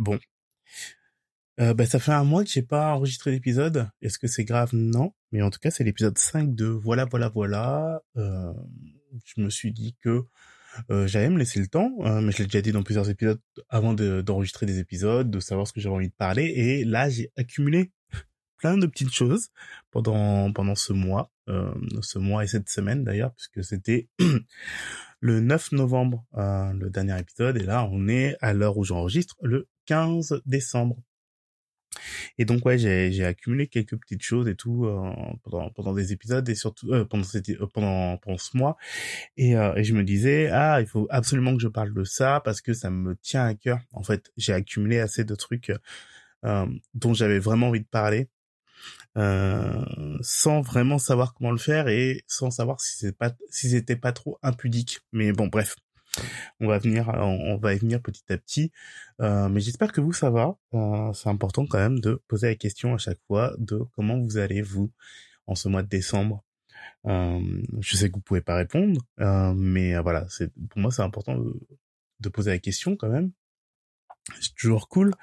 [0.00, 0.18] Bon.
[1.60, 3.90] Euh, bah, ça fait un mois que j'ai pas enregistré d'épisode.
[4.00, 4.70] Est-ce que c'est grave?
[4.72, 5.12] Non.
[5.30, 8.02] Mais en tout cas, c'est l'épisode 5 de Voilà, voilà, voilà.
[8.16, 8.52] Euh,
[9.26, 10.24] je me suis dit que
[10.90, 13.40] euh, j'allais me laisser le temps, euh, mais je l'ai déjà dit dans plusieurs épisodes
[13.68, 16.44] avant d'enregistrer des épisodes, de savoir ce que j'avais envie de parler.
[16.44, 17.92] Et là, j'ai accumulé
[18.56, 19.48] plein de petites choses
[19.90, 24.08] pendant pendant ce mois, euh, ce mois et cette semaine d'ailleurs, puisque c'était
[25.20, 29.36] le 9 novembre euh, le dernier épisode, et là on est à l'heure où j'enregistre
[29.42, 30.96] le 15 décembre.
[32.38, 36.48] Et donc ouais, j'ai accumulé quelques petites choses et tout euh, pendant pendant des épisodes
[36.48, 37.24] et surtout euh, pendant
[37.74, 38.76] pendant pendant ce mois
[39.36, 42.72] et, je me disais ah il faut absolument que je parle de ça parce que
[42.72, 43.80] ça me tient à cœur.
[43.92, 45.72] En fait, j'ai accumulé assez de trucs
[46.42, 48.28] dont j'avais vraiment envie de parler
[49.16, 54.12] sans vraiment savoir comment le faire et sans savoir si c'est pas si c'était pas
[54.12, 55.00] trop impudique.
[55.12, 55.76] Mais bon, bref,
[56.60, 58.72] on va venir, on, va y venir petit à petit.
[59.20, 60.56] Euh, mais j'espère que vous ça va.
[60.74, 64.38] Euh, c'est important quand même de poser la question à chaque fois de comment vous
[64.38, 64.90] allez vous
[65.46, 66.44] en ce mois de décembre.
[67.06, 70.90] Euh, je sais que vous pouvez pas répondre, euh, mais euh, voilà, c'est pour moi
[70.90, 71.58] c'est important de,
[72.20, 73.32] de, poser la question quand même.
[74.40, 75.14] C'est toujours cool.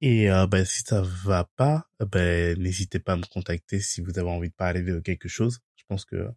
[0.00, 4.18] Et euh, bah, si ça va pas, bah, n'hésitez pas à me contacter si vous
[4.18, 5.60] avez envie de parler de quelque chose.
[5.76, 6.28] Je pense que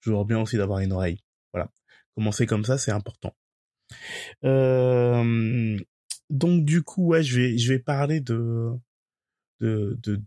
[0.00, 1.20] toujours bien aussi d'avoir une oreille.
[1.52, 1.70] Voilà.
[2.14, 3.34] Commencer comme ça, c'est important.
[4.44, 5.78] Euh,
[6.30, 8.70] donc du coup, ouais, je vais je vais parler de
[9.60, 10.22] de, de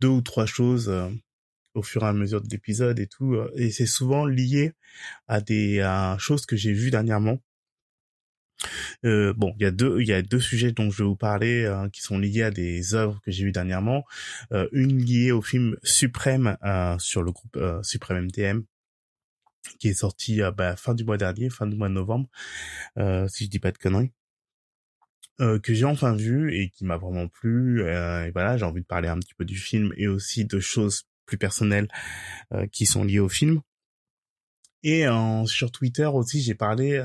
[0.00, 1.08] deux ou trois choses euh,
[1.74, 4.72] au fur et à mesure de l'épisode et tout, euh, et c'est souvent lié
[5.28, 7.38] à des à choses que j'ai vues dernièrement
[9.04, 11.16] euh, bon, il y a deux, il y a deux sujets dont je vais vous
[11.16, 14.04] parler euh, qui sont liés à des œuvres que j'ai vues dernièrement.
[14.52, 18.64] Euh, une liée au film Suprême euh, sur le groupe euh, Suprême MTM
[19.78, 22.28] qui est sorti bah, fin du mois dernier, fin du mois de novembre,
[23.28, 24.10] si je dis pas de conneries.
[25.38, 29.06] que j'ai enfin vu et qui m'a vraiment plu et voilà j'ai envie de parler
[29.06, 31.86] un petit peu du film et aussi de choses plus personnelles
[32.72, 33.60] qui sont liées au film
[34.82, 35.04] et
[35.46, 37.00] sur Twitter aussi j'ai parlé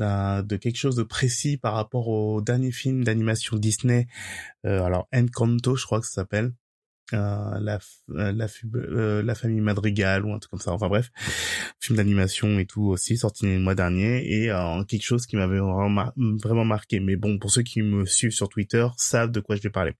[0.00, 4.06] de quelque chose de précis par rapport au dernier film d'animation Disney,
[4.66, 6.52] euh, alors Encanto, je crois que ça s'appelle,
[7.12, 7.78] euh, la
[8.10, 10.72] euh, la, euh, la famille Madrigal ou un truc comme ça.
[10.72, 11.10] Enfin bref,
[11.80, 15.58] film d'animation et tout aussi sorti le mois dernier et euh, quelque chose qui m'avait
[15.58, 17.00] vraiment, marqué.
[17.00, 19.94] Mais bon, pour ceux qui me suivent sur Twitter, savent de quoi je vais parler.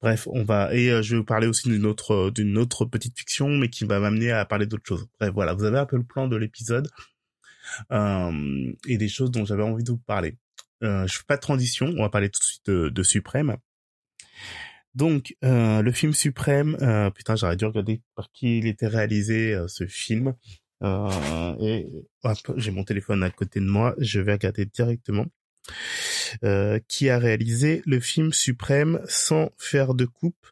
[0.00, 3.18] Bref, on va et euh, je vais vous parler aussi d'une autre d'une autre petite
[3.18, 5.06] fiction, mais qui va m'amener à parler d'autres choses.
[5.18, 6.88] Bref, voilà, vous avez un peu le plan de l'épisode
[7.90, 10.36] euh, et des choses dont j'avais envie de vous parler.
[10.82, 13.56] Euh, je fais pas de transition, on va parler tout de suite de, de Suprême.
[14.94, 16.76] Donc, euh, le film Suprême,
[17.14, 20.34] putain, j'aurais dû regarder par qui il était réalisé, ce film.
[20.82, 21.86] Et
[22.56, 25.26] j'ai mon téléphone à côté de moi, je vais regarder directement.
[26.88, 30.46] Qui a réalisé le film Suprême sans faire de coupe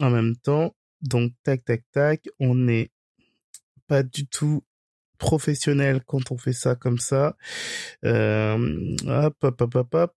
[0.00, 0.74] en même temps.
[1.02, 2.90] Donc, tac, tac, tac, on n'est
[3.86, 4.64] pas du tout
[5.18, 7.36] professionnel quand on fait ça comme ça.
[8.04, 10.14] Euh, hop, hop, hop, hop, hop.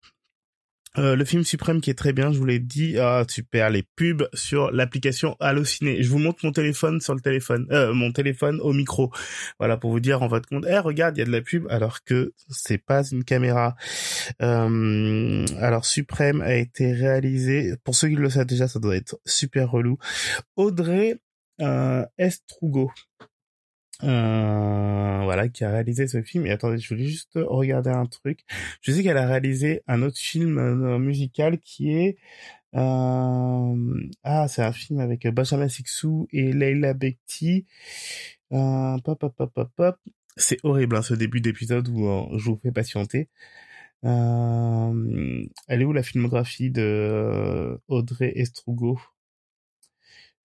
[0.97, 2.97] Euh, le film suprême qui est très bien, je vous l'ai dit.
[2.97, 6.01] Ah super, les pubs sur l'application Allociné.
[6.01, 9.11] Je vous montre mon téléphone sur le téléphone, euh, mon téléphone au micro.
[9.59, 10.65] Voilà pour vous dire en votre compte.
[10.67, 13.75] Eh regarde, il y a de la pub alors que c'est pas une caméra.
[14.41, 17.75] Euh, alors suprême a été réalisé.
[17.83, 19.97] Pour ceux qui le savent déjà, ça doit être super relou.
[20.55, 21.19] Audrey
[21.61, 22.91] euh, Estrugo.
[24.03, 26.45] Euh, voilà, qui a réalisé ce film.
[26.45, 28.45] Et attendez, je voulais juste regarder un truc.
[28.81, 32.17] Je sais qu'elle a réalisé un autre film euh, musical qui est
[32.75, 37.65] euh, ah, c'est un film avec Benjamin Sixou et Leila Bekti.
[38.53, 39.97] Euh, pop, pop, pop, pop, pop.
[40.37, 43.29] C'est horrible hein, ce début d'épisode où euh, je vous fais patienter.
[44.05, 48.99] Euh, elle est où la filmographie de Audrey Estrugo?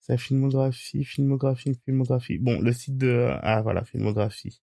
[0.07, 2.39] Sa filmographie, filmographie, filmographie.
[2.39, 3.27] Bon, le site de...
[3.43, 4.61] Ah, voilà, filmographie.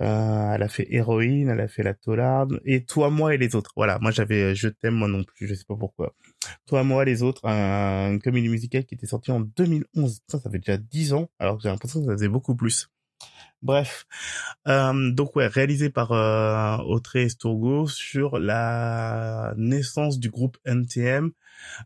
[0.00, 3.56] Euh, elle a fait Héroïne, elle a fait La Tolarde, et Toi, moi et les
[3.56, 3.72] autres.
[3.74, 6.14] Voilà, moi j'avais Je t'aime, moi non plus, je sais pas pourquoi.
[6.66, 10.20] Toi, moi, les autres, un, une comédie musicale qui était sortie en 2011.
[10.28, 12.88] Ça, ça fait déjà 10 ans, alors que j'ai l'impression que ça faisait beaucoup plus.
[13.60, 14.06] Bref,
[14.68, 17.26] euh, donc ouais, réalisé par euh, Audrey
[17.88, 21.32] sur la naissance du groupe NTM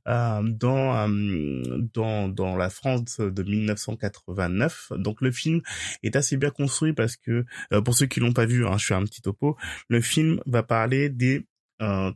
[0.08, 1.62] euh, dans, euh,
[1.94, 4.92] dans dans la France de 1989.
[4.96, 5.60] Donc le film
[6.02, 8.86] est assez bien construit parce que euh, pour ceux qui l'ont pas vu, hein, je
[8.86, 9.56] fais un petit topo.
[9.88, 11.46] Le film va parler des
[11.80, 12.12] euh,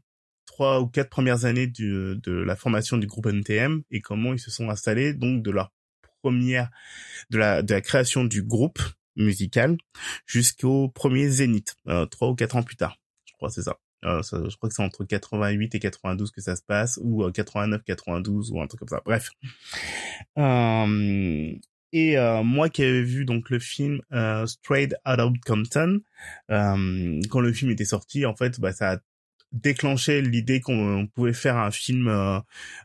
[0.47, 4.39] trois ou quatre premières années du, de la formation du groupe NTM et comment ils
[4.39, 5.73] se sont installés, donc de leur
[6.23, 6.71] première,
[7.31, 8.79] de la, de la création du groupe
[9.17, 9.77] musical
[10.27, 12.97] jusqu'au premier Zénith, euh, trois ou quatre ans plus tard.
[13.25, 13.79] Je crois c'est ça.
[14.07, 17.83] Euh, je crois que c'est entre 88 et 92 que ça se passe, ou 89,
[17.85, 19.03] 92, ou un truc comme ça.
[19.05, 19.31] Bref.
[21.93, 24.01] et moi qui avais vu donc le film
[24.47, 26.01] Straight Outta Compton,
[26.49, 28.99] quand le film était sorti, en fait, bah, ça a
[29.53, 32.41] déclenché l'idée qu'on pouvait faire un film euh,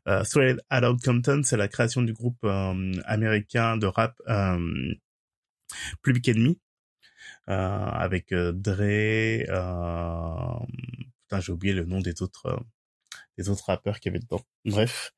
[0.08, 2.44] euh, Straight Outta Compton, c'est la création du groupe
[3.06, 4.16] américain de rap
[6.04, 6.58] Public Enemy.
[7.50, 10.66] Euh, avec euh, Dre, euh,
[11.40, 12.64] j'ai oublié le nom des autres
[13.38, 14.42] des autres rappeurs qui avaient dedans.
[14.66, 15.14] Bref,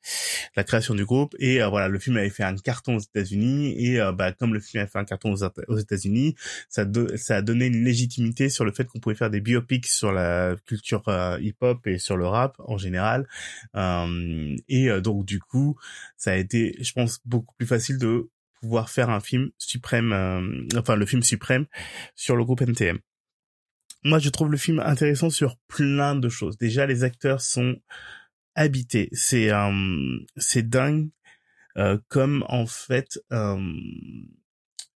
[0.56, 4.00] la création du groupe et voilà, le film avait fait un carton aux États-Unis et
[4.16, 6.36] bah comme le film avait fait un carton aux, États-Unis,
[6.70, 10.12] ça ça a donné une légitimité sur le fait qu'on pouvait faire des biopics sur
[10.12, 11.04] la culture
[11.40, 13.28] hip-hop et sur le rap en général.
[13.76, 15.78] et donc du coup,
[16.18, 18.30] ça a été, je pense, beaucoup plus facile de
[18.64, 21.66] pouvoir faire un film suprême, euh, enfin le film suprême
[22.16, 22.98] sur le groupe NTM.
[24.04, 26.58] Moi, je trouve le film intéressant sur plein de choses.
[26.58, 27.76] Déjà, les acteurs sont
[28.56, 29.10] habités.
[29.14, 31.10] C'est euh, c'est dingue
[31.78, 33.20] euh, comme en fait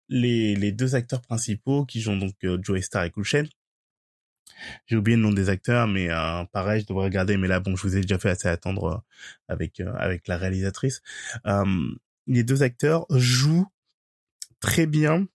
[0.09, 3.25] les les deux acteurs principaux qui jouent donc Joey Star et Cool
[4.87, 6.09] J'ai oublié le nom des acteurs, mais
[6.53, 7.37] pareil, je devrais regarder.
[7.37, 9.05] Mais là, bon, je vous ai déjà fait assez attendre
[9.49, 11.03] avec avec la réalisatrice
[12.27, 13.67] les deux acteurs jouent
[14.61, 15.27] très bien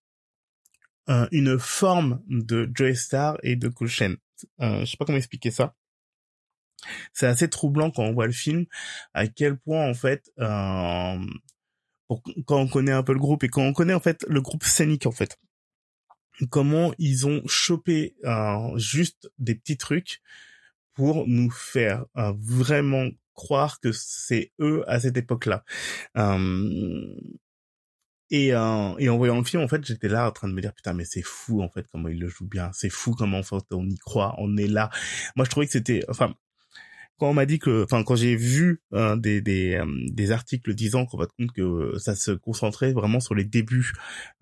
[1.32, 5.76] une forme de Joey Star et de Cool Euh, je sais pas comment expliquer ça.
[7.14, 8.66] C'est assez troublant quand on voit le film,
[9.14, 11.20] à quel point en fait, euh,
[12.46, 14.64] quand on connaît un peu le groupe et quand on connaît en fait le groupe
[14.64, 15.38] scénique en fait,
[16.50, 20.22] comment ils ont chopé euh, juste des petits trucs
[20.94, 25.64] pour nous faire euh, vraiment croire que c'est eux à cette époque-là.
[28.32, 30.62] Et, euh, et en voyant le film, en fait, j'étais là en train de me
[30.62, 32.72] dire putain, mais c'est fou en fait comment il le joue bien.
[32.74, 34.90] C'est fou comment en fait, on y croit, on est là.
[35.36, 36.34] Moi, je trouvais que c'était, enfin,
[37.18, 39.82] quand on m'a dit que, enfin, quand j'ai vu euh, des des,
[40.12, 43.94] des articles disant qu'on va te compte que ça se concentrait vraiment sur les débuts,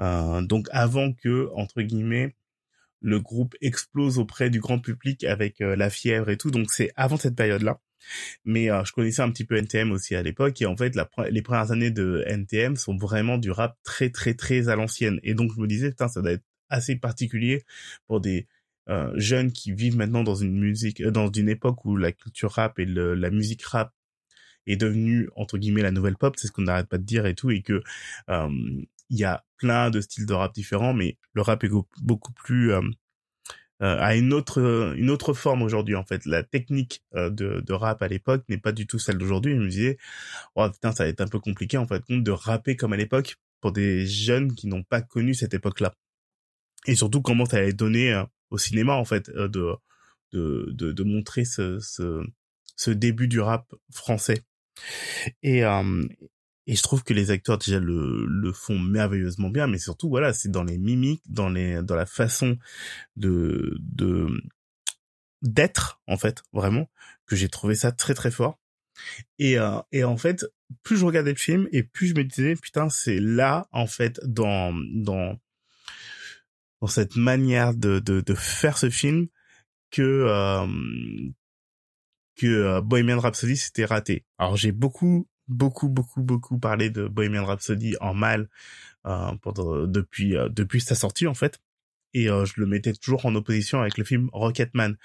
[0.01, 2.36] euh, donc avant que entre guillemets
[3.01, 6.51] le groupe explose auprès du grand public avec la fièvre et tout.
[6.51, 7.80] Donc c'est avant cette période-là.
[8.46, 10.98] Mais euh, je connaissais un petit peu NTM aussi à l'époque et en fait
[11.30, 15.19] les premières années de NTM sont vraiment du rap très très très à l'ancienne.
[15.24, 17.63] Et donc je me disais putain ça doit être assez particulier
[18.07, 18.48] pour des
[18.90, 22.51] euh, jeunes qui vivent maintenant dans une musique euh, dans une époque où la culture
[22.51, 23.94] rap et le, la musique rap
[24.68, 26.36] est devenue entre guillemets la nouvelle pop.
[26.38, 27.51] C'est ce qu'on n'arrête pas de dire et tout.
[27.51, 27.81] Et que
[29.12, 31.69] il y a plein de styles de rap différents mais le rap est
[32.01, 32.72] beaucoup plus
[33.81, 36.25] euh, a une autre une autre forme aujourd'hui en fait.
[36.25, 39.53] La technique euh, de, de rap à l'époque n'est pas du tout celle d'aujourd'hui.
[39.55, 39.97] Je me disais,
[40.55, 43.37] oh putain, ça va être un peu compliqué en fait de rapper comme à l'époque
[43.61, 45.93] pour des jeunes qui n'ont pas connu cette époque-là.
[46.87, 49.47] Et surtout comment ça allait donner euh, au cinéma en fait de,
[50.33, 52.23] de de, de montrer ce, ce
[52.75, 54.43] ce début du rap français.
[55.43, 55.63] Et
[56.69, 60.33] et je trouve que les acteurs déjà le, le font merveilleusement bien, mais surtout voilà,
[60.33, 62.60] c'est dans les mimiques, dans les dans la façon
[63.16, 64.27] de de
[65.42, 66.88] d'être en fait vraiment
[67.25, 68.60] que j'ai trouvé ça très très fort.
[69.39, 70.45] Et euh, et en fait,
[70.83, 74.19] plus je regardais le film et plus je me disais putain, c'est là en fait
[74.24, 75.39] dans dans
[76.81, 79.25] dans cette manière de de, de faire ce film
[79.89, 80.68] que euh,
[82.36, 84.24] que euh, Bohemian Rhapsody s'était raté.
[84.38, 88.50] Alors j'ai beaucoup beaucoup, beaucoup, beaucoup parlé de Bohemian Rhapsody en mal
[89.06, 91.60] euh, pendant, depuis, euh, depuis sa sortie en fait.
[92.13, 94.98] Et euh, je le mettais toujours en opposition avec le film Rocketman.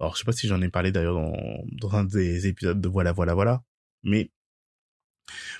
[0.00, 2.88] Alors je sais pas si j'en ai parlé d'ailleurs dans, dans un des épisodes de
[2.88, 3.62] Voilà, voilà, voilà.
[4.02, 4.30] Mais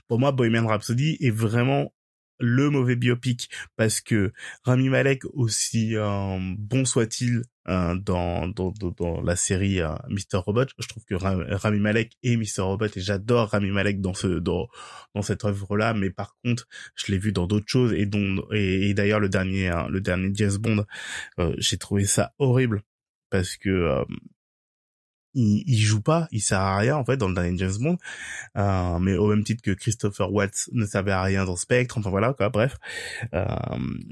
[0.06, 1.92] pour moi, Bohemian Rhapsody est vraiment
[2.40, 4.32] le mauvais biopic parce que
[4.64, 10.66] Rami Malek aussi euh, bon soit-il euh, dans, dans, dans la série euh, Mr Robot
[10.78, 14.68] je trouve que Rami Malek est Mr Robot et j'adore Rami Malek dans ce dans,
[15.14, 18.44] dans cette œuvre là mais par contre je l'ai vu dans d'autres choses et dont
[18.52, 20.84] et, d'ailleurs le dernier le dernier James Bond
[21.58, 22.82] j'ai trouvé ça horrible
[23.30, 24.04] parce que
[25.38, 27.98] il, il joue pas, il sert à rien en fait dans le dernier James Bond,
[28.56, 32.10] euh, mais au même titre que Christopher Watts ne servait à rien dans Spectre, enfin
[32.10, 32.76] voilà quoi, bref.
[33.34, 33.46] Euh,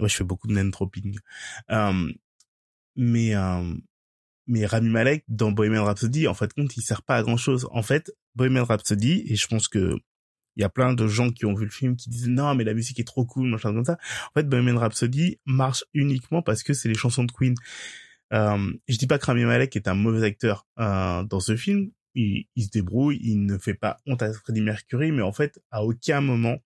[0.00, 1.18] je fais beaucoup de name dropping.
[1.70, 2.12] Euh,
[2.96, 3.74] mais euh,
[4.46, 7.68] mais Rami Malek dans Bohemian Rhapsody, en fait compte, il sert pas à grand chose.
[7.72, 9.96] En fait, Bohemian Rhapsody, et je pense que
[10.56, 12.64] il y a plein de gens qui ont vu le film qui disent non mais
[12.64, 13.98] la musique est trop cool machin comme ça
[14.30, 17.54] en fait Bohemian Rhapsody marche uniquement parce que c'est les chansons de Queen
[18.32, 21.90] euh, je dis pas que Rami Malek est un mauvais acteur euh, dans ce film.
[22.14, 25.60] Il, il, se débrouille, il ne fait pas honte à Freddie Mercury, mais en fait,
[25.70, 26.58] à aucun moment,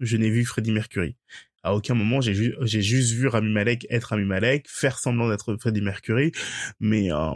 [0.00, 1.16] je n'ai vu Freddie Mercury.
[1.62, 5.56] À aucun moment, j'ai j'ai juste vu Rami Malek être Rami Malek, faire semblant d'être
[5.56, 6.32] Freddie Mercury,
[6.78, 7.32] mais euh,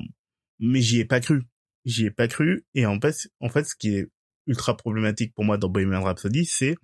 [0.60, 1.42] mais j'y ai pas cru.
[1.84, 2.64] J'y ai pas cru.
[2.74, 4.08] Et en fait, en fait, ce qui est
[4.46, 6.76] ultra problématique pour moi dans Bohemian Rhapsody, c'est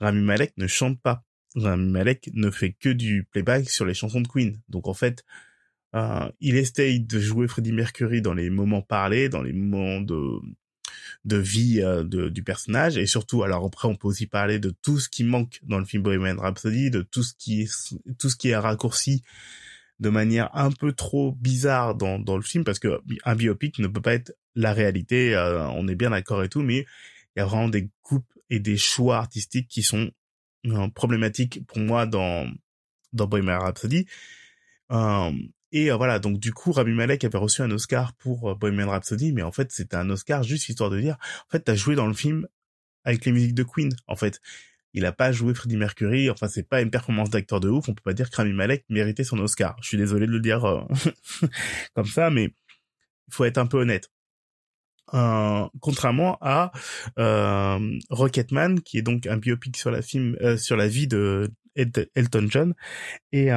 [0.00, 1.24] Rami Malek ne chante pas.
[1.54, 4.60] Rami Malek ne fait que du playback sur les chansons de Queen.
[4.68, 5.24] Donc en fait,
[5.94, 10.40] euh, il essaye de jouer Freddie Mercury dans les moments parlés, dans les moments de
[11.24, 12.96] de vie euh, de, du personnage.
[12.96, 15.84] Et surtout alors après on peut aussi parler de tout ce qui manque dans le
[15.84, 19.22] film Bohemian Rhapsody de tout ce qui est tout ce qui est raccourci
[20.00, 23.88] de manière un peu trop bizarre dans, dans le film parce que un biopic ne
[23.88, 26.86] peut pas être la réalité euh, on est bien d'accord et tout mais
[27.34, 30.10] il y a vraiment des coupes et des choix artistiques qui sont
[30.66, 32.50] euh, problématiques pour moi dans
[33.12, 34.06] dans Bohemian Rhapsody.
[34.90, 35.32] Euh,
[35.72, 38.88] et euh, voilà, donc du coup, Rami Malek avait reçu un Oscar pour euh, Bohemian
[38.88, 41.94] Rhapsody, mais en fait, c'était un Oscar juste histoire de dire, en fait, t'as joué
[41.94, 42.46] dans le film
[43.04, 44.40] avec les musiques de Queen, en fait.
[44.94, 47.94] Il a pas joué Freddie Mercury, enfin, c'est pas une performance d'acteur de ouf, on
[47.94, 49.76] peut pas dire que Rami Malek méritait son Oscar.
[49.82, 50.80] Je suis désolé de le dire euh,
[51.94, 54.10] comme ça, mais il faut être un peu honnête.
[55.14, 56.72] Euh, contrairement à
[57.18, 62.46] euh, Rocketman, qui est donc un biopic sur la film, sur la vie de Elton
[62.50, 62.74] John,
[63.32, 63.50] et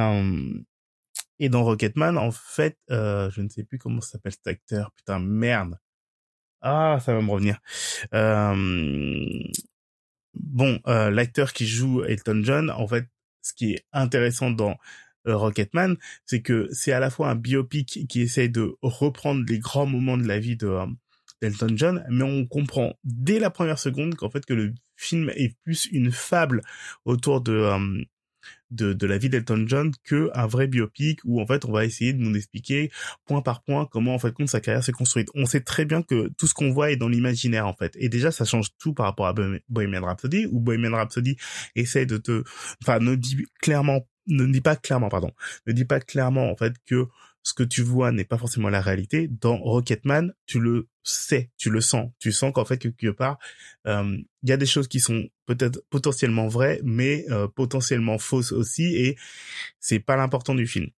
[1.38, 4.92] et dans Rocketman, en fait, euh, je ne sais plus comment s'appelle cet acteur.
[4.92, 5.78] Putain, merde.
[6.60, 7.58] Ah, ça va me revenir.
[10.34, 13.06] Bon, euh, l'acteur qui joue Elton John, en fait,
[13.42, 14.76] ce qui est intéressant dans
[15.26, 19.58] euh, Rocketman, c'est que c'est à la fois un biopic qui essaye de reprendre les
[19.58, 20.86] grands moments de la vie de euh,
[21.40, 25.56] d'Elton John, mais on comprend dès la première seconde qu'en fait que le film est
[25.64, 26.62] plus une fable
[27.04, 28.06] autour de
[28.72, 32.12] de, la vie d'Elton John que un vrai biopic où en fait on va essayer
[32.12, 32.90] de nous expliquer
[33.26, 35.28] point par point comment en fait compte sa carrière s'est construite.
[35.34, 37.92] On sait très bien que tout ce qu'on voit est dans l'imaginaire en fait.
[37.96, 39.34] Et déjà ça change tout par rapport à
[39.68, 41.36] Bohemian Rhapsody où Bohemian Rhapsody
[41.76, 42.44] essaie de te
[42.82, 45.32] enfin ne dit clairement ne dit pas clairement pardon,
[45.66, 47.06] ne dit pas clairement en fait que
[47.42, 49.28] ce que tu vois n'est pas forcément la réalité.
[49.28, 52.10] Dans Rocketman, tu le sais, tu le sens.
[52.18, 53.38] Tu sens qu'en fait, quelque part,
[53.86, 58.52] euh, il y a des choses qui sont peut-être potentiellement vraies, mais euh, potentiellement fausses
[58.52, 59.16] aussi, et
[59.80, 60.88] c'est pas l'important du film.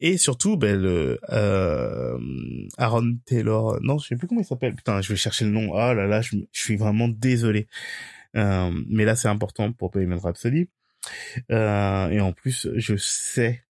[0.00, 2.18] Et surtout, ben, le, euh,
[2.78, 4.74] Aaron Taylor, non, je sais plus comment il s'appelle.
[4.74, 5.70] Putain, je vais chercher le nom.
[5.72, 7.66] Oh là là, je, suis vraiment désolé.
[8.36, 10.68] Euh, mais là, c'est important pour Bohemian Rhapsody.
[11.50, 13.62] Euh, et en plus, je sais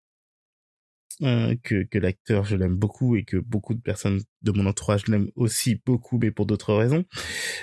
[1.22, 5.06] euh, que, que l'acteur, je l'aime beaucoup et que beaucoup de personnes de mon entourage
[5.08, 7.04] l'aiment aussi beaucoup, mais pour d'autres raisons.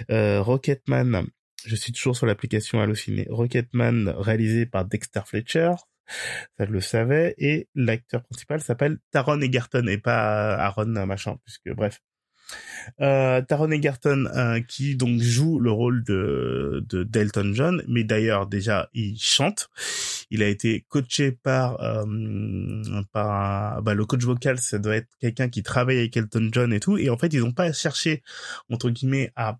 [0.09, 1.27] Euh, Rocketman,
[1.65, 3.27] je suis toujours sur l'application Allociné.
[3.29, 5.73] Rocketman, réalisé par Dexter Fletcher,
[6.57, 11.99] ça le savais, et l'acteur principal s'appelle Taron Egerton et pas Aaron machin, puisque bref.
[13.01, 18.47] Euh, Taron Egerton euh, qui donc joue le rôle de, de Delton John, mais d'ailleurs
[18.47, 19.69] déjà il chante.
[20.29, 25.49] Il a été coaché par euh, par bah, le coach vocal, ça doit être quelqu'un
[25.49, 26.97] qui travaille avec Elton John et tout.
[26.97, 28.21] Et en fait ils n'ont pas cherché
[28.69, 29.59] entre guillemets à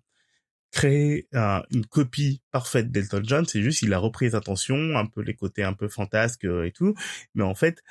[0.70, 1.28] créer
[1.70, 5.34] une copie parfaite d'Elton John, c'est juste il a repris les intentions, un peu les
[5.34, 6.94] côtés un peu fantasques et tout,
[7.36, 7.84] mais en fait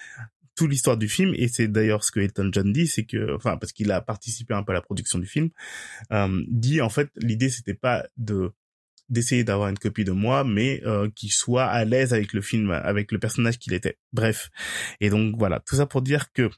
[0.56, 3.58] toute l'histoire du film et c'est d'ailleurs ce que Elton John dit c'est que enfin
[3.58, 5.50] parce qu'il a participé un peu à la production du film
[6.12, 8.52] euh, dit en fait l'idée c'était pas de
[9.10, 12.72] d'essayer d'avoir une copie de moi mais euh, qu'il soit à l'aise avec le film
[12.72, 13.98] avec le personnage qu'il était.
[14.12, 14.50] Bref.
[15.00, 15.60] Et donc voilà.
[15.60, 16.50] Tout ça pour dire que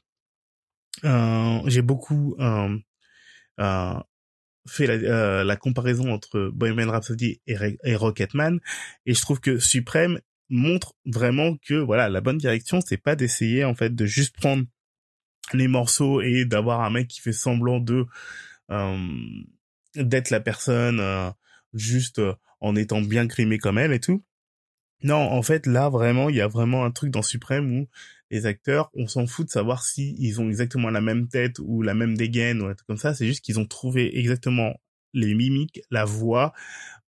[1.04, 2.76] euh, j'ai beaucoup euh,
[3.60, 3.94] euh,
[4.66, 8.58] fait la, euh, la, comparaison entre Bohemian Rhapsody et, et Rocketman
[9.04, 13.64] et je trouve que Supreme montre vraiment que voilà la bonne direction c'est pas d'essayer
[13.64, 14.64] en fait de juste prendre
[15.52, 18.06] les morceaux et d'avoir un mec qui fait semblant de
[18.70, 18.98] euh,
[19.94, 21.30] d'être la personne euh,
[21.72, 22.20] juste
[22.60, 24.24] en étant bien crimé comme elle et tout.
[25.02, 27.88] Non en fait là vraiment il y a vraiment un truc dans Suprême où
[28.30, 31.82] les acteurs on s'en fout de savoir si ils ont exactement la même tête ou
[31.82, 33.14] la même dégaine ou un truc comme ça.
[33.14, 34.74] C'est juste qu'ils ont trouvé exactement
[35.12, 36.52] les mimiques la voix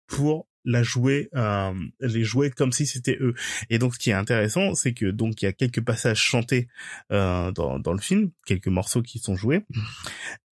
[0.06, 3.34] pour la jouer, euh, les jouer comme si c'était eux.
[3.70, 6.68] Et donc, ce qui est intéressant, c'est que donc il y a quelques passages chantés
[7.12, 9.64] euh, dans dans le film, quelques morceaux qui sont joués,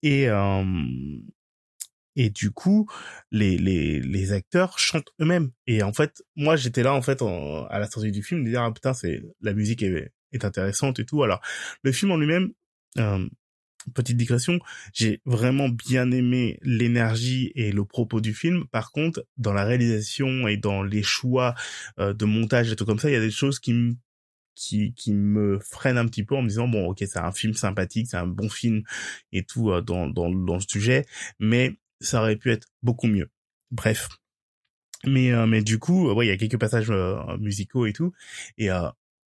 [0.04, 0.64] et euh,
[2.16, 2.90] et du coup,
[3.32, 5.52] les les les acteurs chantent eux-mêmes.
[5.68, 8.64] Et en fait, moi, j'étais là en fait à la sortie du film de dire
[8.64, 11.24] ah putain, c'est la musique est est intéressante et tout.
[11.24, 11.42] Alors,
[11.84, 12.50] le film en lui-même.
[12.98, 13.28] Euh,
[13.94, 14.60] petite digression,
[14.94, 18.66] j'ai vraiment bien aimé l'énergie et le propos du film.
[18.68, 21.56] Par contre, dans la réalisation et dans les choix
[22.00, 23.96] euh, de montage et tout comme ça, il y a des choses qui me
[24.56, 27.54] qui, qui me freinent un petit peu en me disant bon ok c'est un film
[27.54, 28.84] sympathique c'est un bon film
[29.32, 31.06] et tout euh, dans, dans dans le sujet
[31.40, 33.30] mais ça aurait pu être beaucoup mieux.
[33.72, 34.10] Bref.
[35.06, 36.92] Mais euh, mais du coup ouais il y a quelques passages
[37.40, 38.12] musicaux et tout.
[38.58, 38.70] Et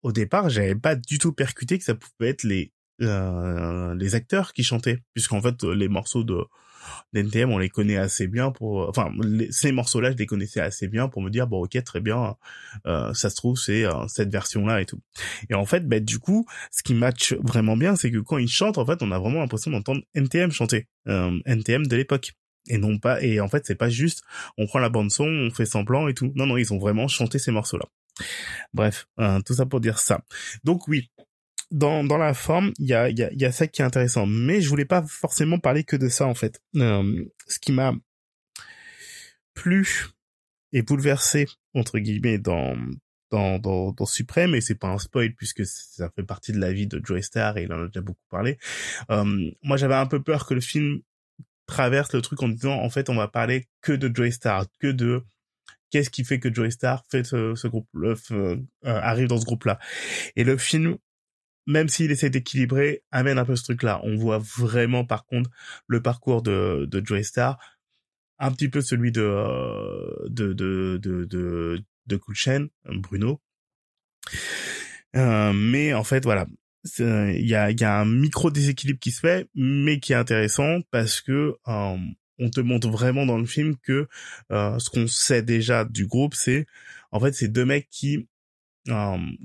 [0.03, 4.53] au départ j'avais pas du tout percuté que ça pouvait être les euh, les acteurs
[4.53, 6.45] qui chantaient, puisqu'en fait les morceaux de
[7.13, 9.13] d'NTM on les connaît assez bien pour, enfin
[9.51, 12.37] ces morceaux-là je les connaissais assez bien pour me dire bon ok très bien,
[12.87, 15.01] euh, ça se trouve c'est euh, cette version-là et tout.
[15.51, 18.49] Et en fait bah, du coup ce qui match vraiment bien c'est que quand ils
[18.49, 22.33] chantent en fait on a vraiment l'impression d'entendre NTM chanter, euh, NTM de l'époque.
[22.71, 24.23] Et non pas et en fait c'est pas juste
[24.59, 26.33] on prend la bande son on fait semblant et tout.
[26.35, 27.87] Non non ils ont vraiment chanté ces morceaux là
[28.75, 30.21] bref euh, tout ça pour dire ça.
[30.65, 31.11] Donc oui
[31.71, 34.27] dans dans la forme il y a y a, y a ça qui est intéressant
[34.27, 37.93] mais je voulais pas forcément parler que de ça en fait euh, ce qui m'a
[39.55, 40.07] plu
[40.73, 42.77] et bouleversé entre guillemets dans
[43.31, 46.73] dans, dans, dans Suprême, et c'est pas un spoil puisque ça fait partie de la
[46.73, 48.59] vie de Joe Star et il en a déjà beaucoup parlé.
[49.11, 51.01] Euh, moi, j'avais un peu peur que le film
[51.67, 54.87] traverse le truc en disant en fait on va parler que de Joy Star, que
[54.87, 55.23] de
[55.91, 59.65] qu'est-ce qui fait que Joy Star fait ce, ce groupe euh, arrive dans ce groupe
[59.65, 59.79] là.
[60.37, 60.97] Et le film
[61.69, 64.01] même s'il essaie d'équilibrer, amène un peu ce truc-là.
[64.03, 65.51] On voit vraiment, par contre,
[65.87, 67.59] le parcours de, de Joy Star,
[68.39, 73.41] un petit peu celui de euh, de de de de, de Cool Bruno.
[75.15, 76.47] Euh, mais en fait, voilà,
[76.99, 80.81] il y a, y a un micro déséquilibre qui se fait, mais qui est intéressant
[80.91, 81.97] parce que euh,
[82.39, 84.09] on te montre vraiment dans le film que
[84.53, 86.67] euh, ce qu'on sait déjà du groupe, c'est
[87.11, 88.27] en fait c'est deux mecs qui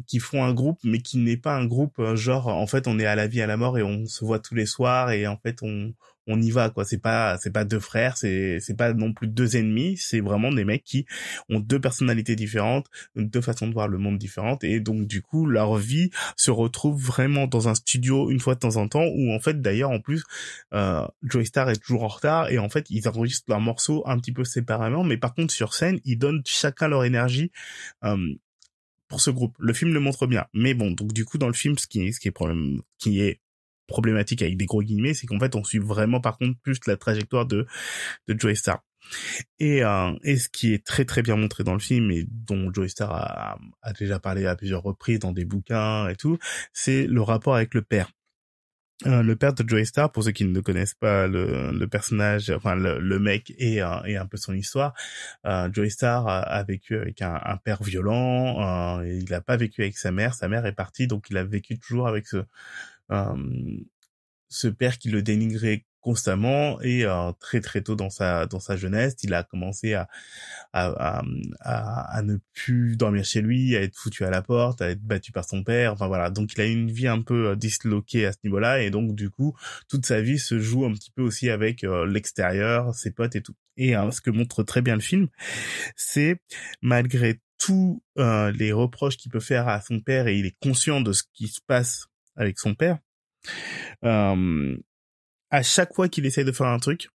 [0.07, 3.05] qui font un groupe, mais qui n'est pas un groupe genre en fait on est
[3.05, 5.38] à la vie à la mort et on se voit tous les soirs et en
[5.38, 5.93] fait on
[6.27, 6.85] on y va quoi.
[6.85, 10.51] C'est pas c'est pas deux frères c'est c'est pas non plus deux ennemis c'est vraiment
[10.51, 11.05] des mecs qui
[11.50, 15.45] ont deux personnalités différentes deux façons de voir le monde différentes et donc du coup
[15.45, 19.31] leur vie se retrouve vraiment dans un studio une fois de temps en temps où
[19.33, 20.23] en fait d'ailleurs en plus
[20.73, 24.17] euh, Joey Star est toujours en retard et en fait ils enregistrent leurs morceaux un
[24.17, 27.51] petit peu séparément mais par contre sur scène ils donnent chacun leur énergie
[28.03, 28.17] euh,
[29.13, 29.55] pour ce groupe.
[29.60, 30.48] Le film le montre bien.
[30.55, 32.29] Mais bon, donc du coup dans le film, ce qui est, ce qui
[33.20, 33.39] est
[33.86, 36.98] problématique avec des gros guillemets, c'est qu'en fait on suit vraiment par contre plus la
[36.98, 37.67] trajectoire de
[38.27, 38.84] de Joey Star.
[39.60, 42.73] Et, euh, et ce qui est très très bien montré dans le film et dont
[42.73, 46.39] Joey Star a, a déjà parlé à plusieurs reprises dans des bouquins et tout,
[46.71, 48.10] c'est le rapport avec le père.
[49.06, 52.75] Euh, le père de Joey Star, pour ceux qui ne connaissent pas le, personnage, enfin
[52.75, 54.93] le, mec et, euh, un peu son histoire,
[55.45, 59.82] euh, Joey Star a, a vécu avec un, père violent, euh, il n'a pas vécu
[59.82, 62.45] avec sa mère, sa mère est partie, donc il a vécu toujours avec ce,
[64.49, 68.75] ce père qui le dénigrait constamment et euh, très très tôt dans sa dans sa
[68.75, 70.07] jeunesse, il a commencé à
[70.73, 71.23] à,
[71.61, 75.01] à, à ne plus dormir chez lui, à être foutu à la porte, à être
[75.01, 75.93] battu par son père.
[75.93, 78.91] Enfin voilà, donc il a une vie un peu euh, disloquée à ce niveau-là et
[78.91, 79.55] donc du coup
[79.89, 83.55] toute sa vie se joue un petit peu aussi avec l'extérieur, ses potes et tout.
[83.77, 85.27] Et ce que montre très bien le film,
[85.95, 86.37] c'est
[86.81, 91.11] malgré tous les reproches qu'il peut faire à son père et il est conscient de
[91.13, 92.99] ce qui se passe avec son père,
[94.03, 94.77] euh,
[95.53, 97.09] à chaque fois qu'il essaye de faire un truc,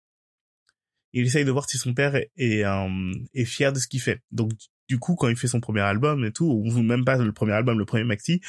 [1.13, 4.01] il essaye de voir si son père est, est, euh, est fier de ce qu'il
[4.01, 4.21] fait.
[4.33, 4.51] Donc
[4.89, 7.53] du coup, quand il fait son premier album et tout, ou même pas le premier
[7.53, 8.41] album, le premier maxi,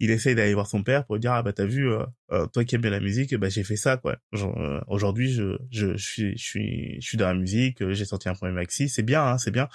[0.00, 2.64] il essaye d'aller voir son père pour dire ah bah t'as vu euh, euh, toi
[2.64, 4.16] qui aimes bien la musique bah j'ai fait ça quoi.
[4.34, 8.28] Euh, aujourd'hui je, je je suis je suis je suis dans la musique j'ai sorti
[8.28, 9.68] un premier maxi c'est bien hein, c'est bien.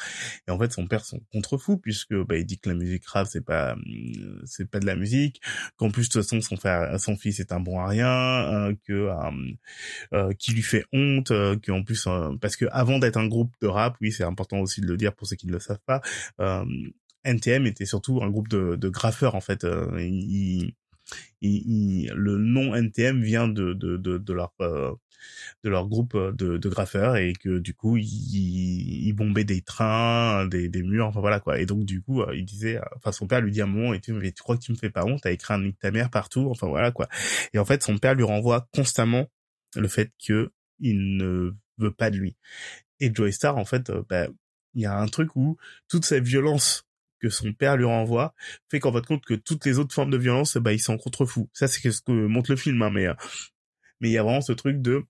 [0.47, 3.27] Et en fait son père son contrefou puisque bah il dit que la musique rap
[3.27, 3.75] c'est pas
[4.45, 5.41] c'est pas de la musique
[5.77, 6.57] qu'en plus de toute façon son
[6.97, 9.09] son fils est un bon à rien que
[10.37, 11.33] qui lui fait honte
[11.65, 12.07] qu'en plus
[12.39, 15.13] parce que avant d'être un groupe de rap oui c'est important aussi de le dire
[15.13, 16.01] pour ceux qui ne le savent pas
[17.23, 19.63] NTM était surtout un groupe de, de graffeurs en fait.
[19.63, 20.73] Euh, il,
[21.41, 24.93] il, le nom NTM vient de, de, de, de leur euh,
[25.63, 30.45] de leur groupe de, de graffeurs et que du coup ils, ils bombaient des trains,
[30.47, 31.59] des, des murs, enfin voilà quoi.
[31.59, 33.93] Et donc du coup euh, il disait, enfin son père lui dit à un moment,
[33.93, 35.79] et tu, mais tu crois que tu me fais pas honte, t'as écrit un nique
[35.79, 37.07] ta mère partout, enfin voilà quoi.
[37.53, 39.27] Et en fait son père lui renvoie constamment
[39.75, 42.35] le fait que il ne veut pas de lui.
[42.99, 44.27] Et Joey Star en fait, bah,
[44.75, 45.57] il y a un truc où
[45.87, 46.85] toute cette violence
[47.29, 48.33] son père lui renvoie
[48.69, 51.49] fait qu'en fait compte que toutes les autres formes de violence, bah, ils s'en contrefou.
[51.53, 53.13] Ça, c'est ce que montre le film, hein, mais, euh,
[54.01, 55.03] mais il y a vraiment ce truc de,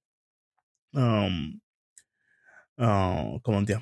[0.95, 1.29] euh,
[2.77, 3.81] comment dire,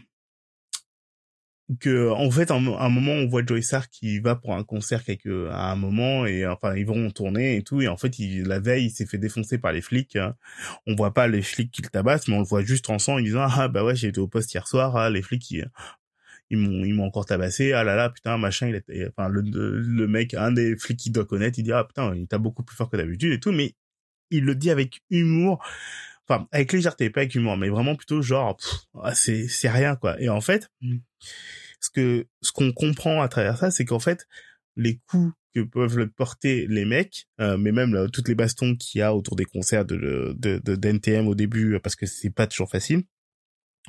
[1.80, 5.04] que en fait à un, moment on voit Joey Star qui va pour un concert
[5.04, 8.60] quelque à un moment et enfin ils vont tourner et tout et en fait la
[8.60, 10.36] veille il s'est fait défoncer par les flics hein.
[10.88, 13.15] on voit pas les flics qui le tabassent mais on le voit juste en sang
[13.15, 15.56] en disant ah bah ouais j'ai été au poste hier soir ah, les flics
[16.51, 17.71] ils m'ont ils m'ont encore tabassé.
[17.71, 21.09] Ah là là putain machin il était enfin le le mec un des flics qui
[21.09, 23.53] doit connaître il dit ah putain il t'a beaucoup plus fort que d'habitude et tout
[23.53, 23.73] mais
[24.29, 25.63] il le dit avec humour.
[26.27, 28.57] Enfin avec légèreté pas avec humour mais vraiment plutôt genre
[29.01, 30.21] ah, c'est c'est rien quoi.
[30.21, 30.69] Et en fait
[31.79, 34.27] ce que ce qu'on comprend à travers ça c'est qu'en fait
[34.75, 38.99] les coups que peuvent le porter les mecs, euh, mais même toutes les bastons qu'il
[38.99, 42.47] y a autour des concerts de, de, de, d'NTM au début, parce que c'est pas
[42.47, 43.03] toujours facile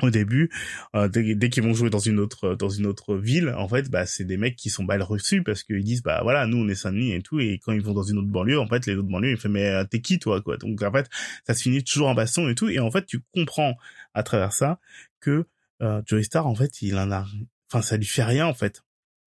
[0.01, 0.51] au début,
[0.95, 4.07] euh, dès, qu'ils vont jouer dans une autre dans une autre ville, en fait, bah
[4.07, 6.75] c'est des mecs qui sont mal reçus parce qu'ils disent bah voilà, nous on est
[6.75, 9.09] Saint-Denis et tout, et quand ils vont dans une autre banlieue, en fait, les autres
[9.09, 10.57] banlieues ils font mais euh, t'es qui toi quoi?
[10.57, 11.11] Donc en fait,
[11.47, 13.77] ça se finit toujours en baston et tout, et en fait tu comprends
[14.15, 14.81] à travers ça
[15.21, 15.47] que
[15.83, 17.27] euh, Joey Star en fait il en a,
[17.71, 18.83] enfin ça lui fait rien en fait.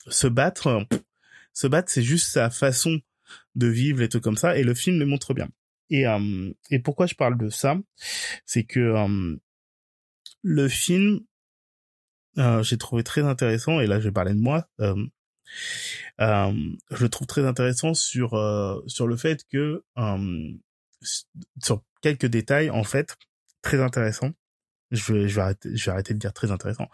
[0.07, 0.87] Se battre,
[1.53, 2.99] se battre c'est juste sa façon
[3.55, 5.47] de vivre et tout comme ça, et le film le montre bien.
[5.91, 6.05] Et
[6.71, 7.77] et pourquoi je parle de ça,
[8.45, 9.37] c'est que
[10.45, 11.21] le film,
[12.37, 14.95] euh, j'ai trouvé très intéressant, et là je vais parler de moi, euh,
[16.21, 16.53] euh,
[16.91, 18.39] je le trouve très intéressant sur,
[18.85, 19.83] sur le fait que,
[21.63, 23.17] sur quelques détails, en fait,
[23.63, 24.31] très intéressant,
[24.91, 25.41] je vais, je vais,
[25.91, 26.89] arrêter, de dire très intéressant,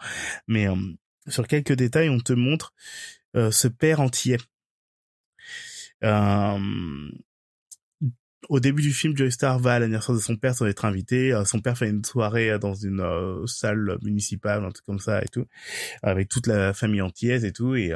[0.46, 0.66] mais
[1.28, 2.72] sur quelques détails, on te montre
[3.34, 4.38] ce père entier.
[8.48, 11.32] Au début du film, Joey Star va à l'anniversaire de son père sans être invité.
[11.32, 14.98] Euh, son père fait une soirée euh, dans une euh, salle municipale, un truc comme
[14.98, 15.46] ça et tout,
[16.02, 17.74] avec toute la famille entière et tout.
[17.76, 17.92] Et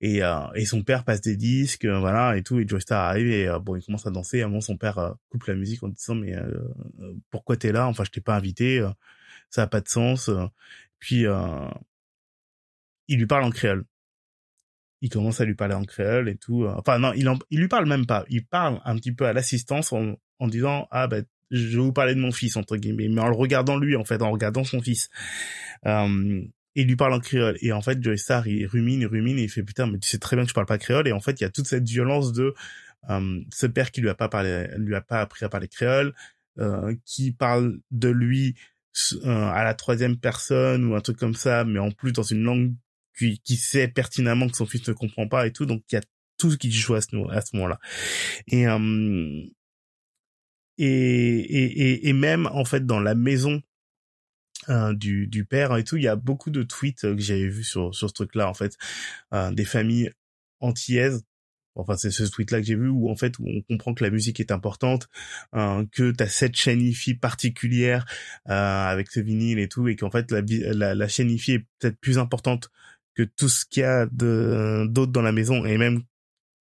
[0.00, 0.20] et,
[0.54, 2.58] et son père passe des disques, voilà et tout.
[2.60, 4.42] Et Joey Star arrive et bon, il commence à danser.
[4.42, 6.34] À un moment, son père coupe la musique en disant mais
[7.30, 7.86] pourquoi t'es là?
[7.86, 8.86] Enfin, je t'ai pas invité.
[9.50, 10.30] ça a pas de sens.
[10.98, 11.24] Puis
[13.08, 13.86] il lui parle en créole
[15.04, 16.66] il commence à lui parler en créole et tout.
[16.66, 18.24] Enfin non, il il lui parle même pas.
[18.30, 21.92] Il parle un petit peu à l'assistance en, en disant ah ben je vais vous
[21.92, 24.64] parler de mon fils entre guillemets, mais en le regardant lui en fait, en regardant
[24.64, 25.10] son fils.
[25.86, 26.42] Euh,
[26.74, 29.48] il lui parle en créole et en fait Joey Star il rumine, il rumine il
[29.48, 31.40] fait putain mais tu sais très bien que je parle pas créole et en fait
[31.40, 32.54] il y a toute cette violence de
[33.10, 36.14] euh, ce père qui lui a pas parlé, lui a pas appris à parler créole,
[36.58, 38.54] euh, qui parle de lui
[39.24, 42.42] euh, à la troisième personne ou un truc comme ça, mais en plus dans une
[42.42, 42.74] langue
[43.16, 45.98] qui, qui sait pertinemment que son fils ne comprend pas et tout, donc il y
[45.98, 46.02] a
[46.38, 47.78] tout ce qui joue à ce, à ce moment-là.
[48.48, 49.42] Et, euh,
[50.78, 53.62] et, et, et, même en fait dans la maison
[54.68, 57.64] euh, du, du père et tout, il y a beaucoup de tweets que j'avais vu
[57.64, 58.76] sur, sur ce truc-là en fait,
[59.32, 60.10] euh, des familles
[60.60, 61.24] antillaises
[61.76, 64.04] enfin c'est ce tweet là que j'ai vu où en fait où on comprend que
[64.04, 65.08] la musique est importante
[65.54, 68.06] euh, que t'as cette chaîne IFI particulière
[68.48, 71.66] euh, avec ce vinyle et tout et qu'en fait la, la, la chaîne IFI est
[71.78, 72.70] peut-être plus importante
[73.14, 76.02] que tout ce qu'il y a de d'autres dans la maison et même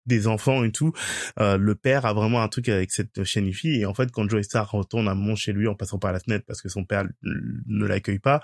[0.06, 0.92] des enfants et tout,
[1.40, 4.28] euh, le père a vraiment un truc avec cette chaîne IFI et en fait quand
[4.28, 6.84] Joey Star retourne un moment chez lui en passant par la fenêtre parce que son
[6.84, 8.42] père ne l'accueille pas,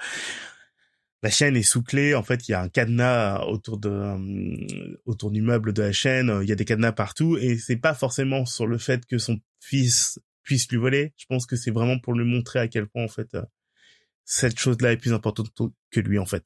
[1.23, 2.15] la chaîne est sous clé.
[2.15, 5.93] En fait, il y a un cadenas autour de euh, autour du meuble de la
[5.93, 6.33] chaîne.
[6.43, 9.39] Il y a des cadenas partout et c'est pas forcément sur le fait que son
[9.61, 11.13] fils puisse lui voler.
[11.17, 13.43] Je pense que c'est vraiment pour lui montrer à quel point en fait euh,
[14.25, 15.53] cette chose-là est plus importante
[15.91, 16.45] que lui en fait.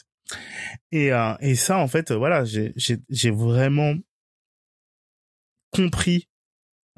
[0.93, 3.95] Et, euh, et ça, en fait, voilà, j'ai vraiment
[5.71, 6.29] compris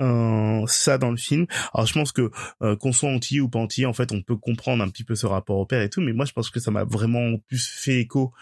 [0.00, 1.46] euh, ça dans le film.
[1.72, 2.30] Alors je pense que
[2.62, 5.14] euh, qu'on soit anti ou pas anti, en fait, on peut comprendre un petit peu
[5.14, 7.66] ce rapport au père et tout, mais moi je pense que ça m'a vraiment plus
[7.66, 8.32] fait écho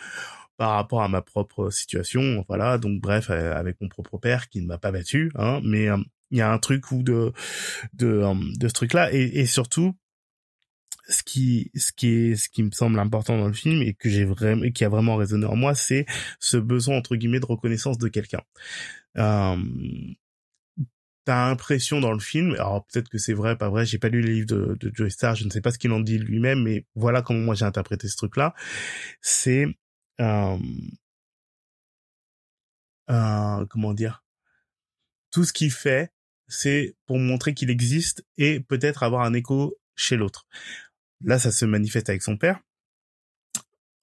[0.57, 2.79] par rapport à ma propre situation, voilà.
[2.79, 5.89] Donc bref, euh, avec mon propre père qui ne m'a pas battu, hein, mais
[6.31, 7.33] il y a un truc ou de
[7.93, 8.25] de
[8.59, 9.95] de ce truc-là et, et surtout
[11.09, 14.09] ce qui ce qui est ce qui me semble important dans le film et que
[14.09, 16.07] j'ai vraiment qui a vraiment résonné en moi c'est
[16.41, 18.43] ce besoin entre guillemets de reconnaissance de quelqu'un.
[19.19, 19.57] Euh,
[21.25, 24.21] t'as l'impression dans le film alors peut-être que c'est vrai pas vrai j'ai pas lu
[24.21, 26.63] les livres de, de Joe Star je ne sais pas ce qu'il en dit lui-même
[26.63, 28.55] mais voilà comment moi j'ai interprété ce truc là
[29.21, 29.67] c'est
[30.21, 30.59] euh,
[33.11, 34.25] euh, comment dire?
[35.31, 36.13] Tout ce qu'il fait
[36.47, 40.47] c'est pour montrer qu'il existe et peut-être avoir un écho chez l'autre.
[41.25, 42.61] Là, ça se manifeste avec son père.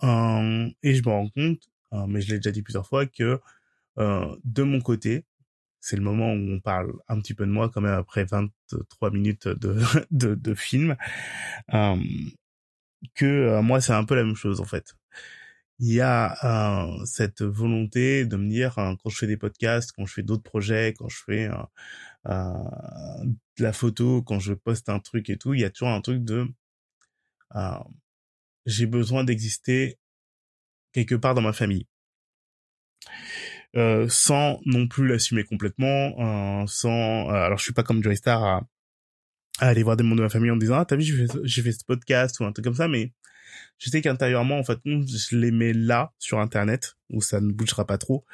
[0.03, 3.39] Euh, et je me rends compte, euh, mais je l'ai déjà dit plusieurs fois, que
[3.99, 5.25] euh, de mon côté,
[5.79, 9.12] c'est le moment où on parle un petit peu de moi quand même après 23
[9.12, 9.79] minutes de,
[10.12, 10.95] de, de film,
[13.15, 14.95] que moi c'est un peu la même chose en fait.
[15.79, 20.13] Il y a cette volonté de me dire quand je fais des podcasts, quand je
[20.13, 21.49] fais d'autres projets, quand je fais
[22.25, 26.01] de la photo, quand je poste un truc et tout, il y a toujours un
[26.01, 26.47] truc de
[27.55, 27.77] euh,
[28.65, 29.99] j'ai besoin d'exister
[30.93, 31.87] quelque part dans ma famille.
[33.77, 37.29] Euh, sans non plus l'assumer complètement, euh, sans...
[37.29, 38.67] Euh, alors je suis pas comme Joy Star à,
[39.59, 41.03] aller voir des membres de ma famille en disant ah t'as vu
[41.43, 43.13] j'ai fait, ce podcast ou un truc comme ça, mais
[43.77, 47.85] je sais qu'intérieurement en fait je les mets là sur internet où ça ne bougera
[47.85, 48.25] pas trop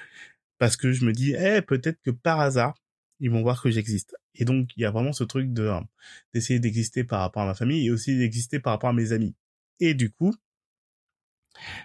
[0.58, 2.76] parce que je me dis eh peut-être que par hasard
[3.20, 4.16] ils vont voir que j'existe.
[4.36, 5.80] Et donc, il y a vraiment ce truc de euh,
[6.34, 9.36] d'essayer d'exister par rapport à ma famille et aussi d'exister par rapport à mes amis.
[9.80, 10.34] Et du coup,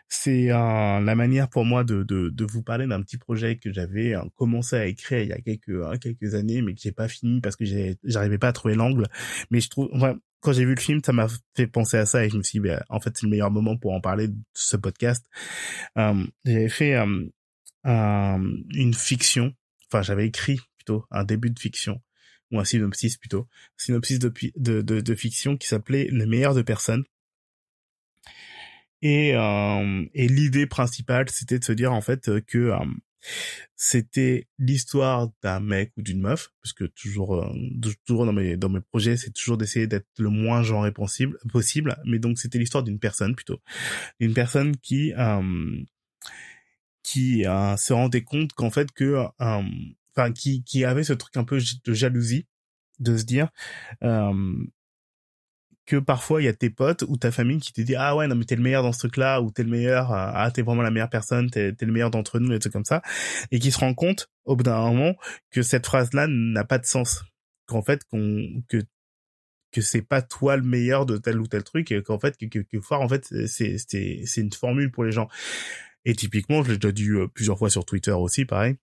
[0.08, 4.14] c'est la manière pour moi de, de, de vous parler d'un petit projet que j'avais
[4.36, 7.56] commencé à écrire il y a quelques quelques années mais que j'ai pas fini parce
[7.56, 7.64] que
[8.04, 9.08] j'arrivais pas à trouver l'angle
[9.50, 9.88] mais je trouve
[10.40, 12.60] quand j'ai vu le film ça m'a fait penser à ça et je me suis
[12.60, 15.26] dit ben, en fait c'est le meilleur moment pour en parler de ce podcast
[15.98, 17.28] euh, j'avais fait euh,
[17.84, 19.52] une fiction
[19.90, 20.60] enfin j'avais écrit
[21.10, 22.00] un début de fiction
[22.50, 27.04] ou un synopsis plutôt synopsis de de, de, fiction qui s'appelait le meilleur de personne
[29.02, 32.78] et, euh, et l'idée principale, c'était de se dire en fait euh, que euh,
[33.74, 37.52] c'était l'histoire d'un mec ou d'une meuf, parce que toujours, euh,
[38.06, 41.96] toujours dans mes dans mes projets, c'est toujours d'essayer d'être le moins genré possible, possible.
[42.04, 43.60] Mais donc c'était l'histoire d'une personne plutôt,
[44.20, 45.12] une personne qui
[47.02, 49.26] qui se rendait compte qu'en fait que,
[50.16, 52.46] enfin qui qui avait ce truc un peu de jalousie,
[53.00, 53.48] de se dire
[55.86, 58.26] que parfois il y a tes potes ou ta famille qui te dit ah ouais
[58.28, 60.50] non mais t'es le meilleur dans ce truc là ou t'es le meilleur euh, ah
[60.52, 63.02] t'es vraiment la meilleure personne t'es es le meilleur d'entre nous et tout comme ça.
[63.50, 65.14] Et qui se rend compte au bout d'un moment
[65.50, 67.24] que cette phrase là n'a pas de sens.
[67.66, 68.78] Qu'en fait qu'on que
[69.72, 72.46] que c'est pas toi le meilleur de tel ou tel truc et qu'en fait que
[72.46, 75.28] quelquefois en fait c'est c'est c'est une formule pour les gens.
[76.04, 78.76] Et typiquement je l'ai déjà dit euh, plusieurs fois sur Twitter aussi pareil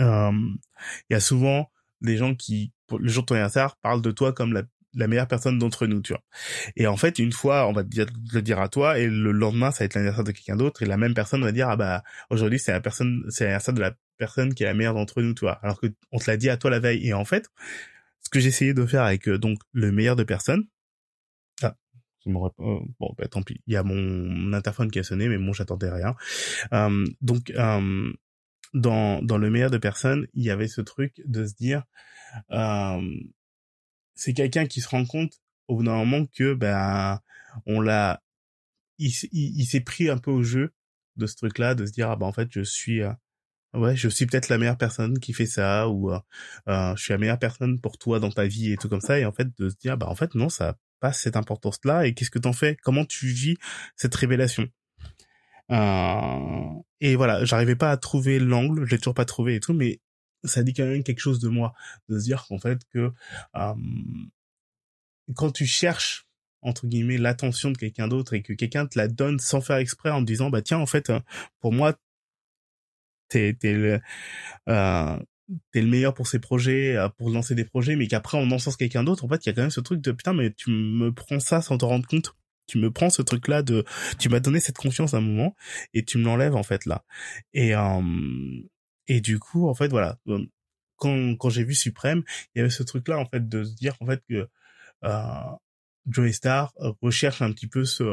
[0.00, 0.32] euh,
[1.10, 4.32] il y a souvent des gens qui le jour de ton anniversaire parlent de toi
[4.32, 4.54] comme
[4.94, 6.22] la meilleure personne d'entre nous, tu vois.
[6.76, 9.32] Et en fait, une fois, on va te dire, le dire à toi, et le
[9.32, 11.76] lendemain, ça va être l'anniversaire de quelqu'un d'autre, et la même personne va dire, ah
[11.76, 15.22] bah, aujourd'hui, c'est la personne, c'est l'anniversaire de la personne qui est la meilleure d'entre
[15.22, 15.58] nous, tu vois.
[15.62, 17.06] Alors que on te l'a dit à toi la veille.
[17.06, 17.48] Et en fait,
[18.22, 20.64] ce que j'ai essayé de faire avec, euh, donc, le meilleur de personne,
[21.62, 21.76] ah,
[22.26, 23.62] euh, bon, bah, tant pis.
[23.66, 26.14] Il y a mon interphone qui a sonné, mais bon, j'attendais rien.
[26.72, 28.12] Euh, donc, euh,
[28.74, 31.84] dans, dans le meilleur de personne, il y avait ce truc de se dire,
[32.50, 33.00] euh,
[34.14, 37.20] c'est quelqu'un qui se rend compte au bout d'un moment que ben
[37.66, 38.22] on l'a
[38.98, 40.72] il, s'est pris un peu au jeu
[41.16, 43.12] de ce truc là de se dire ah ben en fait je suis euh,
[43.74, 46.18] ouais je suis peut-être la meilleure personne qui fait ça ou euh,
[46.68, 49.18] euh, je suis la meilleure personne pour toi dans ta vie et tout comme ça.
[49.18, 51.78] Et en fait de se dire bah en fait non ça a pas cette importance
[51.84, 52.76] là et qu'est-ce que t'en fais?
[52.82, 53.56] Comment tu vis
[53.96, 54.68] cette révélation?
[55.70, 60.00] Et voilà j'arrivais pas à trouver l'angle je l'ai toujours pas trouvé et tout mais
[60.44, 61.74] ça dit quand même quelque chose de moi
[62.08, 63.12] de se dire qu'en fait que
[63.56, 63.74] euh,
[65.34, 66.26] quand tu cherches
[66.62, 70.10] entre guillemets l'attention de quelqu'un d'autre et que quelqu'un te la donne sans faire exprès
[70.10, 71.12] en te disant bah tiens en fait
[71.60, 71.94] pour moi
[73.28, 74.00] t'es t'es le
[74.68, 75.18] euh,
[75.72, 78.76] t'es le meilleur pour ces projets euh, pour lancer des projets mais qu'après on encense
[78.76, 80.70] quelqu'un d'autre en fait il y a quand même ce truc de putain mais tu
[80.70, 82.34] me prends ça sans te rendre compte
[82.68, 83.84] tu me prends ce truc là de
[84.20, 85.56] tu m'as donné cette confiance à un moment
[85.94, 87.04] et tu me l'enlèves en fait là.
[87.52, 88.02] Et euh,
[89.08, 90.18] et du coup, en fait, voilà,
[90.96, 92.22] quand, quand j'ai vu Suprême,
[92.54, 94.48] il y avait ce truc-là, en fait, de se dire, en fait, que
[95.04, 95.42] euh,
[96.06, 98.04] Joey Star recherche un petit peu ce,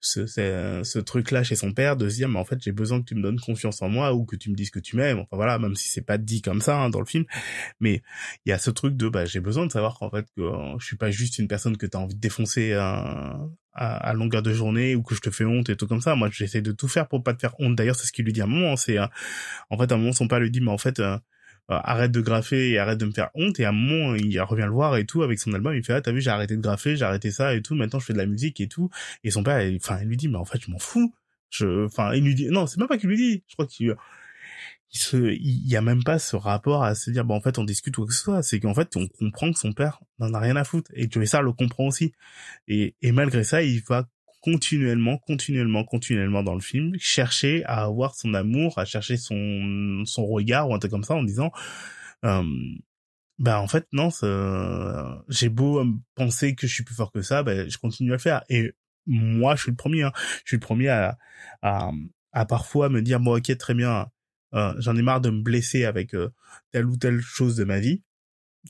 [0.00, 3.06] ce, ce, truc-là chez son père, de se dire, mais en fait, j'ai besoin que
[3.06, 5.20] tu me donnes confiance en moi ou que tu me dises que tu m'aimes.
[5.20, 7.24] Enfin voilà, même si c'est pas dit comme ça hein, dans le film,
[7.80, 8.02] mais
[8.44, 10.78] il y a ce truc de, bah, j'ai besoin de savoir qu'en fait, que euh,
[10.78, 12.72] je suis pas juste une personne que tu as envie de défoncer
[13.76, 16.14] à, longueur de journée ou que je te fais honte et tout comme ça.
[16.16, 17.76] Moi, j'essaie de tout faire pour pas te faire honte.
[17.76, 18.76] D'ailleurs, c'est ce qu'il lui dit à un moment.
[18.76, 19.06] C'est, euh,
[19.70, 21.16] en fait, à un moment, son père lui dit, mais en fait, euh,
[21.70, 23.60] euh, arrête de graffer et arrête de me faire honte.
[23.60, 25.74] Et à un moment, il revient le voir et tout avec son album.
[25.74, 27.74] Il fait, ah, t'as vu, j'ai arrêté de graffer, j'ai arrêté ça et tout.
[27.74, 28.90] Maintenant, je fais de la musique et tout.
[29.24, 31.14] Et son père, enfin, il lui dit, mais en fait, je m'en fous.
[31.50, 33.44] Je, enfin, il lui dit, non, c'est même pas qu'il lui dit.
[33.48, 33.94] Je crois qu'il,
[34.92, 37.64] il se, y a même pas ce rapport à se dire, bon, en fait, on
[37.64, 38.42] discute ou quoi que ce soit.
[38.42, 40.90] C'est qu'en fait, on comprend que son père n'en a rien à foutre.
[40.94, 42.12] Et Joey ça le comprend aussi.
[42.68, 44.08] Et, et malgré ça, il va
[44.46, 50.24] continuellement, continuellement, continuellement dans le film, chercher à avoir son amour, à chercher son son
[50.24, 51.50] regard ou un truc comme ça en disant
[52.24, 52.44] euh,
[53.38, 54.10] bah en fait non,
[55.28, 58.20] j'ai beau penser que je suis plus fort que ça, bah, je continue à le
[58.20, 58.44] faire.
[58.48, 58.72] Et
[59.06, 60.02] moi, je suis le premier.
[60.04, 60.12] Hein.
[60.44, 61.18] Je suis le premier à,
[61.62, 61.90] à,
[62.32, 64.06] à parfois me dire bon ok très bien,
[64.52, 66.30] j'en ai marre de me blesser avec euh,
[66.72, 68.02] telle ou telle chose de ma vie.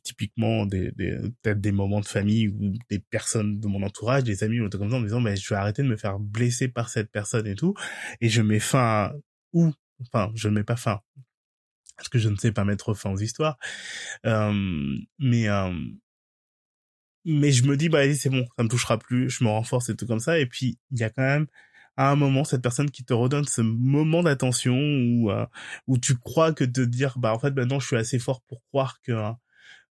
[0.02, 4.60] Typiquement des, peut-être des moments de famille ou des personnes de mon entourage, des amis
[4.60, 6.68] ou tout comme ça en me disant mais je vais arrêter de me faire blesser
[6.68, 7.74] par cette personne et tout.
[8.20, 9.14] Et je mets fin à...
[9.54, 11.00] ou enfin je ne mets pas fin.
[11.96, 13.56] Parce que je ne sais pas mettre fin aux histoires.
[14.26, 15.72] Euh, mais euh,
[17.24, 19.96] mais je me dis bah c'est bon ça me touchera plus je me renforce et
[19.96, 20.38] tout comme ça.
[20.38, 21.46] Et puis il y a quand même
[21.96, 25.46] à un moment cette personne qui te redonne ce moment d'attention où euh,
[25.86, 28.62] où tu crois que de dire bah en fait maintenant je suis assez fort pour
[28.68, 29.12] croire que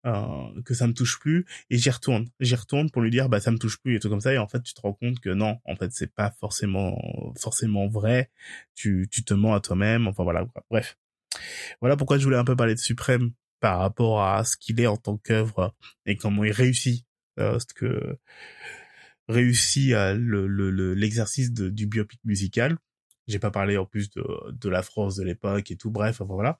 [0.05, 2.27] euh, que ça me touche plus et j'y retourne.
[2.39, 4.33] J'y retourne pour lui dire bah ça me touche plus et tout comme ça.
[4.33, 6.97] Et en fait tu te rends compte que non en fait c'est pas forcément
[7.39, 8.31] forcément vrai.
[8.75, 10.07] Tu tu te mens à toi-même.
[10.07, 10.97] Enfin voilà bref.
[11.81, 14.87] Voilà pourquoi je voulais un peu parler de Suprême par rapport à ce qu'il est
[14.87, 15.73] en tant qu'œuvre
[16.05, 17.05] et comment il réussit
[17.39, 18.17] euh, ce que
[19.27, 22.77] réussi le l'exercice du biopic musical.
[23.27, 25.89] J'ai pas parlé en plus de, de la France de l'époque et tout.
[25.89, 26.59] Bref, voilà.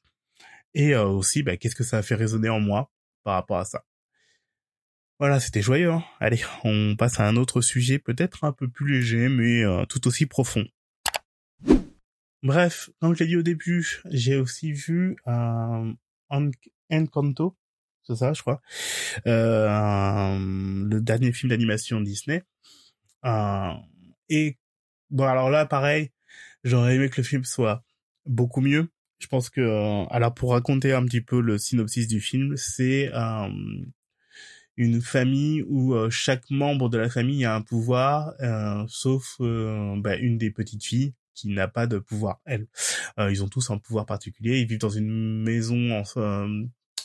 [0.74, 2.92] Et aussi, bah, qu'est-ce que ça a fait résonner en moi
[3.24, 3.86] par rapport à ça?
[5.20, 5.92] Voilà, c'était joyeux.
[5.92, 6.04] Hein.
[6.20, 10.26] Allez, on passe à un autre sujet, peut-être un peu plus léger, mais tout aussi
[10.26, 10.66] profond.
[12.44, 15.94] Bref, comme je l'ai dit au début, j'ai aussi vu un
[16.92, 17.56] Encanto,
[18.08, 18.62] c'est ça, je crois,
[19.26, 20.38] euh,
[20.88, 22.44] le dernier film d'animation Disney.
[23.26, 23.72] Euh,
[24.30, 24.58] et
[25.10, 26.12] bon, alors là, pareil,
[26.64, 27.84] j'aurais aimé que le film soit
[28.26, 28.90] beaucoup mieux.
[29.20, 33.12] Je pense que, euh, alors pour raconter un petit peu le synopsis du film, c'est
[33.14, 33.50] euh,
[34.78, 38.34] une famille où chaque membre de la famille a un pouvoir,
[38.88, 42.68] sauf bah, une des petites filles qui n'a pas de pouvoir elle.
[43.18, 44.60] ils ont tous un pouvoir particulier.
[44.60, 46.04] Ils vivent dans une maison en,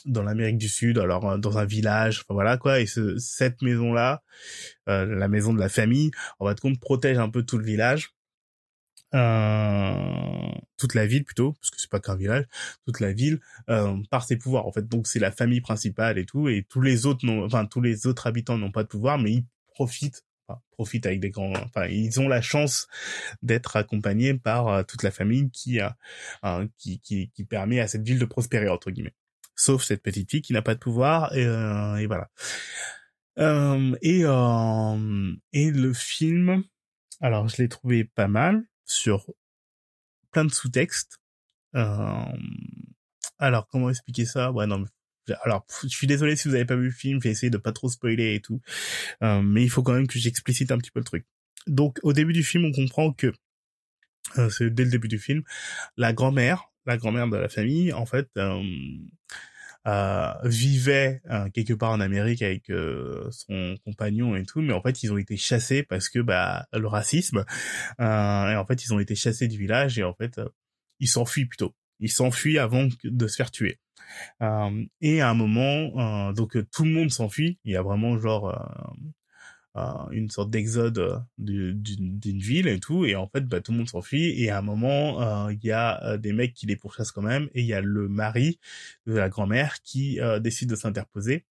[0.05, 2.79] dans l'Amérique du Sud, alors euh, dans un village, voilà quoi.
[2.79, 4.23] Et ce, cette maison-là,
[4.89, 7.65] euh, la maison de la famille, en va de compte protège un peu tout le
[7.65, 8.13] village,
[9.13, 12.45] euh, toute la ville plutôt, parce que c'est pas qu'un village,
[12.85, 14.87] toute la ville euh, par ses pouvoirs en fait.
[14.87, 18.07] Donc c'est la famille principale et tout, et tous les autres, n'ont, enfin tous les
[18.07, 20.23] autres habitants n'ont pas de pouvoir, mais ils profitent
[20.71, 22.87] profitent avec des grands enfin ils ont la chance
[23.41, 28.03] d'être accompagnés par euh, toute la famille qui, euh, qui qui qui permet à cette
[28.03, 29.13] ville de prospérer entre guillemets
[29.61, 32.29] sauf cette petite fille qui n'a pas de pouvoir et, euh, et voilà.
[33.37, 36.63] Euh, et euh, et le film,
[37.21, 39.31] alors je l'ai trouvé pas mal sur
[40.31, 41.19] plein de sous-textes.
[41.75, 42.25] Euh,
[43.37, 44.51] alors comment expliquer ça?
[44.51, 44.83] Ouais non.
[45.43, 47.71] alors je suis désolé si vous avez pas vu le film, j'ai essayé de pas
[47.71, 48.61] trop spoiler et tout,
[49.23, 51.25] euh, mais il faut quand même que j'explicite un petit peu le truc.
[51.67, 53.31] Donc au début du film, on comprend que
[54.49, 55.43] c'est dès le début du film,
[55.97, 58.63] la grand-mère, la grand-mère de la famille, en fait, euh, euh,
[59.85, 65.03] vivait euh, quelque part en Amérique avec euh, son compagnon et tout, mais en fait
[65.03, 67.45] ils ont été chassés parce que bah le racisme
[67.99, 70.39] et en fait ils ont été chassés du village et en fait
[70.99, 73.79] ils s'enfuient plutôt, ils s'enfuient avant de se faire tuer.
[75.01, 78.55] et à un moment, donc tout le monde s'enfuit, il y a vraiment genre
[79.75, 83.05] une sorte d'exode euh, d'une ville et tout.
[83.05, 84.41] Et en fait bah, tout le monde s'enfuit.
[84.41, 87.21] Et à un moment euh, il y a euh, des mecs qui les pourchassent quand
[87.21, 87.49] même.
[87.53, 88.59] Et il y a le mari
[89.07, 91.45] de la grand-mère qui décide de s'interposer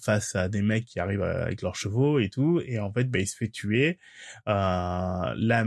[0.00, 2.60] face à des mecs qui arrivent avec leurs chevaux et tout.
[2.66, 3.98] Et en fait bah, il se fait tuer.
[4.46, 5.64] La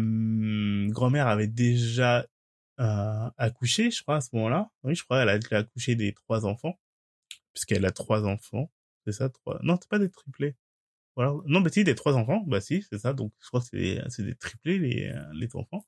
[0.90, 2.28] grand-mère avait déjà
[2.78, 4.70] accouché je crois à ce moment-là.
[4.84, 6.80] Oui je crois elle a accouché des trois enfants.
[7.54, 8.72] Puisqu'elle a trois enfants.
[9.06, 10.56] C'est ça trois non c'est pas des triplés
[11.18, 11.34] voilà.
[11.48, 13.12] Non, mais si, des trois enfants, bah si, c'est ça.
[13.12, 15.86] Donc, je crois que c'est, c'est des triplés, les, les enfants.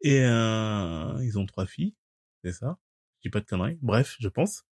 [0.00, 1.94] Et euh, ils ont trois filles,
[2.42, 2.78] c'est ça.
[3.18, 3.78] Je dis pas de conneries.
[3.82, 4.64] Bref, je pense.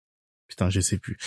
[0.48, 1.18] Putain, je sais plus.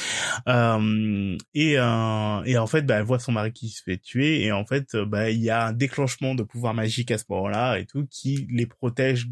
[0.49, 4.43] Euh, et, euh, et en fait, bah, elle voit son mari qui se fait tuer,
[4.43, 7.77] et en fait, bah, il y a un déclenchement de pouvoir magique à ce moment-là
[7.77, 9.29] et tout qui les protège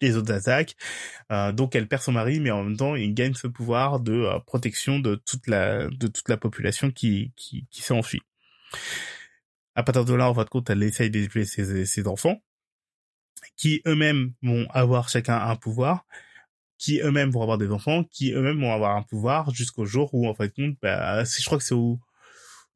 [0.00, 0.76] des autres attaques.
[1.30, 4.12] Euh, donc elle perd son mari, mais en même temps, il gagne ce pouvoir de
[4.12, 8.22] euh, protection de toute la de toute la population qui qui, qui s'est enfuie.
[9.74, 12.42] À partir de là, en fin compte, elle essaye d'élever ses, enfants,
[13.56, 16.06] qui eux-mêmes vont avoir chacun un pouvoir,
[16.78, 20.26] qui eux-mêmes vont avoir des enfants, qui eux-mêmes vont avoir un pouvoir jusqu'au jour où,
[20.28, 22.00] en fin compte, bah, je crois que c'est au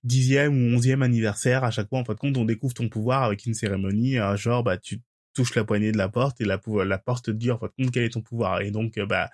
[0.04, 3.24] dixième ou onzième anniversaire, à chaque fois, en fin de compte, on découvre ton pouvoir
[3.24, 5.02] avec une cérémonie, genre, bah, tu
[5.36, 6.58] touches la poignée de la porte et la,
[6.98, 8.62] porte te dit, en compte, quel est ton pouvoir.
[8.62, 9.30] Et donc, bah,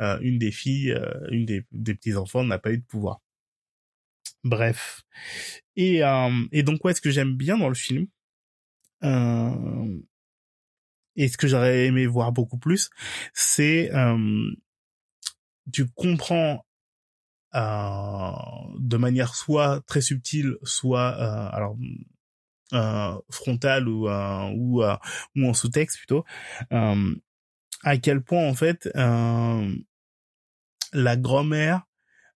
[0.00, 3.20] euh, une des filles, euh, une des, des petits-enfants n'a pas eu de pouvoir.
[4.44, 5.02] Bref.
[5.76, 8.06] Et, euh, et donc, ouais, ce que j'aime bien dans le film,
[9.04, 9.98] euh,
[11.16, 12.90] et ce que j'aurais aimé voir beaucoup plus,
[13.32, 14.50] c'est euh,
[15.72, 16.64] tu comprends
[17.54, 18.30] euh,
[18.78, 21.76] de manière soit très subtile, soit euh, alors
[22.72, 26.24] euh, frontale ou euh, ou ou en sous-texte plutôt,
[26.70, 28.88] à quel point en fait
[30.92, 31.87] la grand-mère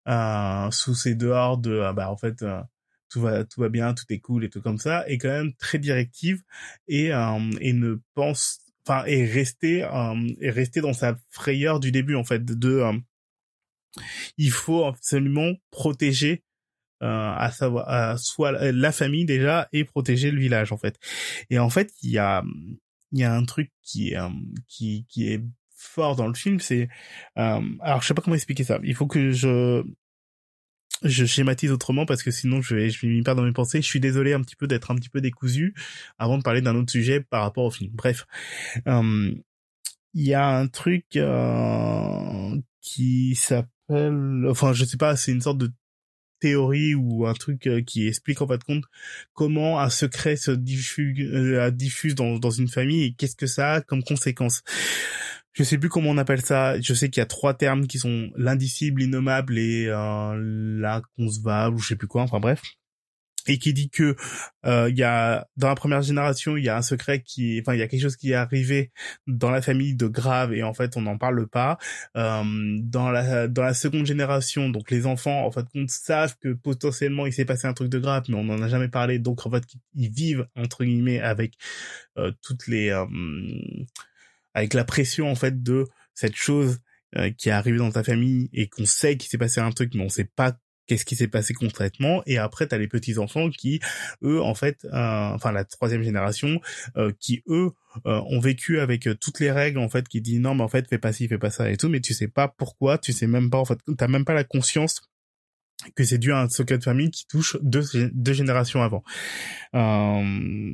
[0.08, 2.60] euh, sous ces dehors de euh, bah en fait euh,
[3.08, 5.54] tout va tout va bien tout est cool et tout comme ça est quand même
[5.54, 6.42] très directive
[6.88, 7.10] et
[7.60, 9.86] et ne pense enfin est resté
[10.40, 12.82] est resté dans sa frayeur du début en fait de,
[14.38, 16.42] il faut absolument protéger
[17.00, 20.98] à savoir à soit la famille déjà et protéger le village en fait.
[21.50, 22.42] Et en fait il y a
[23.12, 24.18] il y a un truc qui est
[24.68, 25.42] qui qui est
[25.82, 26.88] fort dans le film, c'est
[27.38, 28.78] euh, alors je sais pas comment expliquer ça.
[28.82, 29.82] Il faut que je
[31.04, 33.82] je schématise autrement parce que sinon je vais je vais m'y perdre dans mes pensées.
[33.82, 35.74] Je suis désolé un petit peu d'être un petit peu décousu
[36.18, 37.90] avant de parler d'un autre sujet par rapport au film.
[37.92, 38.26] Bref,
[38.86, 39.34] euh,
[40.14, 45.58] il y a un truc euh, qui s'appelle, enfin je sais pas, c'est une sorte
[45.58, 45.72] de
[46.40, 48.84] théorie ou un truc euh, qui explique en fait compte
[49.32, 53.80] comment un secret se diffuse, diffuse dans, dans une famille et qu'est-ce que ça a
[53.80, 54.62] comme conséquence.
[55.52, 56.80] Je sais plus comment on appelle ça.
[56.80, 60.34] Je sais qu'il y a trois termes qui sont l'indicible, l'innommable et euh,
[60.80, 62.22] l'inconcevable ou je sais plus quoi.
[62.22, 62.62] Enfin bref
[63.48, 64.16] et qui dit que
[64.66, 67.74] euh, il y a dans la première génération il y a un secret qui enfin
[67.74, 68.92] il y a quelque chose qui est arrivé
[69.26, 71.78] dans la famille de grave et en fait on n'en parle pas
[72.16, 72.44] euh,
[72.82, 77.26] dans la dans la seconde génération donc les enfants en fait compte savent que potentiellement
[77.26, 79.50] il s'est passé un truc de grave mais on n'en a jamais parlé donc en
[79.50, 81.54] fait ils vivent entre guillemets avec
[82.18, 83.06] euh, toutes les euh,
[84.54, 86.80] avec la pression en fait de cette chose
[87.16, 89.94] euh, qui est arrivée dans ta famille et qu'on sait qu'il s'est passé un truc
[89.94, 92.22] mais on sait pas qu'est-ce qui s'est passé concrètement.
[92.26, 93.80] Et après tu as les petits enfants qui
[94.22, 96.60] eux en fait euh, enfin la troisième génération
[96.96, 97.70] euh, qui eux
[98.06, 100.88] euh, ont vécu avec toutes les règles en fait qui dit non mais en fait
[100.88, 103.26] fais pas ci fais pas ça et tout mais tu sais pas pourquoi tu sais
[103.26, 105.02] même pas en fait t'as même pas la conscience
[105.96, 107.82] que c'est dû à un secret de famille qui touche deux,
[108.12, 109.02] deux générations avant.
[109.74, 110.22] Euh,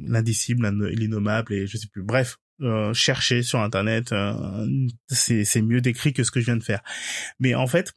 [0.06, 2.02] l'indicible l'innommable et je sais plus.
[2.02, 4.14] Bref euh, chercher sur internet
[5.08, 6.82] c'est c'est mieux décrit que ce que je viens de faire
[7.38, 7.92] mais en fait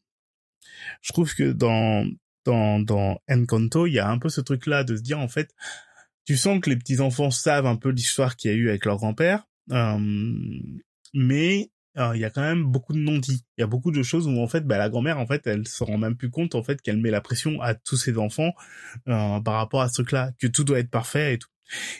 [1.01, 2.05] je trouve que dans
[2.45, 5.27] dans dans Encanto, il y a un peu ce truc là de se dire en
[5.27, 5.53] fait,
[6.25, 8.85] tu sens que les petits enfants savent un peu l'histoire qu'il y a eu avec
[8.85, 9.97] leur grand-père, euh,
[11.13, 13.43] mais euh, il y a quand même beaucoup de non-dits.
[13.57, 15.67] Il y a beaucoup de choses où en fait, bah, la grand-mère en fait, elle
[15.67, 18.53] se rend même plus compte en fait qu'elle met la pression à tous ses enfants
[19.07, 21.49] euh, par rapport à ce truc-là, que tout doit être parfait et tout.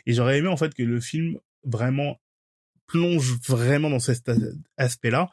[0.05, 2.19] Et j'aurais aimé en fait que le film vraiment
[2.91, 4.29] plonge vraiment dans cet
[4.77, 5.29] aspect-là,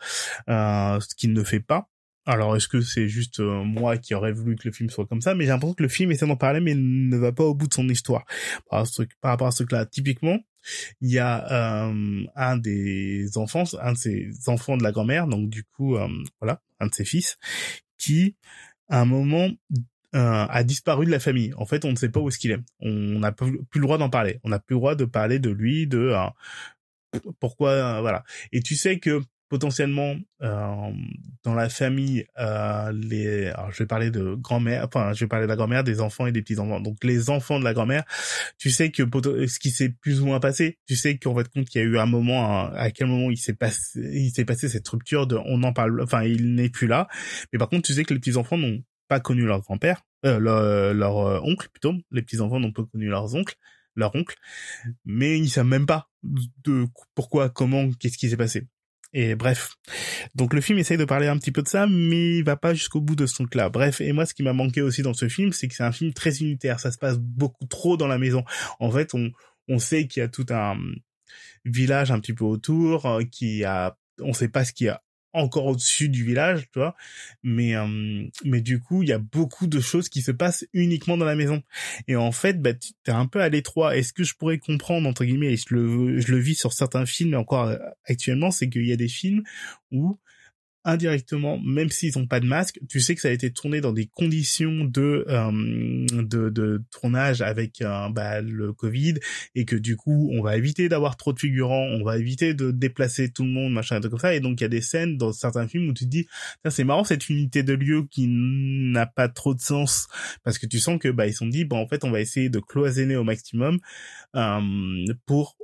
[0.49, 1.89] euh, ce qu'il ne fait pas.
[2.25, 5.23] Alors, est-ce que c'est juste euh, moi qui aurais voulu que le film soit comme
[5.23, 7.55] ça Mais j'ai l'impression que le film essaie d'en parler, mais ne va pas au
[7.55, 8.27] bout de son histoire.
[8.71, 8.85] Par,
[9.23, 10.39] rapport à ce truc-là, typiquement,
[11.01, 15.49] il y a euh, un des enfants, un de ses enfants de la grand-mère, donc
[15.49, 15.97] du coup,
[16.41, 17.39] voilà, un de ses fils,
[17.97, 18.37] qui,
[18.91, 19.49] à un moment,
[20.13, 21.55] a disparu de la famille.
[21.57, 22.61] En fait, on ne sait pas où est-ce qu'il est.
[22.81, 24.39] On n'a plus le droit d'en parler.
[24.45, 26.15] On n'a plus le droit de parler de lui, de
[27.41, 28.25] pourquoi, voilà.
[28.53, 30.93] Et tu sais que potentiellement euh,
[31.43, 35.47] dans la famille euh, les alors je vais parler de grand-mère enfin je vais parler
[35.47, 38.05] de la grand-mère des enfants et des petits enfants donc les enfants de la grand-mère
[38.59, 41.67] tu sais que ce qui s'est plus ou moins passé tu sais qu'en fait compte
[41.67, 44.69] qu'il y a eu un moment à quel moment il s'est passé il s'est passé
[44.69, 47.09] cette rupture de on en parle enfin il n'est plus là.
[47.53, 50.39] Mais par contre tu sais que les petits enfants n'ont pas connu leur grand-père euh,
[50.41, 51.95] leur, leur euh, oncle plutôt.
[52.11, 53.55] Les petits enfants n'ont pas connu leurs oncles
[53.99, 54.37] leur oncle
[55.05, 58.67] mais ils savent même pas de pourquoi comment qu'est-ce qui s'est passé
[59.15, 59.77] et bref.
[60.35, 62.75] Donc le film essaye de parler un petit peu de ça, mais il va pas
[62.75, 63.71] jusqu'au bout de ce truc-là.
[63.71, 65.93] Bref, et moi ce qui m'a manqué aussi dans ce film, c'est que c'est un
[65.93, 66.79] film très unitaire.
[66.79, 68.45] Ça se passe beaucoup trop dans la maison.
[68.81, 69.31] En fait, on,
[69.69, 70.77] on sait qu'il y a tout un
[71.65, 75.03] village un petit peu autour, euh, qui a, on sait pas ce qu'il y a
[75.39, 76.95] encore au-dessus du village, tu vois.
[77.43, 81.17] Mais euh, mais du coup, il y a beaucoup de choses qui se passent uniquement
[81.17, 81.63] dans la maison.
[82.07, 83.97] Et en fait, bah tu es un peu à l'étroit.
[83.97, 87.07] Est-ce que je pourrais comprendre entre guillemets et je le je le vis sur certains
[87.07, 89.43] films et encore euh, actuellement, c'est qu'il y a des films
[89.91, 90.19] où
[90.85, 93.93] indirectement, même s'ils n'ont pas de masque, tu sais que ça a été tourné dans
[93.93, 95.51] des conditions de euh,
[96.23, 99.15] de, de, tournage avec euh, bah, le Covid
[99.55, 102.71] et que du coup, on va éviter d'avoir trop de figurants, on va éviter de
[102.71, 104.35] déplacer tout le monde, machin, et comme ça.
[104.35, 106.27] Et donc, il y a des scènes dans certains films où tu te dis,
[106.69, 110.07] c'est marrant cette unité de lieu qui n'a pas trop de sens
[110.45, 112.49] parce que tu sens que bah ils sont dit, bon, en fait, on va essayer
[112.49, 113.79] de cloisonner au maximum
[114.37, 114.61] euh,
[115.27, 115.57] pour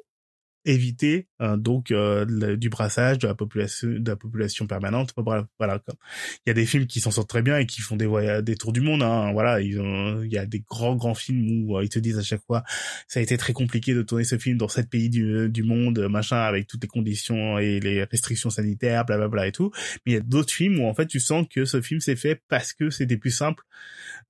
[0.64, 5.12] éviter euh, donc euh, du brassage de la population de la population permanente.
[5.16, 8.06] Voilà il y a des films qui s'en sortent très bien et qui font des
[8.06, 11.14] voyages des tours du monde hein, voilà ils ont il y a des grands grands
[11.14, 12.64] films où euh, ils te disent à chaque fois
[13.08, 16.08] ça a été très compliqué de tourner ce film dans sept pays du, du monde
[16.08, 19.70] machin avec toutes les conditions et les restrictions sanitaires blablabla bla, bla et tout.
[20.06, 22.16] Mais il y a d'autres films où en fait tu sens que ce film s'est
[22.16, 23.64] fait parce que c'était plus simple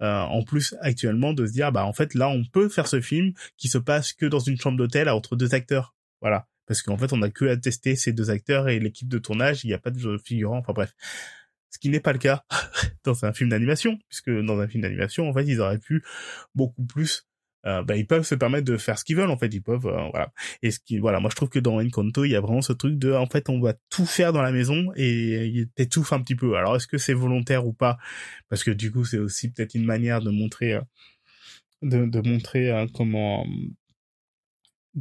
[0.00, 3.32] en plus actuellement de se dire bah en fait là on peut faire ce film
[3.56, 5.93] qui se passe que dans une chambre d'hôtel entre deux acteurs
[6.24, 6.48] voilà.
[6.66, 9.64] Parce qu'en fait, on a que à tester ces deux acteurs et l'équipe de tournage,
[9.64, 10.94] il n'y a pas de figurants, enfin bref.
[11.68, 12.44] Ce qui n'est pas le cas
[13.04, 16.02] dans un film d'animation, puisque dans un film d'animation, en fait, ils auraient pu
[16.54, 17.26] beaucoup plus
[17.66, 19.52] euh, bah, ils peuvent se permettre de faire ce qu'ils veulent en fait.
[19.54, 20.32] Ils peuvent euh, voilà.
[20.62, 21.20] Et ce qui voilà.
[21.20, 23.48] Moi je trouve que dans Encanto il y a vraiment ce truc de en fait
[23.48, 26.56] on va tout faire dans la maison et il t'étouffe un petit peu.
[26.56, 27.96] Alors est-ce que c'est volontaire ou pas?
[28.50, 30.82] Parce que du coup c'est aussi peut-être une manière de montrer euh,
[31.82, 33.46] de, de montrer comment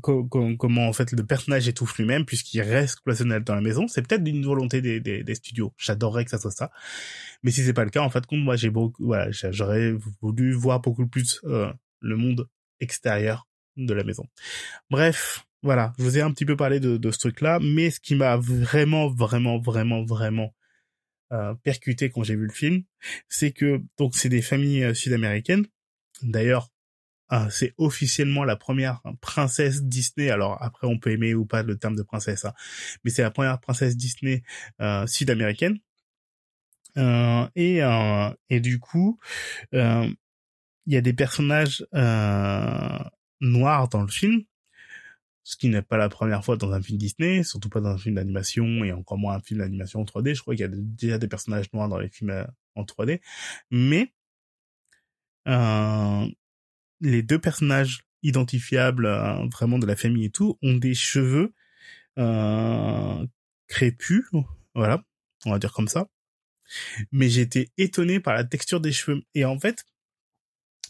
[0.02, 3.88] comment en fait le personnage étouffe lui-même puisqu'il reste cloisonné dans la maison.
[3.88, 5.74] C'est peut-être une volonté des, studios.
[5.78, 6.72] J'adorerais que ça soit ça.
[7.44, 10.54] Mais si c'est pas le cas, en fait, compte, moi j'ai beaucoup, voilà, j'aurais voulu
[10.54, 12.48] voir beaucoup plus euh, le monde
[12.80, 14.26] extérieur de la maison.
[14.90, 18.00] Bref, voilà, je vous ai un petit peu parlé de, de ce truc-là, mais ce
[18.00, 20.54] qui m'a vraiment, vraiment, vraiment, vraiment
[21.64, 22.84] percuté quand j'ai vu le film,
[23.28, 25.66] c'est que donc c'est des familles sud-américaines.
[26.22, 26.70] D'ailleurs,
[27.50, 30.30] c'est officiellement la première princesse Disney.
[30.30, 32.54] Alors après, on peut aimer ou pas le terme de princesse, hein,
[33.04, 34.44] mais c'est la première princesse Disney
[35.08, 35.80] sud-américaine.
[37.56, 37.80] et
[38.50, 39.20] et du coup,
[39.72, 40.16] il
[40.88, 41.86] y a des personnages
[43.42, 44.44] noirs dans le film
[45.44, 47.98] ce qui n'est pas la première fois dans un film Disney, surtout pas dans un
[47.98, 50.36] film d'animation et encore moins un film d'animation en 3D.
[50.36, 53.22] Je crois qu'il y a déjà des personnages noirs dans les films euh, en 3D,
[53.70, 54.14] mais
[55.48, 56.26] euh,
[57.04, 61.54] les deux personnages identifiables euh, vraiment de la famille et tout ont des cheveux
[62.18, 63.26] euh,
[63.68, 64.26] crépus,
[64.74, 65.04] voilà,
[65.46, 66.08] on va dire comme ça.
[67.12, 69.86] Mais j'étais étonné par la texture des cheveux et en fait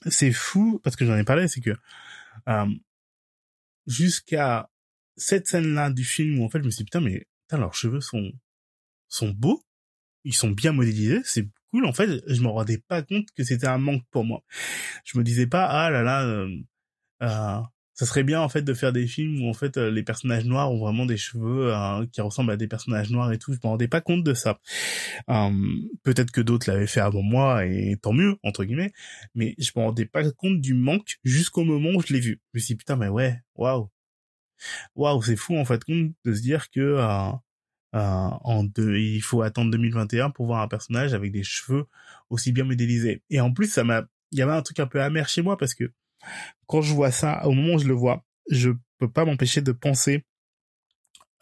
[0.08, 1.76] c'est fou parce que j'en ai parlé, c'est que
[2.48, 2.68] euh,
[3.88, 4.70] jusqu'à
[5.18, 7.76] cette scène-là du film où en fait je me suis dit putain mais putain, leurs
[7.76, 8.32] cheveux sont
[9.08, 9.64] sont beaux,
[10.24, 11.86] ils sont bien modélisés, c'est cool.
[11.86, 14.44] En fait, je me rendais pas compte que c'était un manque pour moi.
[15.06, 16.50] Je me disais pas ah là là, euh,
[17.24, 17.60] euh,
[17.94, 20.46] ça serait bien en fait de faire des films où en fait euh, les personnages
[20.46, 21.74] noirs ont vraiment des cheveux
[22.12, 23.54] qui ressemblent à des personnages noirs et tout.
[23.54, 24.60] Je me rendais pas compte de ça.
[26.04, 28.94] Peut-être que d'autres l'avaient fait avant moi et tant mieux entre guillemets,
[29.36, 32.42] mais je me rendais pas compte du manque jusqu'au moment où je l'ai vu.
[32.54, 33.90] Je me suis dit putain mais ouais, waouh,
[34.96, 37.32] waouh, c'est fou en fait de se dire que euh, euh,
[37.94, 41.86] en deux, il faut attendre 2021 pour voir un personnage avec des cheveux
[42.30, 43.22] aussi bien modélisés.
[43.30, 45.58] Et en plus, ça m'a, il y avait un truc un peu amer chez moi
[45.58, 45.92] parce que
[46.68, 49.72] quand je vois ça, au moment où je le vois, je peux pas m'empêcher de
[49.72, 50.26] penser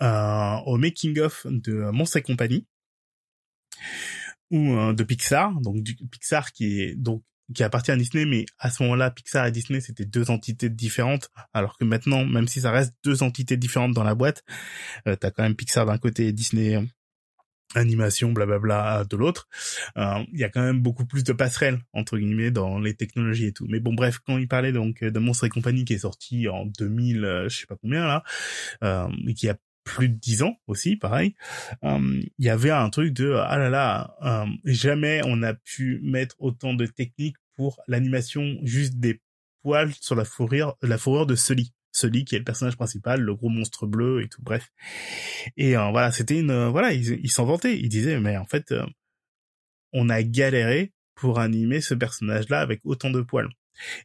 [0.02, 2.66] euh, au making of de Monstre et compagnie
[4.49, 7.24] ou euh, de Pixar, donc du Pixar qui est donc
[7.54, 11.30] qui appartient à Disney, mais à ce moment-là, Pixar et Disney, c'était deux entités différentes,
[11.54, 14.43] alors que maintenant, même si ça reste deux entités différentes dans la boîte,
[15.08, 16.82] euh, t'as quand même Pixar d'un côté et Disney euh,
[17.76, 19.47] animation, blablabla de l'autre.
[19.97, 23.47] Euh, il y a quand même beaucoup plus de passerelles entre guillemets dans les technologies
[23.47, 23.68] et tout.
[23.70, 26.66] Mais bon, bref, quand il parlait donc de Monstre et compagnie qui est sorti en
[26.66, 28.24] 2000, euh, je sais pas combien là,
[28.84, 31.36] euh, et qui a plus de dix ans aussi, pareil.
[31.82, 34.16] Il y avait un truc de ah là là,
[34.64, 39.22] jamais on a pu mettre autant de techniques pour l'animation juste des
[39.62, 41.74] poils sur la fourrure, la fourrure de Sully.
[41.91, 44.72] Sully qui est le personnage principal, le gros monstre bleu et tout, bref.
[45.58, 47.78] Et euh, voilà, c'était une, euh, voilà, il, s'en vantait.
[47.78, 48.86] Il disait, mais en fait, euh,
[49.93, 53.49] on a galéré pour animer ce personnage-là avec autant de poils.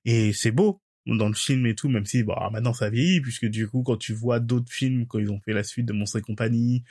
[0.04, 3.46] Et c'est beau dans le film et tout, même si bon, maintenant ça vieillit, puisque
[3.46, 6.18] du coup, quand tu vois d'autres films, quand ils ont fait la suite de Monstres
[6.18, 6.82] et compagnie,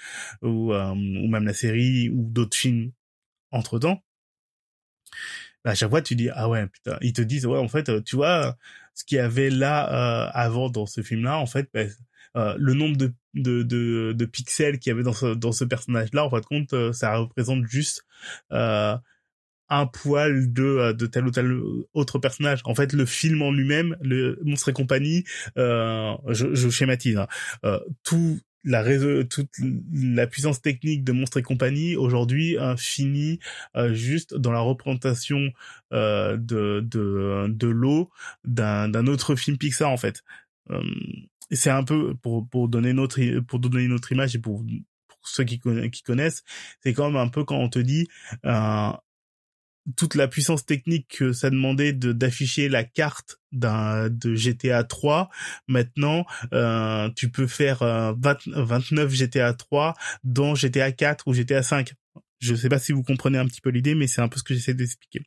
[0.42, 2.94] ou, ou même la série, ou d'autres films
[3.52, 4.02] entre-temps,
[5.12, 7.90] bah, à chaque fois tu dis ah ouais putain ils te disent ouais en fait
[7.90, 8.56] euh, tu vois
[8.94, 11.82] ce qu'il y avait là euh, avant dans ce film là en fait bah,
[12.38, 15.64] euh, le nombre de, de, de, de pixels qu'il y avait dans ce, dans ce
[15.64, 18.06] personnage là en fin de compte ça représente juste
[19.70, 21.60] un poil de de tel ou tel
[21.94, 22.62] autre personnage.
[22.66, 25.24] En fait, le film en lui-même, le Monstre et compagnie,
[25.58, 27.28] euh, je, je schématise, hein,
[27.64, 28.84] euh, tout la
[29.26, 29.50] toute
[29.94, 33.40] la puissance technique de Monstres et compagnie aujourd'hui finit
[33.76, 35.52] euh, juste dans la représentation
[35.94, 38.10] euh, de de de l'eau
[38.44, 40.24] d'un d'un autre film Pixar en fait.
[40.72, 40.82] Euh,
[41.52, 44.64] c'est un peu pour pour donner notre pour donner une autre image et pour
[45.08, 45.60] pour ceux qui,
[45.92, 46.44] qui connaissent,
[46.82, 48.08] c'est quand même un peu quand on te dit
[48.46, 48.92] euh,
[49.96, 55.30] toute la puissance technique que ça demandait de d'afficher la carte d'un de GTA 3
[55.68, 57.80] maintenant euh, tu peux faire
[58.18, 59.94] 29 GTA 3
[60.24, 61.94] dans GTA 4 ou GTA 5
[62.40, 64.44] je sais pas si vous comprenez un petit peu l'idée mais c'est un peu ce
[64.44, 65.22] que j'essaie d'expliquer.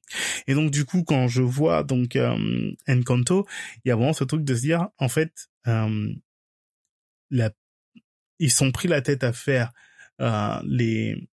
[0.47, 3.47] Et donc du coup quand je vois donc euh, Encanto
[3.85, 6.13] il y a vraiment ce truc de se dire en fait euh,
[7.31, 7.51] la
[8.39, 9.73] ils sont pris la tête à faire
[10.21, 11.29] euh, les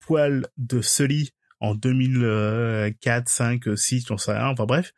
[0.00, 1.30] poils de Sully
[1.60, 4.92] en 2004, 5, 6, j'en sais rien, enfin bref.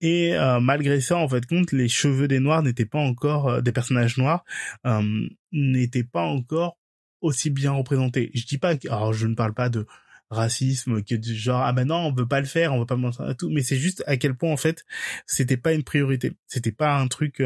[0.00, 3.60] Et euh, malgré ça, en fait, compte, les cheveux des noirs n'étaient pas encore euh,
[3.60, 4.44] des personnages noirs
[4.86, 6.78] euh, n'étaient pas encore
[7.20, 8.30] aussi bien représentés.
[8.34, 9.86] Je dis pas, que, alors je ne parle pas de
[10.30, 12.96] racisme que du genre ah ben non on veut pas le faire on veut pas
[12.96, 14.84] montrer tout mais c'est juste à quel point en fait
[15.24, 17.42] c'était pas une priorité c'était pas un truc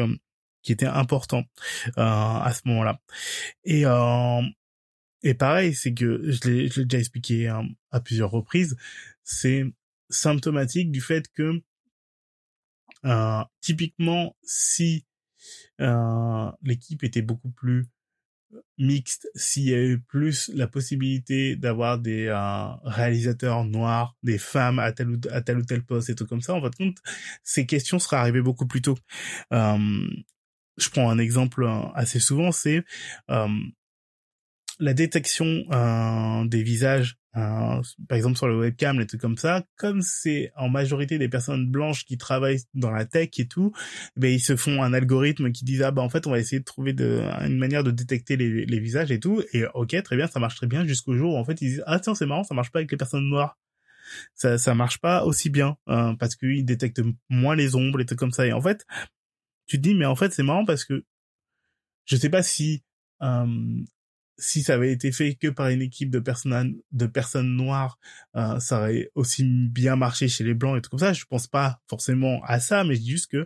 [0.63, 1.45] qui était important
[1.95, 2.99] à ce moment-là
[3.63, 3.85] et
[5.23, 8.75] et pareil, c'est que je l'ai, déjà expliqué hein, à plusieurs reprises,
[9.23, 9.65] c'est
[10.09, 11.61] symptomatique du fait que
[13.05, 15.05] euh, typiquement si
[15.81, 17.87] euh, l'équipe était beaucoup plus
[18.77, 24.91] mixte, s'il y avait plus la possibilité d'avoir des euh, réalisateurs noirs, des femmes à
[24.91, 26.97] tel ou à tel ou tel poste et tout comme ça, en fait compte,
[27.43, 28.97] ces questions seraient arrivées beaucoup plus tôt.
[29.51, 32.83] je prends un exemple assez souvent, c'est
[34.79, 39.63] la détection euh, des visages, euh, par exemple sur le webcam, les trucs comme ça,
[39.75, 43.71] comme c'est en majorité des personnes blanches qui travaillent dans la tech et tout,
[44.15, 46.59] ben ils se font un algorithme qui dit ah bah en fait on va essayer
[46.59, 50.15] de trouver de, une manière de détecter les, les visages et tout, et ok très
[50.15, 52.27] bien ça marche très bien jusqu'au jour où en fait ils disent ah tiens c'est
[52.27, 53.57] marrant ça marche pas avec les personnes noires.
[54.35, 58.19] Ça ça marche pas aussi bien euh, parce qu'ils détectent moins les ombres et trucs
[58.19, 58.45] comme ça.
[58.45, 58.85] Et en fait
[59.67, 61.03] tu te dis mais en fait c'est marrant parce que
[62.05, 62.83] je sais pas si
[63.23, 63.83] euh,
[64.37, 67.99] si ça avait été fait que par une équipe de personnes de personnes noires,
[68.35, 71.13] euh, ça aurait aussi bien marché chez les blancs et tout comme ça.
[71.13, 73.45] Je pense pas forcément à ça, mais je dis juste que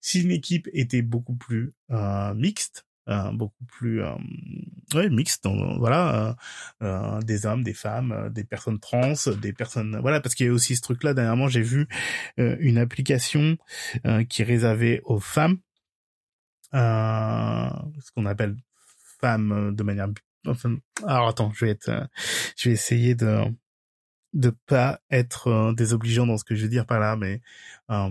[0.00, 4.14] si une équipe était beaucoup plus euh, mixte, euh, beaucoup plus euh,
[4.94, 5.46] ouais mixte,
[5.78, 6.36] voilà,
[6.82, 10.52] euh, des hommes, des femmes, des personnes trans, des personnes, voilà, parce qu'il y a
[10.52, 11.14] aussi ce truc-là.
[11.14, 11.88] Dernièrement, j'ai vu
[12.36, 13.56] une application
[14.28, 15.58] qui réservée aux femmes,
[16.72, 18.56] ce qu'on appelle
[19.20, 20.08] femmes de manière
[20.48, 22.04] Enfin, alors attends, je vais être, euh,
[22.56, 23.44] je vais essayer de
[24.34, 27.40] de pas être euh, désobligeant dans ce que je vais dire par là, mais
[27.90, 28.10] euh,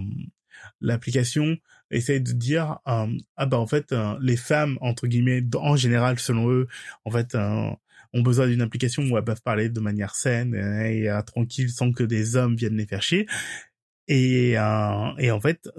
[0.81, 1.57] l'application
[1.91, 6.67] essaye de dire ah bah en fait les femmes entre guillemets en général selon eux
[7.05, 11.69] en fait ont besoin d'une application où elles peuvent parler de manière saine et, tranquille
[11.69, 13.25] sans que des hommes viennent les faire chier.
[14.09, 15.69] Et et en fait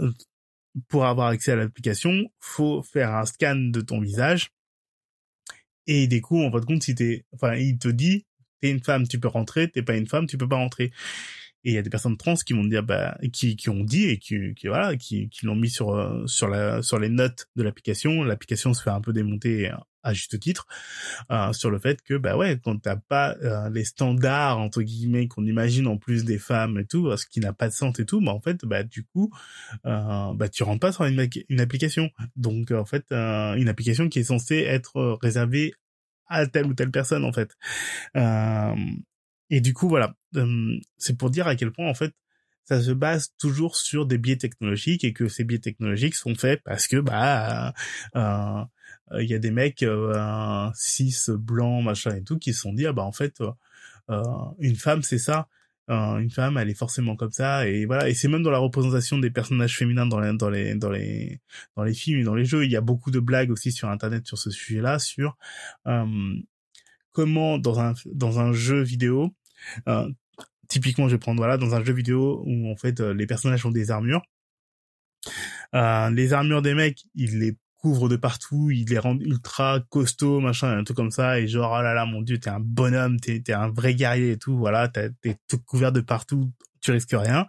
[0.88, 4.50] pour avoir accès à l'application faut faire un scan de ton visage
[5.88, 8.26] et des coups, en fin de compte, si t'es, enfin, il te dit,
[8.60, 10.92] t'es une femme, tu peux rentrer, t'es pas une femme, tu peux pas rentrer.
[11.64, 14.04] Et il y a des personnes trans qui vont dire, bah, qui, qui ont dit
[14.04, 17.48] et qui, qui voilà, qui, qui l'ont mis sur, euh, sur la, sur les notes
[17.56, 18.22] de l'application.
[18.22, 19.72] L'application se fait un peu démonter
[20.02, 20.66] à juste titre
[21.30, 25.28] euh, sur le fait que bah ouais quand t'as pas euh, les standards entre guillemets
[25.28, 28.06] qu'on imagine en plus des femmes et tout ce qui n'a pas de sens et
[28.06, 29.32] tout bah en fait bah du coup
[29.86, 32.10] euh, bah tu rentres pas sur une, une application.
[32.36, 35.74] Donc en fait euh, une application qui est censée être réservée
[36.28, 37.56] à telle ou telle personne en fait.
[39.50, 40.14] Et du coup voilà.
[40.98, 42.12] C'est pour dire à quel point en fait
[42.68, 46.60] ça se base toujours sur des biais technologiques et que ces biais technologiques sont faits
[46.64, 47.72] parce que bah
[48.14, 48.64] euh,
[49.20, 52.86] il y a des mecs euh, cis blancs machin et tout qui se sont dit
[52.86, 53.40] ah bah en fait
[54.10, 54.22] euh,
[54.58, 55.48] une femme c'est ça.
[55.90, 57.66] Une femme elle est forcément comme ça.
[57.66, 58.10] Et voilà.
[58.10, 61.40] Et c'est même dans la représentation des personnages féminins dans les dans les dans les
[61.76, 62.64] dans les films et dans les jeux.
[62.66, 65.38] Il y a beaucoup de blagues aussi sur internet sur ce sujet là sur
[67.12, 69.34] comment dans un dans un jeu vidéo
[70.68, 73.70] typiquement je vais prendre voilà dans un jeu vidéo où en fait les personnages ont
[73.70, 74.22] des armures.
[75.74, 80.40] Euh, les armures des mecs ils les couvre de partout, il les rend ultra costauds,
[80.40, 83.18] machin, un truc comme ça, et genre, oh là là, mon dieu, t'es un bonhomme,
[83.20, 85.10] t'es, t'es un vrai guerrier et tout, voilà, t'es
[85.48, 86.50] tout couvert de partout,
[86.80, 87.46] tu risques rien,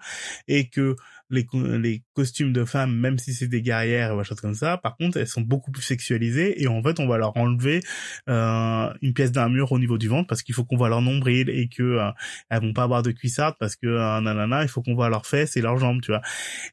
[0.47, 0.95] et que
[1.30, 4.97] les, les costumes de femmes, même si c'est des guerrières ou choses comme ça, par
[4.97, 7.82] contre, elles sont beaucoup plus sexualisées et en fait, on va leur enlever
[8.27, 11.49] euh, une pièce d'armure au niveau du ventre parce qu'il faut qu'on voit leur nombril
[11.49, 12.11] et que euh,
[12.49, 15.25] elles vont pas avoir de cuissardes parce que euh, nanana, il faut qu'on voit leurs
[15.25, 16.21] fesses et leurs jambes, tu vois.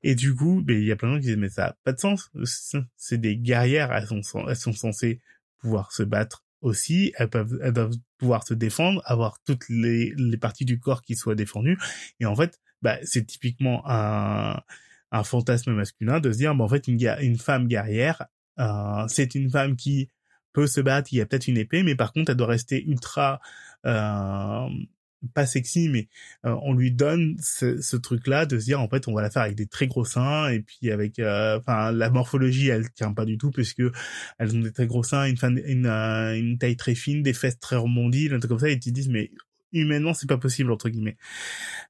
[0.03, 1.77] Et du coup, ben, il y a plein de gens qui disent mais ça a
[1.85, 2.31] pas de sens.
[2.97, 5.21] C'est des guerrières, elles sont elles sont censées
[5.61, 10.37] pouvoir se battre aussi, elles peuvent, elles doivent pouvoir se défendre, avoir toutes les, les
[10.37, 11.79] parties du corps qui soient défendues.
[12.21, 14.61] Et en fait, bah, c'est typiquement un,
[15.13, 18.27] un fantasme masculin de se dire, bah, en fait, une, une femme guerrière,
[18.59, 20.11] euh, c'est une femme qui
[20.53, 22.83] peut se battre, il y a peut-être une épée, mais par contre, elle doit rester
[22.85, 23.41] ultra,
[23.85, 24.69] euh,
[25.35, 26.09] pas sexy, mais
[26.45, 29.31] euh, on lui donne ce, ce truc-là de se dire, en fait, on va la
[29.31, 33.13] faire avec des très gros seins, et puis avec, euh, enfin, la morphologie, elle tient
[33.13, 33.83] pas du tout, puisque
[34.39, 37.59] elles ont des très gros seins, une, une, euh, une taille très fine, des fesses
[37.59, 39.31] très remondies, un truc comme ça, et ils te disent, mais
[39.73, 41.17] humainement, c'est pas possible, entre guillemets.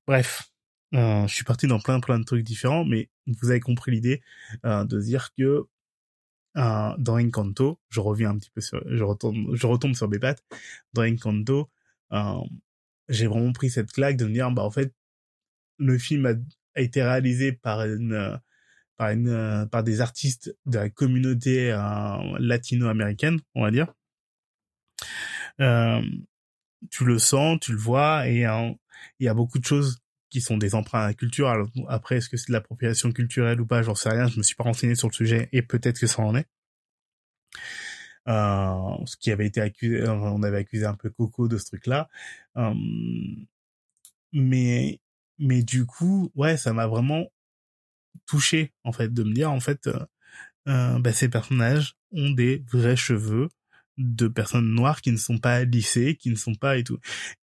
[0.07, 0.51] Bref,
[0.97, 4.23] je suis parti dans plein plein de trucs différents, mais vous avez compris l'idée
[4.65, 5.67] euh, de dire que
[6.57, 10.19] euh, dans Encanto, je reviens un petit peu sur, je retombe, je retombe sur mes
[10.19, 10.43] pattes.
[10.95, 11.71] Dans Encanto,
[12.13, 12.41] euh,
[13.09, 14.95] j'ai vraiment pris cette claque de me dire, bah en fait,
[15.79, 16.35] le film a,
[16.81, 18.41] été réalisé par une
[18.97, 21.71] par une par des artistes de la communauté
[22.39, 23.95] latino-américaine, on va dire.
[26.91, 28.41] tu le sens, tu le vois, et
[29.21, 29.99] il y a beaucoup de choses
[30.31, 31.53] qui sont des emprunts à la culture.
[31.89, 34.27] Après, est-ce que c'est de l'appropriation culturelle ou pas J'en sais rien.
[34.27, 36.47] Je me suis pas renseigné sur le sujet et peut-être que ça en est.
[38.29, 42.09] Euh, ce qui avait été accusé, on avait accusé un peu Coco de ce truc-là.
[42.57, 42.75] Euh,
[44.33, 45.01] mais
[45.39, 47.27] mais du coup, ouais, ça m'a vraiment
[48.27, 49.89] touché en fait de me dire en fait,
[50.69, 53.49] euh bah, ces personnages ont des vrais cheveux
[53.99, 56.99] de personnes noires qui ne sont pas lissées, qui ne sont pas et tout.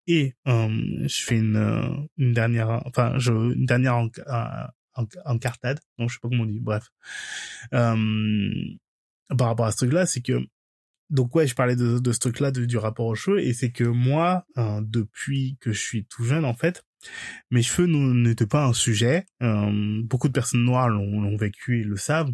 [0.07, 4.07] Et euh, je fais une, euh, une dernière, enfin, je, une dernière en,
[4.95, 6.89] en, en cartade, donc je sais pas comment on dit, bref.
[7.73, 8.53] Euh,
[9.37, 10.39] par rapport à ce truc-là, c'est que
[11.09, 14.45] donc ouais, je parlais de, ce truc-là, du rapport aux cheveux, et c'est que moi,
[14.57, 16.83] euh, depuis que je suis tout jeune, en fait,
[17.51, 19.25] mes cheveux n'étaient pas un sujet.
[19.43, 22.31] Euh, beaucoup de personnes noires l'ont vécu et le savent.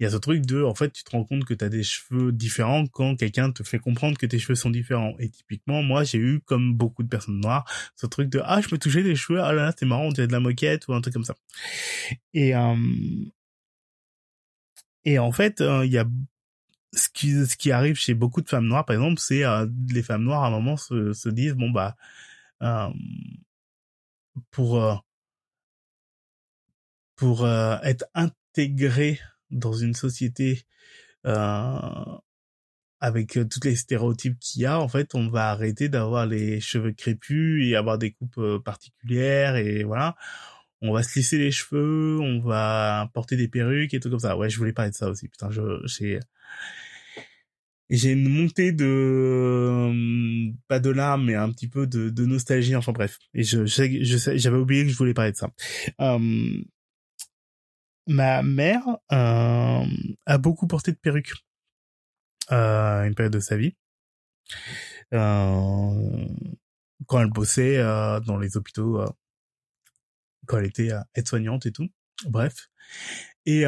[0.00, 1.68] Il y a ce truc de, en fait, tu te rends compte que tu as
[1.68, 5.14] des cheveux différents quand quelqu'un te fait comprendre que tes cheveux sont différents.
[5.18, 7.64] Et typiquement, moi, j'ai eu, comme beaucoup de personnes noires,
[7.96, 10.12] ce truc de, ah, je me toucher des cheveux, ah là là, c'est marrant, on
[10.12, 11.34] dirait de la moquette ou un truc comme ça.
[12.34, 12.76] Et, euh,
[15.04, 16.06] et en fait, il y a
[16.94, 20.02] ce qui ce qui arrive chez beaucoup de femmes noires par exemple c'est euh, les
[20.02, 21.96] femmes noires à un moment se, se disent bon bah
[22.62, 22.90] euh,
[24.50, 24.94] pour euh,
[27.16, 29.20] pour euh, être intégrées
[29.52, 30.64] dans une société
[33.00, 36.92] avec tous les stéréotypes qu'il y a en fait on va arrêter d'avoir les cheveux
[36.92, 40.16] crépus et avoir des coupes particulières et voilà
[40.82, 44.36] on va se lisser les cheveux, on va porter des perruques et tout comme ça.
[44.36, 45.28] Ouais, je voulais parler de ça aussi.
[45.28, 45.48] Putain,
[45.84, 46.18] j'ai,
[47.88, 52.92] j'ai une montée de euh, pas de larmes mais un petit peu de, nostalgie enfin
[52.92, 55.50] bref et je j'avais oublié que je voulais parler de ça
[56.00, 56.18] euh,
[58.06, 58.82] ma mère
[59.12, 59.84] euh,
[60.26, 61.32] a beaucoup porté de perruques
[62.50, 63.76] euh, une période de sa vie
[65.14, 66.26] euh,
[67.06, 69.04] quand elle bossait euh, dans les hôpitaux
[70.46, 71.88] quand elle était aide-soignante et tout
[72.26, 72.68] bref
[73.46, 73.66] et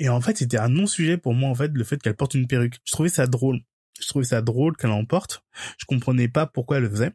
[0.00, 2.46] et en fait, c'était un non-sujet pour moi, en fait, le fait qu'elle porte une
[2.46, 2.78] perruque.
[2.84, 3.60] Je trouvais ça drôle.
[4.00, 5.44] Je trouvais ça drôle qu'elle en porte.
[5.76, 7.12] Je comprenais pas pourquoi elle le faisait.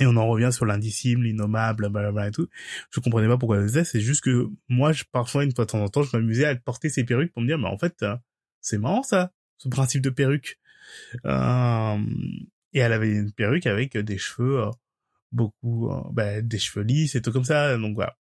[0.00, 2.48] Et on en revient sur l'indicible, l'innommable, blablabla et tout.
[2.90, 3.84] Je comprenais pas pourquoi elle le faisait.
[3.84, 6.54] C'est juste que moi, je, parfois, une fois de temps en temps, je m'amusais à
[6.54, 8.16] porter ces perruques pour me dire, mais en fait, euh,
[8.60, 10.58] c'est marrant ça, ce principe de perruque.
[11.26, 11.98] Euh,
[12.72, 14.70] et elle avait une perruque avec des cheveux, euh,
[15.32, 17.76] beaucoup, bah, des cheveux lisses et tout comme ça.
[17.76, 18.16] Donc voilà.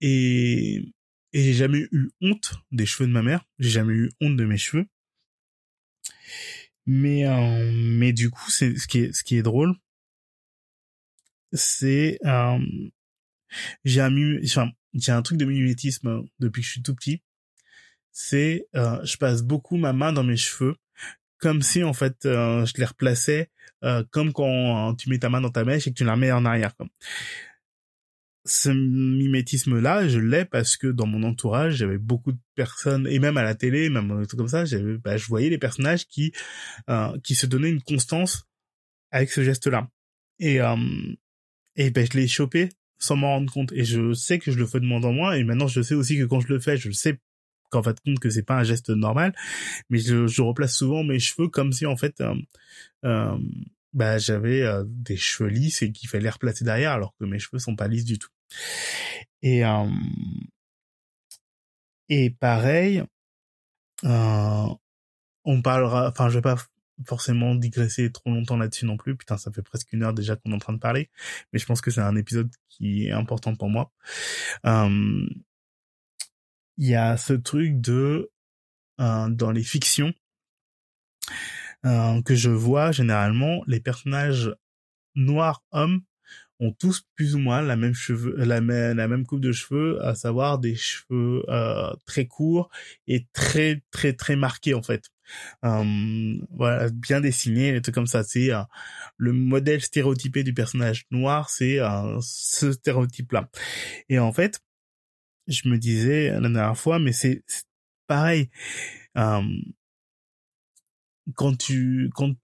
[0.00, 0.92] Et
[1.32, 3.44] et j'ai jamais eu honte des cheveux de ma mère.
[3.58, 4.86] J'ai jamais eu honte de mes cheveux.
[6.86, 9.74] Mais euh, mais du coup, c'est ce qui est ce qui est drôle,
[11.52, 12.58] c'est euh,
[13.84, 14.12] j'ai un
[14.44, 17.22] enfin, j'ai un truc de mimétisme depuis que je suis tout petit.
[18.12, 20.76] C'est euh, je passe beaucoup ma main dans mes cheveux
[21.38, 23.50] comme si en fait euh, je les replaçais
[23.84, 26.32] euh, comme quand tu mets ta main dans ta mèche et que tu la mets
[26.32, 26.76] en arrière.
[26.76, 26.86] Quoi
[28.46, 33.36] ce mimétisme-là, je l'ai parce que dans mon entourage, j'avais beaucoup de personnes, et même
[33.36, 36.32] à la télé, même tout comme ça, j'avais, bah, je voyais les personnages qui,
[36.88, 38.48] euh, qui se donnaient une constance
[39.10, 39.88] avec ce geste-là.
[40.38, 40.76] Et, euh,
[41.80, 42.68] et ben, je l'ai chopé
[42.98, 43.72] sans m'en rendre compte.
[43.72, 45.94] Et je sais que je le fais de moins en moins, et maintenant je sais
[45.94, 47.18] aussi que quand je le fais, je sais
[47.70, 49.34] qu'en fait compte que c'est pas un geste normal,
[49.88, 52.34] mais je, je replace souvent mes cheveux comme si en fait euh,
[53.04, 53.38] euh
[53.92, 57.58] bah j'avais euh, des cheveux lisses et qu'il fallait replacer derrière alors que mes cheveux
[57.58, 58.30] sont pas lisses du tout.
[59.42, 59.86] Et euh,
[62.08, 63.02] et pareil,
[64.04, 64.66] euh,
[65.44, 66.56] on parlera, enfin je vais pas
[67.06, 69.16] forcément digresser trop longtemps là-dessus non plus.
[69.16, 71.10] Putain, ça fait presque une heure déjà qu'on est en train de parler,
[71.52, 73.92] mais je pense que c'est un épisode qui est important pour moi.
[76.76, 78.30] Il y a ce truc de
[78.98, 80.12] dans les fictions
[81.86, 84.54] euh, que je vois généralement, les personnages
[85.14, 86.02] noirs hommes
[86.60, 90.14] ont tous plus ou moins la même cheveux, la la même coupe de cheveux, à
[90.14, 92.68] savoir des cheveux euh, très courts
[93.06, 95.10] et très très très marqués en fait.
[95.64, 98.22] Euh, voilà, bien dessinés, et tout comme ça.
[98.24, 98.62] C'est euh,
[99.16, 101.78] le modèle stéréotypé du personnage noir, c'est
[102.20, 103.50] ce stéréotype-là.
[104.08, 104.60] Et en fait,
[105.46, 107.42] je me disais la dernière fois, mais c'est
[108.06, 108.50] pareil.
[109.16, 109.42] Euh,
[111.34, 112.34] quand tu quand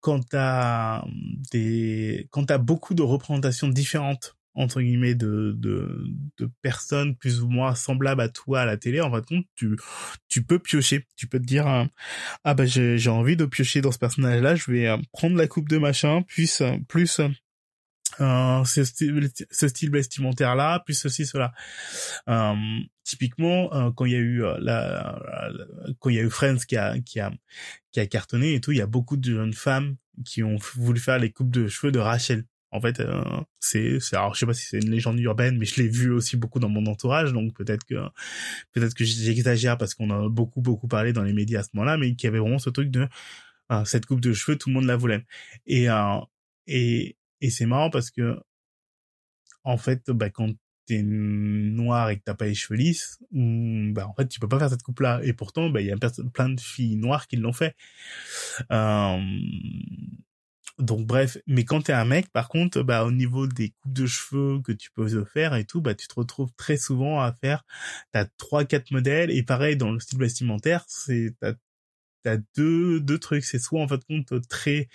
[0.00, 1.04] quand t'as
[1.52, 6.04] des quand t'as beaucoup de représentations différentes entre guillemets de, de
[6.38, 9.46] de personnes plus ou moins semblables à toi à la télé en fin de compte
[9.54, 9.76] tu
[10.28, 11.06] tu peux piocher.
[11.16, 11.84] Tu peux te dire euh,
[12.44, 15.36] ah bah j'ai j'ai envie de piocher dans ce personnage là je vais euh, prendre
[15.36, 17.20] la coupe de machin plus euh, plus
[18.20, 21.52] euh, ce, style, ce style vestimentaire là plus ceci cela
[23.04, 25.18] typiquement quand il y a eu euh, la,
[25.98, 27.32] quand il y a eu Friends qui a qui a
[27.90, 31.00] qui a cartonné et tout il y a beaucoup de jeunes femmes qui ont voulu
[31.00, 33.22] faire les coupes de cheveux de Rachel en fait euh,
[33.60, 36.10] c'est c'est alors je sais pas si c'est une légende urbaine mais je l'ai vu
[36.10, 37.94] aussi beaucoup dans mon entourage donc peut-être que
[38.72, 41.96] peut-être que j'exagère parce qu'on a beaucoup beaucoup parlé dans les médias à ce moment-là
[41.98, 43.06] mais qu'il y avait vraiment ce truc de
[43.84, 45.24] cette coupe de cheveux tout le monde la voulait
[45.66, 45.86] et
[46.66, 48.40] et et c'est marrant parce que,
[49.64, 50.50] en fait, bah, quand
[50.86, 54.60] t'es noir et que t'as pas les cheveux lisses, bah, en fait, tu peux pas
[54.60, 55.20] faire cette coupe-là.
[55.24, 55.96] Et pourtant, bah, il y a
[56.32, 57.76] plein de filles noires qui l'ont fait.
[58.70, 59.18] Euh,
[60.78, 64.06] donc bref, mais quand t'es un mec, par contre, bah au niveau des coupes de
[64.06, 67.64] cheveux que tu peux faire et tout, bah tu te retrouves très souvent à faire,
[68.12, 71.52] t'as trois quatre modèles et pareil dans le style vestimentaire, c'est t'as
[72.24, 74.88] t'as deux deux trucs, c'est soit en fait compte très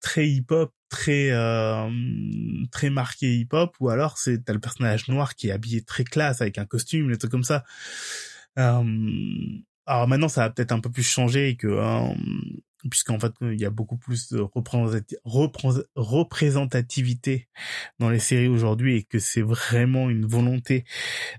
[0.00, 1.90] très hip hop, très euh,
[2.70, 6.04] très marqué hip hop, ou alors c'est t'as le personnage noir qui est habillé très
[6.04, 7.64] classe avec un costume, des trucs comme ça.
[8.58, 8.84] Euh,
[9.86, 12.14] alors maintenant ça a peut-être un peu plus changé que euh,
[12.90, 14.40] puisqu'en fait il y a beaucoup plus de
[15.94, 17.48] représentativité
[17.98, 20.84] dans les séries aujourd'hui et que c'est vraiment une volonté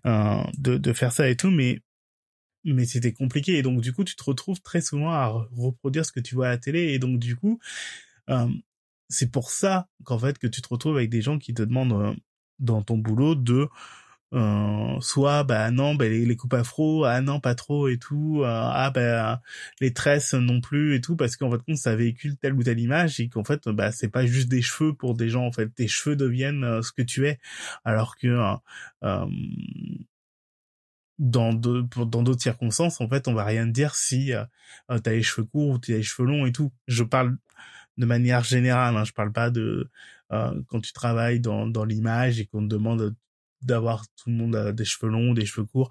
[0.05, 1.81] euh, de, de faire ça et tout mais
[2.63, 6.11] mais c'était compliqué et donc du coup tu te retrouves très souvent à reproduire ce
[6.11, 7.59] que tu vois à la télé et donc du coup
[8.29, 8.47] euh,
[9.09, 11.93] c'est pour ça qu'en fait que tu te retrouves avec des gens qui te demandent
[11.93, 12.13] euh,
[12.59, 13.67] dans ton boulot de
[14.33, 18.41] euh, soit bah non bah les, les, coupes afro ah non pas trop et tout
[18.41, 19.41] euh, ah bah
[19.79, 23.19] les tresses non plus et tout parce qu'en fait ça véhicule telle ou telle image
[23.19, 25.67] et qu'en fait bah c'est pas juste des cheveux pour des gens en fait.
[25.73, 27.39] Tes cheveux deviennent euh, ce que tu es.
[27.83, 28.27] Alors que
[29.03, 29.25] euh,
[31.17, 34.43] dans dans d'autres circonstances en fait on va rien dire si euh,
[34.87, 36.71] t'as les cheveux courts ou t'as les cheveux longs et tout.
[36.87, 37.37] Je parle
[37.97, 39.89] de manière générale hein, je parle pas de
[40.29, 43.15] quand tu travailles dans dans l'image et qu'on te demande
[43.65, 45.89] d'avoir tout le monde a des cheveux longs, des cheveux courts.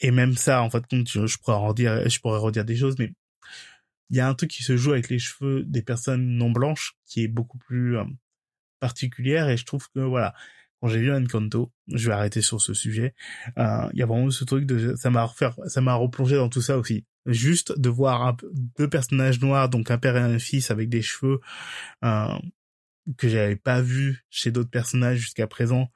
[0.00, 3.12] Et même ça, en fait, compte, je, pourrais redire, je pourrais redire des choses, mais
[4.10, 6.94] il y a un truc qui se joue avec les cheveux des personnes non blanches
[7.06, 8.04] qui est beaucoup plus euh,
[8.80, 10.34] particulière et je trouve que voilà,
[10.80, 13.14] quand j'ai vu Encanto, je vais arrêter sur ce sujet.
[13.58, 16.50] Euh, il y a vraiment ce truc de ça m'a refaire, ça m'a replongé dans
[16.50, 17.06] tout ça aussi.
[17.26, 18.36] Juste de voir
[18.78, 21.40] deux personnages noirs, donc un père et un fils avec des cheveux
[22.04, 22.36] euh,
[23.16, 25.90] que j'avais pas vu chez d'autres personnages jusqu'à présent,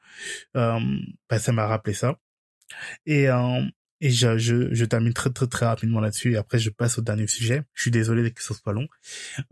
[0.56, 0.80] euh,
[1.28, 2.18] bah, ça m'a rappelé ça.
[3.06, 3.62] Et, euh,
[4.00, 7.02] et je, je, je, termine très très très rapidement là-dessus et après je passe au
[7.02, 7.62] dernier sujet.
[7.74, 8.88] Je suis désolé que ce soit long.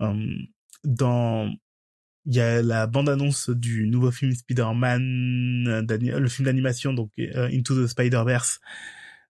[0.01, 0.37] Euh,
[0.85, 1.51] dans
[2.27, 7.83] il y a la bande-annonce du nouveau film Spider-Man, le film d'animation donc euh, Into
[7.83, 8.61] the Spider-Verse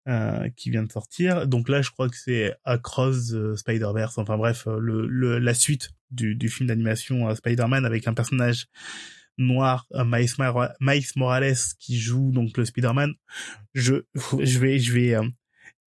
[0.09, 1.47] euh, qui vient de sortir.
[1.47, 4.19] Donc là, je crois que c'est Across the Spider-Verse.
[4.19, 8.15] Enfin bref, euh, le, le, la suite du, du film d'animation euh, Spider-Man avec un
[8.15, 8.67] personnage
[9.39, 10.31] noir, Miles,
[10.81, 13.13] Miles, Morales qui joue donc le Spider-Man.
[13.75, 13.97] Je,
[14.41, 15.15] je vais, je vais,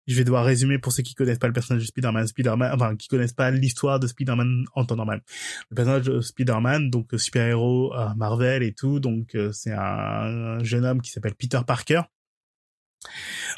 [0.06, 2.94] je vais devoir résumer pour ceux qui connaissent pas le personnage de Spider-Man, Spider-Man, enfin
[2.96, 5.22] qui connaissent pas l'histoire de Spider-Man en temps normal.
[5.70, 11.10] Le personnage de Spider-Man, donc super-héros Marvel et tout, donc c'est un, jeune homme qui
[11.10, 12.02] s'appelle Peter Parker,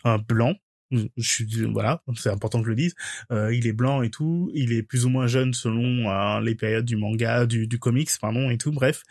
[0.05, 0.55] un blanc.
[0.91, 2.95] Je suis voilà, c'est important que je le dise.
[3.30, 4.51] Euh, il est blanc et tout.
[4.55, 8.11] Il est plus ou moins jeune selon euh, les périodes du manga, du, du comics,
[8.20, 8.72] pardon et tout.
[8.72, 9.03] Bref,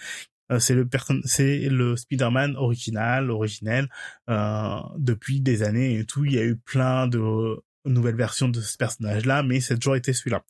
[0.51, 0.87] euh, c'est le
[1.23, 3.87] c'est le Spider-Man original, originel
[4.29, 6.25] euh, depuis des années et tout.
[6.25, 10.11] Il y a eu plein de nouvelles versions de ce personnage-là, mais c'est toujours été
[10.11, 10.43] celui-là.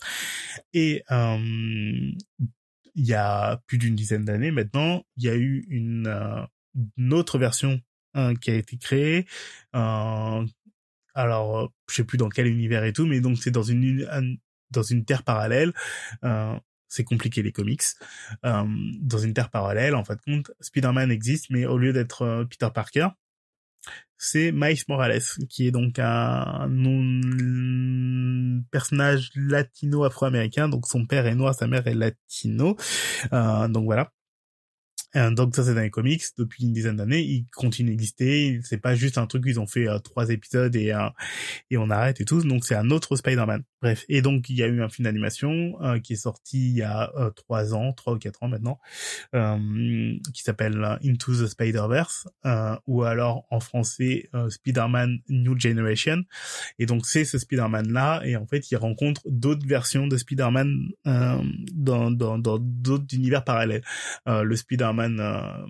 [0.74, 1.04] Et
[2.96, 6.48] il y a plus d'une dizaine d'années maintenant, il y a eu une,
[6.98, 7.80] une autre version
[8.42, 9.26] qui a été créé.
[9.76, 10.46] Euh,
[11.20, 14.08] alors, je sais plus dans quel univers et tout, mais donc c'est dans une
[14.72, 15.74] dans une terre parallèle.
[16.24, 16.56] Euh,
[16.88, 17.84] c'est compliqué les comics.
[18.46, 18.64] Euh,
[19.02, 22.70] dans une terre parallèle, en fait, compte, Spider-Man existe, mais au lieu d'être euh, Peter
[22.74, 23.10] Parker,
[24.18, 30.68] c'est Miles Morales, qui est donc un, un personnage latino-afro-américain.
[30.68, 32.76] Donc son père est noir, sa mère est latino.
[33.32, 34.12] Euh, donc voilà.
[35.16, 38.60] Donc ça c'est dans les comics depuis une dizaine d'années, il continue d'exister.
[38.64, 40.94] C'est pas juste un truc qu'ils ont fait euh, trois épisodes et
[41.70, 42.42] et on arrête et tout.
[42.44, 43.64] Donc c'est un autre Spider-Man.
[43.82, 46.82] Bref, et donc il y a eu un film d'animation qui est sorti il y
[46.82, 48.80] a trois ans, trois ou quatre ans maintenant,
[49.32, 52.28] qui s'appelle Into the Spider-Verse
[52.88, 56.24] ou alors en français Spider-Man New Generation.
[56.78, 60.90] Et donc c'est ce Spider-Man là et en fait il rencontre d'autres versions de Spider-Man
[61.06, 63.84] dans dans d'autres univers parallèles.
[64.26, 65.66] le Spider-Man euh,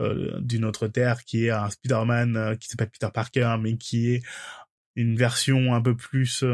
[0.00, 4.14] euh, d'une autre terre qui est un Spider-Man euh, qui s'appelle Peter Parker mais qui
[4.14, 4.22] est
[4.98, 6.44] une version un peu plus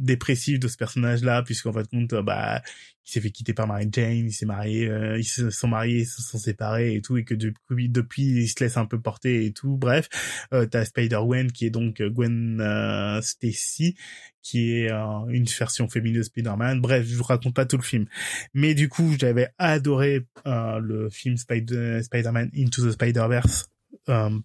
[0.00, 2.60] dépressive de ce personnage-là, puisqu'en fait compte, bah,
[3.04, 6.00] il s'est fait quitter par Mary Jane, il s'est marié, euh, ils se sont mariés,
[6.00, 9.00] ils se sont séparés et tout, et que depuis, depuis il se laisse un peu
[9.00, 9.76] porter et tout.
[9.76, 10.08] Bref,
[10.52, 13.96] euh, t'as Spider-Gwen qui est donc euh, Gwen euh, Stacy,
[14.42, 16.80] qui est euh, une version féminine de Spider-Man.
[16.80, 18.06] Bref, je vous raconte pas tout le film,
[18.52, 23.68] mais du coup, j'avais adoré le film Spider- Spider-Man Into the Spider-Verse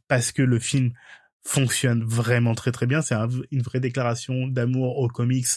[0.07, 0.93] parce que le film
[1.47, 3.01] fonctionne vraiment très très bien.
[3.01, 3.15] C'est
[3.51, 5.47] une vraie déclaration d'amour aux comics,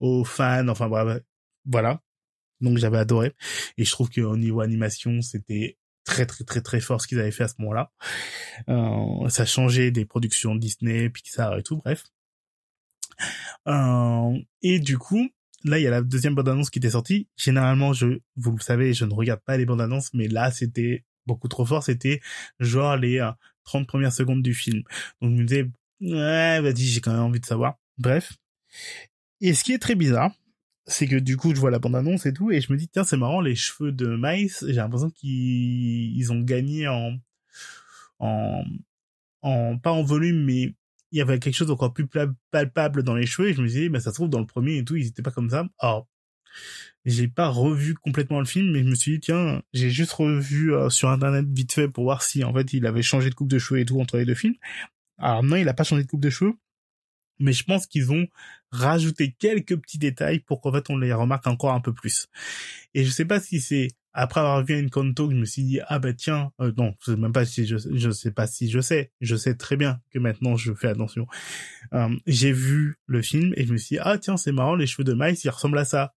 [0.00, 0.68] aux fans.
[0.68, 0.88] Enfin
[1.64, 2.00] voilà
[2.60, 3.34] donc j'avais adoré
[3.76, 7.30] et je trouve qu'au niveau animation c'était très très très très fort ce qu'ils avaient
[7.30, 7.92] fait à ce moment-là
[8.68, 12.04] euh, ça changeait des productions Disney Pixar et tout bref
[13.68, 15.30] euh, et du coup
[15.64, 17.28] là, il y a la deuxième bande-annonce qui était sortie.
[17.36, 21.48] Généralement, je, vous le savez, je ne regarde pas les bandes-annonces, mais là, c'était beaucoup
[21.48, 21.82] trop fort.
[21.82, 22.20] C'était
[22.60, 23.18] genre les
[23.68, 24.82] 30 euh, premières secondes du film.
[25.20, 27.76] Donc, je me disais, ouais, vas-y, j'ai quand même envie de savoir.
[27.98, 28.32] Bref.
[29.40, 30.32] Et ce qui est très bizarre,
[30.86, 33.04] c'est que du coup, je vois la bande-annonce et tout, et je me dis, tiens,
[33.04, 37.18] c'est marrant, les cheveux de Miles, j'ai l'impression qu'ils ont gagné en,
[38.18, 38.64] en,
[39.42, 40.74] en, pas en volume, mais
[41.12, 42.08] il y avait quelque chose d'encore plus
[42.50, 44.78] palpable dans les cheveux, et je me disais, bah, ça se trouve, dans le premier
[44.78, 45.66] et tout, ils étaient pas comme ça.
[45.78, 46.08] Alors,
[47.10, 50.74] j'ai pas revu complètement le film, mais je me suis dit, tiens, j'ai juste revu
[50.74, 53.48] euh, sur Internet vite fait pour voir si, en fait, il avait changé de coupe
[53.48, 54.56] de cheveux et tout entre les deux films.
[55.18, 56.54] Alors non, il a pas changé de coupe de cheveux,
[57.38, 58.26] mais je pense qu'ils ont
[58.70, 62.28] rajouté quelques petits détails pour qu'en fait on les remarque encore un peu plus.
[62.94, 65.98] Et je sais pas si c'est après avoir vu Encanto je me suis dit ah
[65.98, 68.80] bah tiens euh, non je sais même pas si je je sais pas si je
[68.80, 71.26] sais je sais très bien que maintenant je fais attention.
[71.92, 74.86] Euh, j'ai vu le film et je me suis dit ah tiens c'est marrant les
[74.86, 76.14] cheveux de Miles ils ressemblent à ça.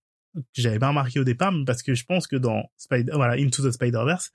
[0.54, 3.72] J'avais pas remarqué au départ parce que je pense que dans Spider voilà Into the
[3.72, 4.32] Spider-Verse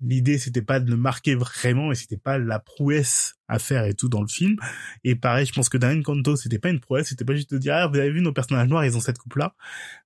[0.00, 3.94] l'idée c'était pas de le marquer vraiment et c'était pas la prouesse à faire et
[3.94, 4.56] tout dans le film.
[5.04, 7.58] Et pareil je pense que dans Encanto c'était pas une prouesse c'était pas juste de
[7.58, 9.54] dire ah vous avez vu nos personnages noirs ils ont cette coupe là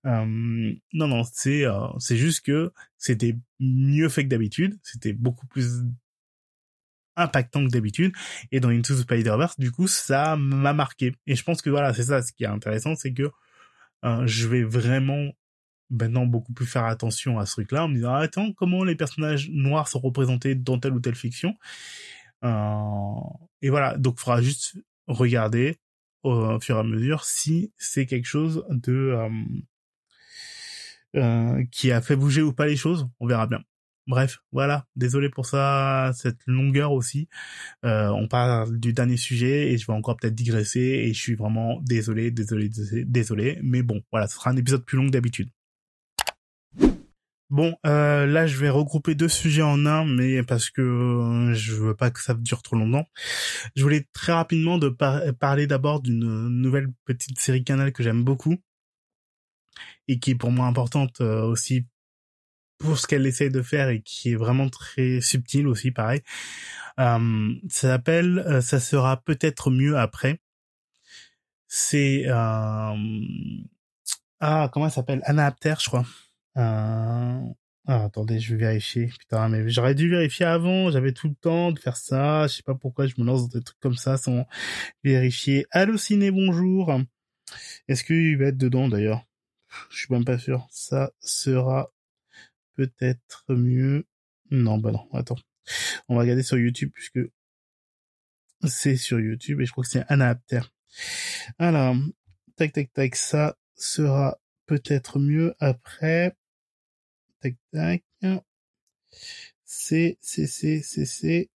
[0.06, 5.46] euh, non non c'est euh, c'est juste que c'était mieux fait que d'habitude c'était beaucoup
[5.46, 5.82] plus
[7.16, 8.12] impactant que d'habitude.
[8.52, 11.14] Et dans Into the Spider-Verse du coup ça m'a marqué.
[11.26, 13.30] Et je pense que voilà c'est ça ce qui est intéressant c'est que
[14.04, 15.30] euh, je vais vraiment
[15.90, 19.50] maintenant beaucoup plus faire attention à ce truc-là en me disant attends comment les personnages
[19.50, 21.56] noirs sont représentés dans telle ou telle fiction
[22.44, 23.20] euh,
[23.62, 23.96] et voilà.
[23.96, 24.76] Donc il faudra juste
[25.06, 25.78] regarder
[26.22, 29.30] au fur et à mesure si c'est quelque chose de euh,
[31.16, 33.08] euh, qui a fait bouger ou pas les choses.
[33.20, 33.62] On verra bien
[34.10, 34.86] bref voilà.
[34.96, 37.28] Désolé pour ça cette longueur aussi.
[37.82, 41.80] On parle du dernier sujet et je vais encore peut-être digresser et je suis vraiment
[41.82, 42.70] désolé désolé
[43.06, 45.50] désolé mais bon voilà ce sera un épisode plus long que d'habitude.
[47.50, 51.74] Bon, euh, là, je vais regrouper deux sujets en un, mais parce que euh, je
[51.74, 53.06] veux pas que ça dure trop longtemps.
[53.74, 58.56] Je voulais très rapidement de parler d'abord d'une nouvelle petite série Canal que j'aime beaucoup
[60.06, 61.86] et qui est pour moi importante euh, aussi
[62.80, 66.22] pour ce qu'elle essaye de faire et qui est vraiment très subtile aussi, pareil.
[66.96, 67.20] ça
[67.68, 70.40] s'appelle Ça sera peut-être mieux après.
[71.68, 72.26] C'est
[74.40, 75.20] ah comment elle s'appelle?
[75.24, 76.06] Anna Apter, je crois.
[76.56, 77.40] Euh...
[77.86, 79.08] Ah, attendez, je vais vérifier.
[79.18, 80.90] Putain, mais j'aurais dû vérifier avant.
[80.90, 82.46] J'avais tout le temps de faire ça.
[82.46, 84.46] Je sais pas pourquoi je me lance dans des trucs comme ça sans
[85.04, 85.66] vérifier.
[85.96, 87.00] Ciné, bonjour.
[87.88, 89.24] Est-ce qu'il va être dedans d'ailleurs?
[89.90, 90.66] Je suis même pas sûr.
[90.70, 91.90] Ça sera
[92.80, 94.06] peut-être mieux.
[94.50, 95.06] Non, bah non.
[95.12, 95.36] Attends.
[96.08, 97.20] On va regarder sur YouTube puisque
[98.66, 100.62] c'est sur YouTube et je crois que c'est un Apter.
[101.58, 101.94] Alors,
[102.56, 103.16] tac, tac, tac.
[103.16, 106.34] Ça sera peut-être mieux après.
[107.40, 108.02] Tac, tac.
[109.64, 111.50] C'est, c'est, c'est, c'est, c'est.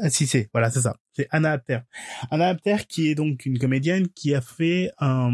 [0.00, 0.98] Ah, si c'est, voilà, c'est ça.
[1.14, 1.78] C'est Anna Apter.
[2.30, 5.30] Anna Apter qui est donc une comédienne qui a fait un,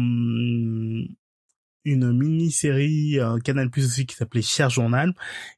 [1.85, 5.13] une mini-série euh, Canal Plus aussi qui s'appelait Cher Journal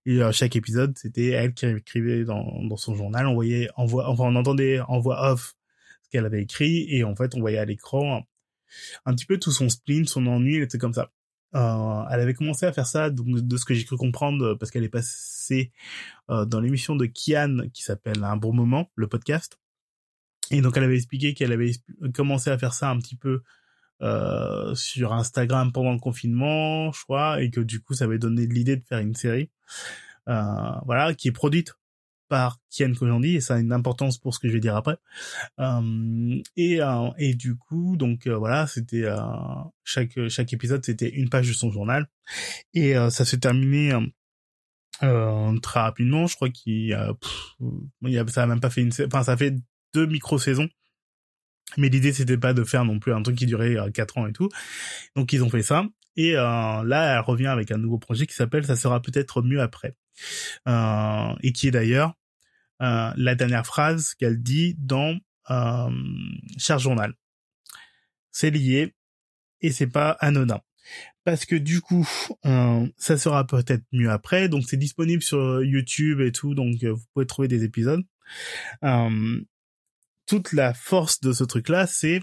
[0.05, 3.85] et euh, chaque épisode c'était elle qui écrivait dans, dans son journal on voyait en
[3.85, 5.55] voix enfin on entendait en voix off
[6.03, 8.23] ce qu'elle avait écrit et en fait on voyait à l'écran
[9.05, 11.11] un petit peu tout son spleen, son ennui, elle était comme ça.
[11.55, 14.71] Euh, elle avait commencé à faire ça, donc de ce que j'ai cru comprendre, parce
[14.71, 15.71] qu'elle est passée
[16.29, 19.59] euh, dans l'émission de Kian qui s'appelle Un bon moment, le podcast.
[20.51, 21.71] Et donc elle avait expliqué qu'elle avait
[22.13, 23.41] commencé à faire ça un petit peu
[24.01, 28.45] euh, sur Instagram pendant le confinement, je crois, et que du coup ça avait donné
[28.45, 29.49] l'idée de faire une série,
[30.25, 31.73] voilà, qui est produite
[32.27, 34.97] par Kian Kojandi et ça a une importance pour ce que je vais dire après.
[35.59, 39.17] Euh, et euh, et du coup donc euh, voilà c'était euh,
[39.83, 42.07] chaque chaque épisode c'était une page de son journal
[42.73, 43.93] et ça s'est terminé
[44.99, 46.27] très rapidement.
[46.27, 47.13] Je crois qu'il a,
[48.27, 49.55] ça a même pas fait une enfin ça fait
[49.93, 50.69] deux micro saisons.
[51.75, 54.33] Mais l'idée c'était pas de faire non plus un truc qui durait quatre ans et
[54.33, 54.49] tout.
[55.15, 58.65] Donc ils ont fait ça et là elle revient avec un nouveau projet qui s'appelle
[58.65, 59.95] ça sera peut-être mieux après.
[60.67, 62.15] Euh, et qui est d'ailleurs
[62.81, 65.17] euh, la dernière phrase qu'elle dit dans
[65.49, 65.89] euh,
[66.57, 67.13] Cher Journal.
[68.31, 68.93] C'est lié
[69.61, 70.61] et c'est pas anodin.
[71.23, 72.07] Parce que du coup,
[72.45, 74.47] euh, ça sera peut-être mieux après.
[74.47, 78.03] Donc c'est disponible sur YouTube et tout, donc vous pouvez trouver des épisodes.
[80.27, 82.21] Toute la force de ce truc-là, c'est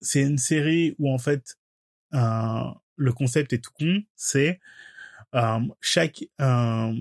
[0.00, 1.56] c'est une série où en fait
[2.12, 4.02] le concept est tout con.
[4.16, 4.60] C'est
[5.34, 6.94] euh, chaque euh,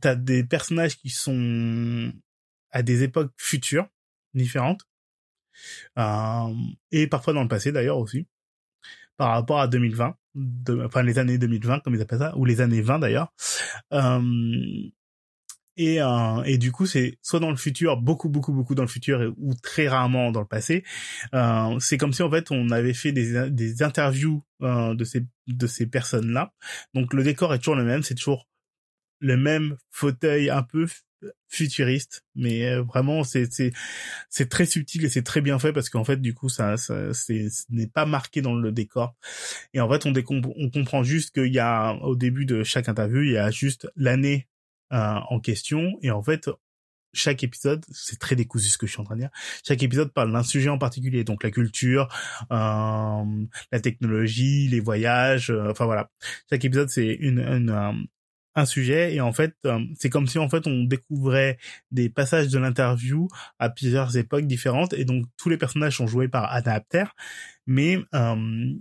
[0.00, 2.12] t'as des personnages qui sont
[2.70, 3.88] à des époques futures
[4.34, 4.82] différentes.
[5.96, 8.26] et parfois dans le passé d'ailleurs aussi
[9.18, 10.16] par rapport à 2020,
[10.84, 13.32] enfin les années 2020 comme ils appellent ça, ou les années 20 d'ailleurs.
[13.92, 14.20] Euh,
[15.76, 18.88] et, euh, et du coup, c'est soit dans le futur, beaucoup, beaucoup, beaucoup dans le
[18.88, 20.84] futur, ou très rarement dans le passé.
[21.34, 25.24] Euh, c'est comme si en fait on avait fait des, des interviews euh, de ces
[25.46, 26.52] de ces personnes-là.
[26.94, 28.48] Donc le décor est toujours le même, c'est toujours
[29.20, 30.86] le même fauteuil un peu
[31.48, 33.72] futuriste, mais euh, vraiment c'est c'est
[34.30, 37.12] c'est très subtil et c'est très bien fait parce qu'en fait du coup ça, ça
[37.14, 39.14] c'est ce n'est pas marqué dans le décor
[39.74, 40.12] et en fait on
[40.56, 43.88] on comprend juste qu'il y a au début de chaque interview il y a juste
[43.96, 44.48] l'année
[44.92, 46.48] en question et en fait
[47.12, 49.30] chaque épisode, c'est très décousu ce que je suis en train de dire.
[49.66, 52.08] Chaque épisode parle d'un sujet en particulier, donc la culture,
[52.50, 53.24] euh,
[53.70, 56.10] la technologie, les voyages, euh, enfin voilà.
[56.50, 58.08] Chaque épisode c'est une, une,
[58.54, 61.58] un sujet et en fait euh, c'est comme si en fait on découvrait
[61.90, 63.28] des passages de l'interview
[63.58, 67.04] à plusieurs époques différentes et donc tous les personnages sont joués par Anna Apter
[67.66, 68.74] mais euh,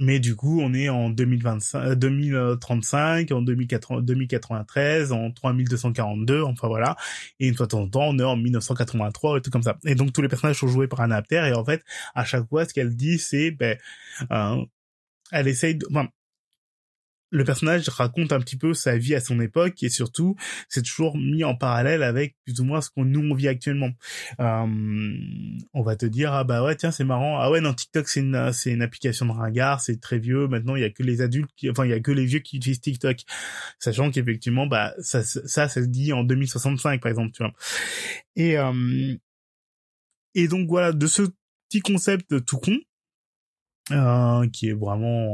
[0.00, 6.96] mais du coup on est en 2025 2035 en 2093 en 3242 enfin voilà.
[7.38, 9.78] Et une fois de temps en temps on est en 1983 et tout comme ça.
[9.84, 11.84] Et donc tous les personnages sont joués par Anna Apter et en fait
[12.14, 13.76] à chaque fois ce qu'elle dit c'est ben
[14.32, 14.64] euh,
[15.32, 15.86] elle essaye de
[17.30, 20.36] le personnage raconte un petit peu sa vie à son époque et surtout
[20.68, 23.90] c'est toujours mis en parallèle avec plus ou moins ce qu'on nous on vit actuellement.
[24.40, 24.66] Euh,
[25.72, 27.38] on va te dire ah bah ouais tiens c'est marrant.
[27.38, 30.48] Ah ouais non TikTok c'est une c'est une application de ringard c'est très vieux.
[30.48, 32.40] Maintenant il y a que les adultes qui enfin il y a que les vieux
[32.40, 33.18] qui utilisent TikTok.
[33.78, 37.52] Sachant qu'effectivement bah ça ça ça se dit en 2065 par exemple tu vois.
[38.36, 39.14] Et euh,
[40.34, 41.22] et donc voilà de ce
[41.68, 42.78] petit concept tout con
[43.92, 45.28] euh, qui est vraiment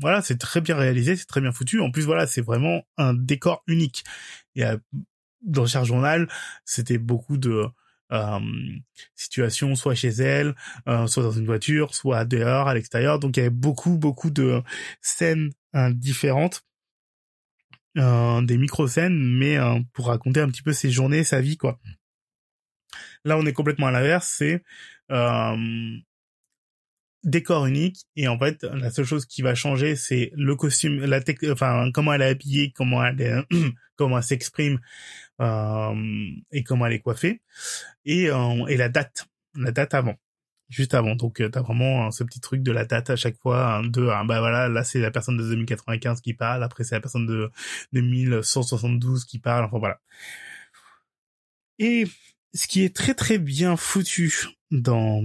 [0.00, 1.80] voilà c'est très bien réalisé c'est très bien foutu.
[1.80, 4.04] En plus voilà c'est vraiment un décor unique.
[4.56, 4.64] Et
[5.42, 6.28] dans Cher Journal
[6.64, 7.66] c'était beaucoup de
[8.10, 8.40] euh,
[9.14, 10.54] situations soit chez elle
[10.88, 13.18] euh, soit dans une voiture soit dehors à l'extérieur.
[13.18, 14.62] Donc il y avait beaucoup beaucoup de
[15.00, 16.64] scènes euh, différentes.
[17.94, 19.58] Des micro scènes mais
[19.92, 21.80] pour raconter un petit peu ses journées sa vie quoi.
[23.24, 24.62] Là on est complètement à l'inverse c'est
[27.24, 31.20] décor unique et en fait la seule chose qui va changer c'est le costume la
[31.20, 33.34] tech enfin comment elle est habillée comment elle est,
[33.96, 34.78] comment elle s'exprime
[35.40, 35.94] euh,
[36.52, 37.42] et comment elle est coiffée
[38.04, 40.14] et euh, et la date la date avant
[40.68, 41.16] juste avant.
[41.16, 43.82] Donc euh, t'as vraiment hein, ce petit truc de la date à chaque fois hein,
[43.84, 47.00] de ah, bah voilà là c'est la personne de 2095 qui parle après c'est la
[47.00, 47.50] personne de,
[47.92, 50.00] de 1172 qui parle enfin voilà.
[51.78, 52.06] Et
[52.54, 54.32] ce qui est très très bien foutu
[54.70, 55.22] dans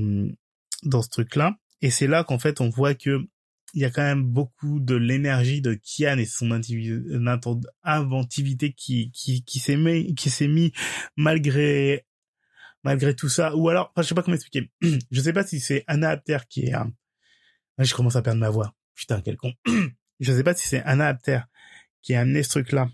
[0.84, 3.28] dans ce truc là et c'est là qu'en fait on voit que
[3.74, 6.52] il y a quand même beaucoup de l'énergie de Kian et son
[7.84, 9.12] inventivité qui
[9.46, 10.74] s'est mis
[11.18, 12.06] malgré
[13.18, 13.56] tout ça.
[13.56, 14.70] Ou alors enfin, je sais pas comment expliquer.
[15.12, 16.74] Je sais pas si c'est Anna Apter qui est
[17.80, 18.76] je commence à perdre ma voix.
[18.94, 19.52] Putain quel con.
[20.20, 21.40] Je sais pas si c'est Anna Apter
[22.04, 22.90] qui a amené ce truc là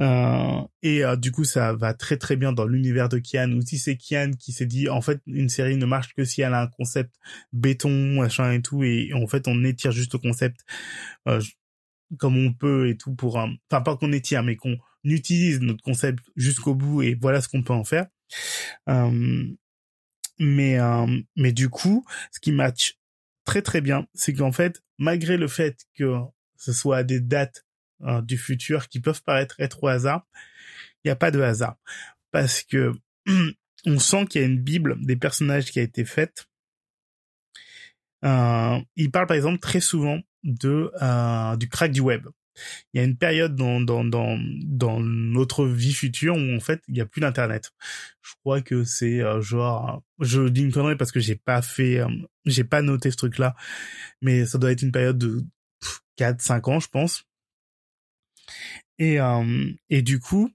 [0.00, 3.52] euh, et euh, du coup, ça va très très bien dans l'univers de Kian.
[3.52, 6.42] Ou si c'est Kian qui s'est dit, en fait, une série ne marche que si
[6.42, 7.14] elle a un concept
[7.52, 7.90] béton,
[8.20, 10.60] machin et tout, et, en fait, on étire juste le concept
[11.28, 11.40] euh,
[12.18, 13.54] comme on peut et tout pour un...
[13.70, 17.62] Enfin, pas qu'on étire, mais qu'on utilise notre concept jusqu'au bout et voilà ce qu'on
[17.62, 18.06] peut en faire.
[20.38, 20.78] mais
[21.36, 22.96] mais du coup, ce qui match
[23.44, 26.16] très très bien, c'est qu'en fait, malgré le fait que
[26.56, 27.64] ce soit des dates
[28.02, 30.26] Hein, du futur qui peuvent paraître être au hasard,
[31.04, 31.76] il n'y a pas de hasard.
[32.30, 32.92] Parce que
[33.86, 36.48] on sent qu'il y a une Bible des personnages qui a été faite.
[38.24, 42.26] Euh, il parle par exemple très souvent de euh, du crack du web.
[42.92, 46.82] Il y a une période dans dans dans dans notre vie future où en fait
[46.88, 47.70] il y a plus d'internet.
[48.22, 52.00] Je crois que c'est euh, genre je dis une connerie parce que j'ai pas fait
[52.00, 52.08] euh,
[52.46, 53.54] j'ai pas noté ce truc là
[54.22, 55.42] mais ça doit être une période de
[56.16, 57.24] 4 5 ans je pense
[59.00, 60.52] et, euh, et du coup,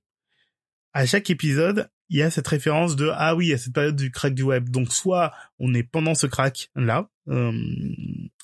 [0.93, 4.11] à chaque épisode, il y a cette référence de ah oui, a cette période du
[4.11, 4.69] crack du web.
[4.69, 7.51] Donc soit on est pendant ce crack là, euh,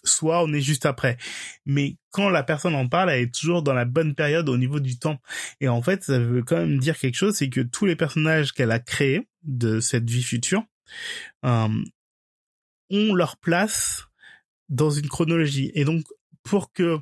[0.04, 1.18] soit on est juste après.
[1.68, 4.80] Mais quand la personne en parle, elle est toujours dans la bonne période au niveau
[4.80, 5.22] du temps.
[5.60, 8.54] Et en fait, ça veut quand même dire quelque chose, c'est que tous les personnages
[8.54, 10.64] qu'elle a créés de cette vie future
[11.46, 11.84] euh,
[12.90, 14.08] ont leur place
[14.70, 15.72] dans une chronologie.
[15.76, 16.04] Et donc
[16.42, 16.98] pour que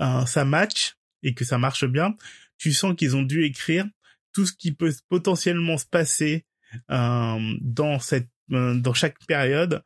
[0.00, 2.14] euh, ça match, et que ça marche bien,
[2.58, 3.86] tu sens qu'ils ont dû écrire
[4.32, 6.44] tout ce qui peut potentiellement se passer
[6.90, 9.82] euh, dans cette euh, dans chaque période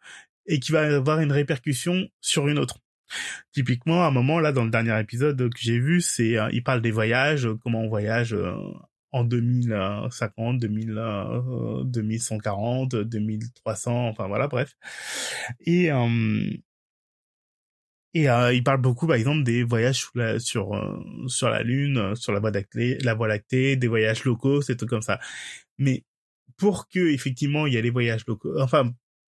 [0.47, 2.79] et qui va avoir une répercussion sur une autre.
[3.53, 6.63] Typiquement, à un moment là dans le dernier épisode que j'ai vu, c'est euh, il
[6.63, 8.37] parle des voyages, comment on voyage
[9.13, 10.87] en 2050, 2000,
[11.85, 14.75] 2140, 2300, enfin voilà, bref.
[15.61, 15.91] Et
[18.15, 20.07] et euh, il parle beaucoup, par exemple, des voyages
[20.39, 20.99] sur euh,
[21.29, 24.77] sur la Lune, euh, sur la voie lactée, la voie lactée, des voyages locaux, c'est
[24.77, 25.19] tout comme ça.
[25.79, 26.05] Mais
[26.59, 28.93] pour que effectivement il y ait les voyages locaux, enfin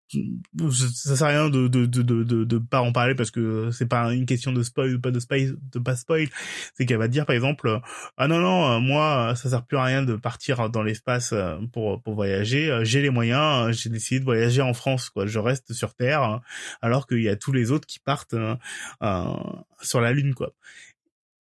[0.09, 3.88] ça sert à rien de de de de de, pas en parler parce que c'est
[3.88, 6.29] pas une question de spoil ou pas de spoil de pas spoil.
[6.75, 7.81] C'est qu'elle va dire par exemple
[8.17, 12.01] ah non non moi ça sert plus à rien de partir dans l'espace euh, pour
[12.01, 12.71] pour voyager.
[12.71, 15.25] Euh, j'ai les moyens j'ai décidé de voyager en France quoi.
[15.27, 16.41] Je reste sur terre hein,
[16.81, 18.55] alors qu'il y a tous les autres qui partent euh,
[19.81, 20.53] sur la lune quoi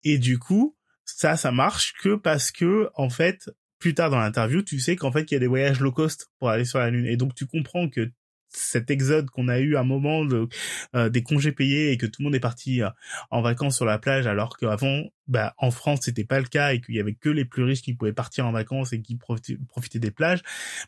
[0.04, 3.50] et du coup ça ça marche que parce que en fait
[3.82, 6.30] plus tard dans l'interview, tu sais qu'en fait, il y a des voyages low cost
[6.38, 7.04] pour aller sur la Lune.
[7.04, 8.12] Et donc, tu comprends que
[8.52, 10.48] cet exode qu'on a eu à un moment de,
[10.94, 12.90] euh, des congés payés et que tout le monde est parti euh,
[13.30, 16.80] en vacances sur la plage alors qu'avant bah en France c'était pas le cas et
[16.80, 19.98] qu'il y avait que les plus riches qui pouvaient partir en vacances et qui profitaient,
[19.98, 20.42] des plages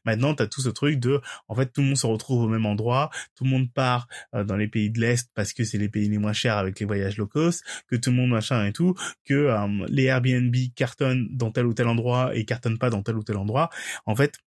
[0.04, 2.48] maintenant tu as tout ce truc de en fait tout le monde se retrouve au
[2.48, 5.78] même endroit tout le monde part euh, dans les pays de l'est parce que c'est
[5.78, 8.66] les pays les moins chers avec les voyages low cost que tout le monde machin
[8.66, 9.54] et tout que
[9.88, 13.36] les Airbnb cartonnent dans tel ou tel endroit et cartonnent pas dans tel ou tel
[13.36, 13.70] endroit.
[14.06, 14.38] En fait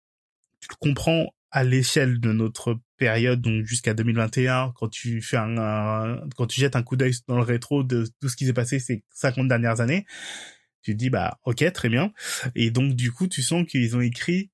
[0.59, 6.47] tu comprends à l'échelle de notre période, donc jusqu'à 2021, quand tu fais un, quand
[6.47, 9.03] tu jettes un coup d'œil dans le rétro de tout ce qui s'est passé ces
[9.13, 10.05] 50 dernières années,
[10.81, 12.11] tu te dis bah ok très bien,
[12.55, 14.51] et donc du coup tu sens qu'ils ont écrit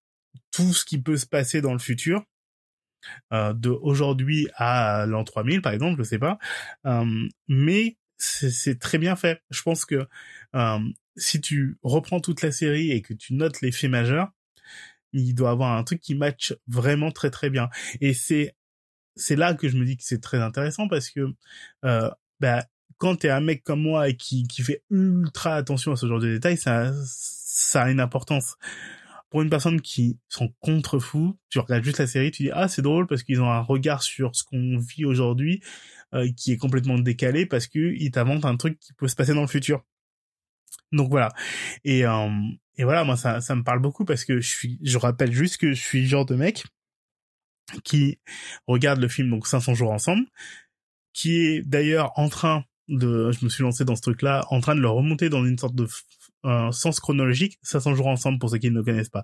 [0.52, 2.24] tout ce qui peut se passer dans le futur,
[3.34, 6.38] euh, de aujourd'hui à l'an 3000 par exemple, je sais pas,
[6.86, 9.42] euh, mais c'est très bien fait.
[9.50, 10.08] Je pense que
[10.56, 10.80] euh,
[11.18, 14.32] si tu reprends toute la série et que tu notes les faits majeurs,
[15.14, 17.70] il doit avoir un truc qui match vraiment très très bien.
[18.02, 18.56] Et c'est
[19.16, 21.34] c'est là que je me dis que c'est très intéressant parce que
[21.86, 22.10] euh,
[22.40, 22.66] bah,
[22.98, 26.20] quand t'es un mec comme moi et qui qui fait ultra attention à ce genre
[26.20, 28.56] de détails, ça ça a une importance.
[29.30, 32.68] Pour une personne qui sont contre fous, tu regardes juste la série, tu dis ah
[32.68, 35.62] c'est drôle parce qu'ils ont un regard sur ce qu'on vit aujourd'hui
[36.14, 39.34] euh, qui est complètement décalé parce que ils t'inventent un truc qui peut se passer
[39.34, 39.84] dans le futur.
[40.92, 41.30] Donc voilà.
[41.84, 42.30] Et euh,
[42.78, 45.58] et voilà, moi ça ça me parle beaucoup parce que je suis je rappelle juste
[45.58, 46.64] que je suis le genre de mec
[47.84, 48.20] qui
[48.68, 50.26] regarde le film donc 500 jours ensemble,
[51.14, 54.60] qui est d'ailleurs en train de je me suis lancé dans ce truc là en
[54.60, 55.88] train de le remonter dans une sorte de
[56.44, 57.60] un sens chronologique.
[57.62, 59.24] 500 jours ensemble pour ceux qui ne le connaissent pas.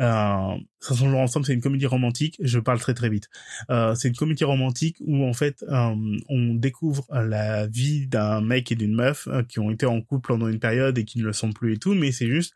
[0.00, 2.36] Euh, 500 jours ensemble, c'est une comédie romantique.
[2.40, 3.28] Je parle très très vite.
[3.70, 5.94] Euh, c'est une comédie romantique où en fait euh,
[6.28, 10.28] on découvre la vie d'un mec et d'une meuf euh, qui ont été en couple
[10.28, 12.54] pendant une période et qui ne le sont plus et tout, mais c'est juste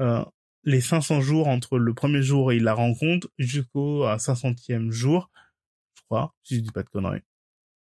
[0.00, 0.24] euh,
[0.64, 5.30] les 500 jours entre le premier jour il la rencontre jusqu'au 500e jour,
[5.96, 7.22] je crois, si je dis pas de conneries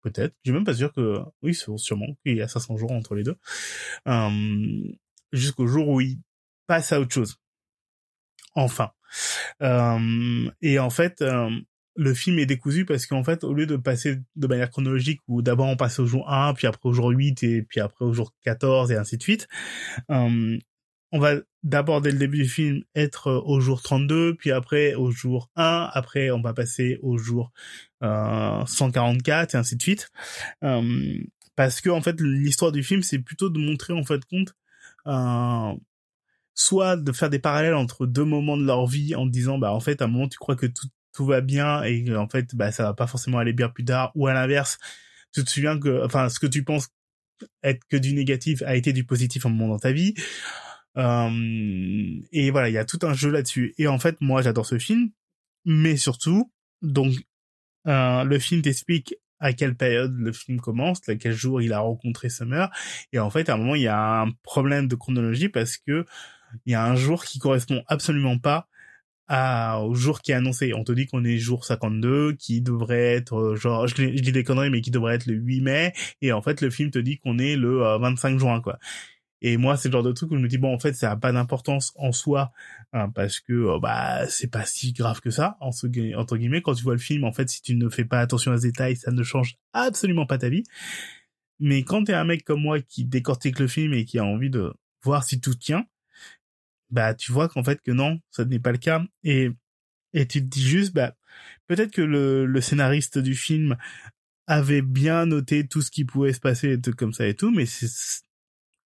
[0.01, 0.33] peut-être.
[0.43, 3.23] Je suis même pas sûr que, oui, sûrement qu'il y a 500 jours entre les
[3.23, 3.35] deux.
[4.07, 4.93] Euh,
[5.31, 6.19] jusqu'au jour où il
[6.67, 7.37] passe à autre chose.
[8.55, 8.91] Enfin.
[9.61, 11.49] Euh, et en fait, euh,
[11.95, 15.41] le film est décousu parce qu'en fait, au lieu de passer de manière chronologique, où
[15.41, 18.13] d'abord on passe au jour 1, puis après au jour 8, et puis après au
[18.13, 19.47] jour 14, et ainsi de suite,
[20.11, 20.57] euh,
[21.11, 25.11] on va d'abord dès le début du film être au jour 32, puis après au
[25.11, 27.51] jour 1, après on va passer au jour
[28.01, 30.11] 144, et ainsi de suite.
[31.55, 34.53] parce que en fait, l'histoire du film, c'est plutôt de montrer en fait compte
[36.53, 39.79] soit de faire des parallèles entre deux moments de leur vie en disant bah en
[39.79, 42.71] fait à un moment tu crois que tout tout va bien et en fait bah
[42.71, 44.11] ça va pas forcément aller bien plus tard.
[44.15, 44.77] Ou à l'inverse
[45.33, 46.89] tu te souviens que enfin ce que tu penses
[47.63, 50.13] être que du négatif a été du positif un moment dans ta vie.
[50.95, 53.73] Et voilà il y a tout un jeu là-dessus.
[53.77, 55.11] Et en fait moi j'adore ce film
[55.65, 56.51] mais surtout
[56.81, 57.13] donc
[57.85, 62.29] le film t'explique à quelle période le film commence, à quel jour il a rencontré
[62.29, 62.69] Summer.
[63.13, 66.05] Et en fait, à un moment, il y a un problème de chronologie parce que
[66.65, 68.67] il y a un jour qui correspond absolument pas
[69.29, 70.73] au jour qui est annoncé.
[70.73, 74.31] On te dit qu'on est jour 52, qui devrait être, euh, genre, je, je dis
[74.31, 75.93] des conneries, mais qui devrait être le 8 mai.
[76.21, 78.79] Et en fait, le film te dit qu'on est le 25 euh, juin, quoi.
[79.41, 81.11] Et moi, c'est le genre de truc où je me dis bon, en fait, ça
[81.11, 82.51] a pas d'importance en soi
[82.93, 85.87] hein, parce que euh, bah c'est pas si grave que ça entre
[86.37, 86.61] guillemets.
[86.61, 88.63] Quand tu vois le film, en fait, si tu ne fais pas attention à ce
[88.63, 90.63] détail, ça ne change absolument pas ta vie.
[91.59, 94.49] Mais quand t'es un mec comme moi qui décortique le film et qui a envie
[94.49, 95.85] de voir si tout tient,
[96.89, 99.03] bah tu vois qu'en fait que non, ça n'est pas le cas.
[99.23, 99.49] Et
[100.13, 101.15] et tu te dis juste bah
[101.67, 103.77] peut-être que le, le scénariste du film
[104.47, 107.51] avait bien noté tout ce qui pouvait se passer et tout comme ça et tout,
[107.51, 107.87] mais c'est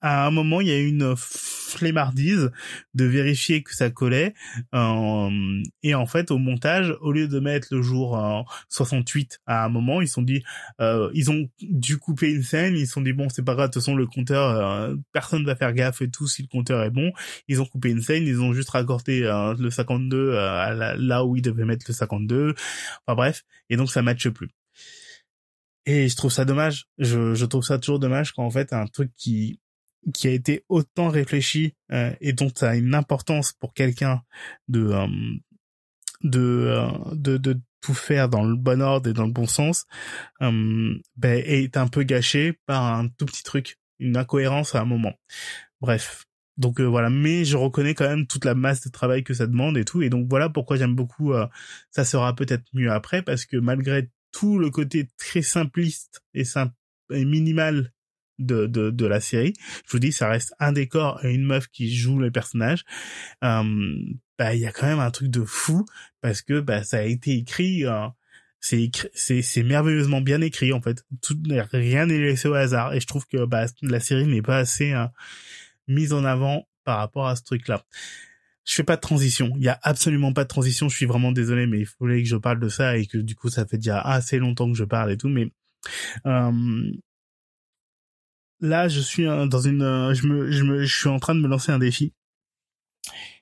[0.03, 2.51] à un moment, il y a une flemmardise
[2.93, 4.33] de vérifier que ça collait.
[4.75, 8.19] Euh, et en fait, au montage, au lieu de mettre le jour
[8.67, 10.43] 68 à un moment, ils sont dit,
[10.81, 12.75] euh, ils ont dû couper une scène.
[12.75, 13.69] Ils sont dit bon, c'est pas grave.
[13.69, 16.83] De toute façon, le compteur, euh, personne va faire gaffe et tout si le compteur
[16.83, 17.13] est bon.
[17.47, 18.27] Ils ont coupé une scène.
[18.27, 19.21] Ils ont juste raccordé
[19.57, 22.55] le 52 à là où ils devaient mettre le 52.
[23.07, 23.43] Enfin bref.
[23.69, 24.49] Et donc ça matche plus.
[25.85, 26.87] Et je trouve ça dommage.
[26.97, 29.59] Je, je trouve ça toujours dommage quand en fait un truc qui
[30.13, 34.21] qui a été autant réfléchi euh, et dont ça a une importance pour quelqu'un
[34.67, 35.07] de, euh,
[36.23, 39.85] de, euh, de de tout faire dans le bon ordre et dans le bon sens,
[40.39, 45.13] ben, est un peu gâché par un tout petit truc, une incohérence à un moment.
[45.81, 46.23] Bref.
[46.55, 49.77] Donc voilà, mais je reconnais quand même toute la masse de travail que ça demande
[49.77, 51.33] et tout, et donc voilà pourquoi j'aime beaucoup.
[51.91, 56.73] ça sera peut-être mieux après parce que malgré tout le côté très simpliste et, simple
[57.11, 57.91] et minimal
[58.39, 59.53] de, de, de la série.
[59.85, 62.83] Je vous dis, ça reste un décor et une meuf qui joue les personnages.
[63.43, 63.95] Euh,
[64.37, 65.85] bah, il y a quand même un truc de fou
[66.21, 67.85] parce que bah, ça a été écrit.
[67.85, 68.07] Euh,
[68.59, 71.03] c'est c'est merveilleusement bien écrit en fait.
[71.21, 71.37] Tout,
[71.73, 74.93] rien n'est laissé au hasard et je trouve que bah, la série n'est pas assez
[74.93, 75.05] euh,
[75.87, 77.83] mise en avant par rapport à ce truc-là.
[78.65, 79.51] Je fais pas de transition.
[79.57, 80.87] Il y a absolument pas de transition.
[80.87, 83.35] Je suis vraiment désolé, mais il fallait que je parle de ça et que du
[83.35, 85.27] coup ça fait déjà assez longtemps que je parle et tout.
[85.27, 85.51] Mais
[86.25, 86.91] euh,
[88.63, 91.41] là, je suis dans une, euh, je me, je me, je suis en train de
[91.41, 92.13] me lancer un défi.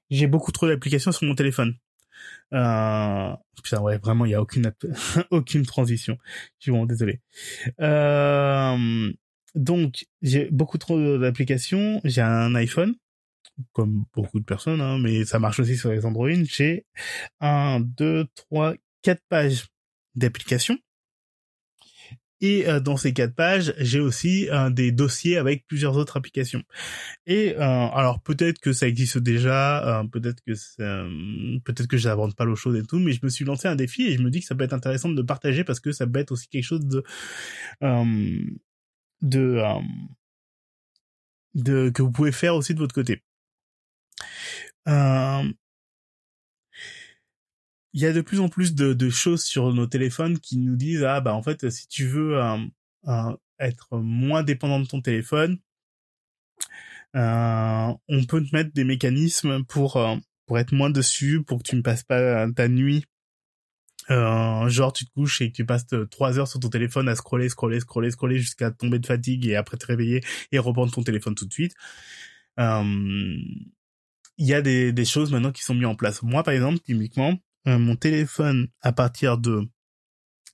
[0.09, 1.75] J'ai beaucoup trop d'applications sur mon téléphone.
[2.53, 3.33] Euh,
[3.63, 4.73] putain, ouais, vraiment, il y a aucune,
[5.31, 6.17] aucune transition.
[6.59, 7.21] Je suis désolé.
[7.79, 9.13] Euh,
[9.55, 12.01] donc, j'ai beaucoup trop d'applications.
[12.03, 12.95] J'ai un iPhone,
[13.73, 16.29] comme beaucoup de personnes, hein, mais ça marche aussi sur les Android.
[16.43, 16.85] J'ai
[17.39, 18.73] un, deux, trois,
[19.03, 19.67] quatre pages
[20.15, 20.77] d'applications
[22.41, 26.63] et euh, dans ces quatre pages, j'ai aussi euh, des dossiers avec plusieurs autres applications.
[27.27, 30.53] Et euh, alors peut-être que ça existe déjà, peut-être que
[31.59, 34.03] peut-être que j'invente pas l'eau chaude et tout, mais je me suis lancé un défi
[34.07, 36.19] et je me dis que ça peut être intéressant de partager parce que ça peut
[36.19, 37.03] être aussi quelque chose de
[39.21, 39.61] de
[41.53, 43.23] de que vous pouvez faire aussi de votre côté.
[44.87, 45.43] Euh,
[47.93, 51.03] il y a de plus en plus de, choses sur nos téléphones qui nous disent
[51.03, 52.57] ah bah en fait si tu veux euh,
[53.07, 55.57] euh, être moins dépendant de ton téléphone
[57.15, 59.99] euh, on peut te mettre des mécanismes pour
[60.45, 63.05] pour être moins dessus pour que tu ne passes pas ta nuit
[64.09, 67.79] genre tu te couches et tu passes trois heures sur ton téléphone à scroller scroller
[67.81, 71.45] scroller scroller jusqu'à tomber de fatigue et après te réveiller et reprendre ton téléphone tout
[71.45, 71.73] de suite.
[72.57, 76.23] Il y a des, des choses maintenant qui sont mises en place.
[76.23, 79.61] Moi par exemple typiquement euh, mon téléphone à partir de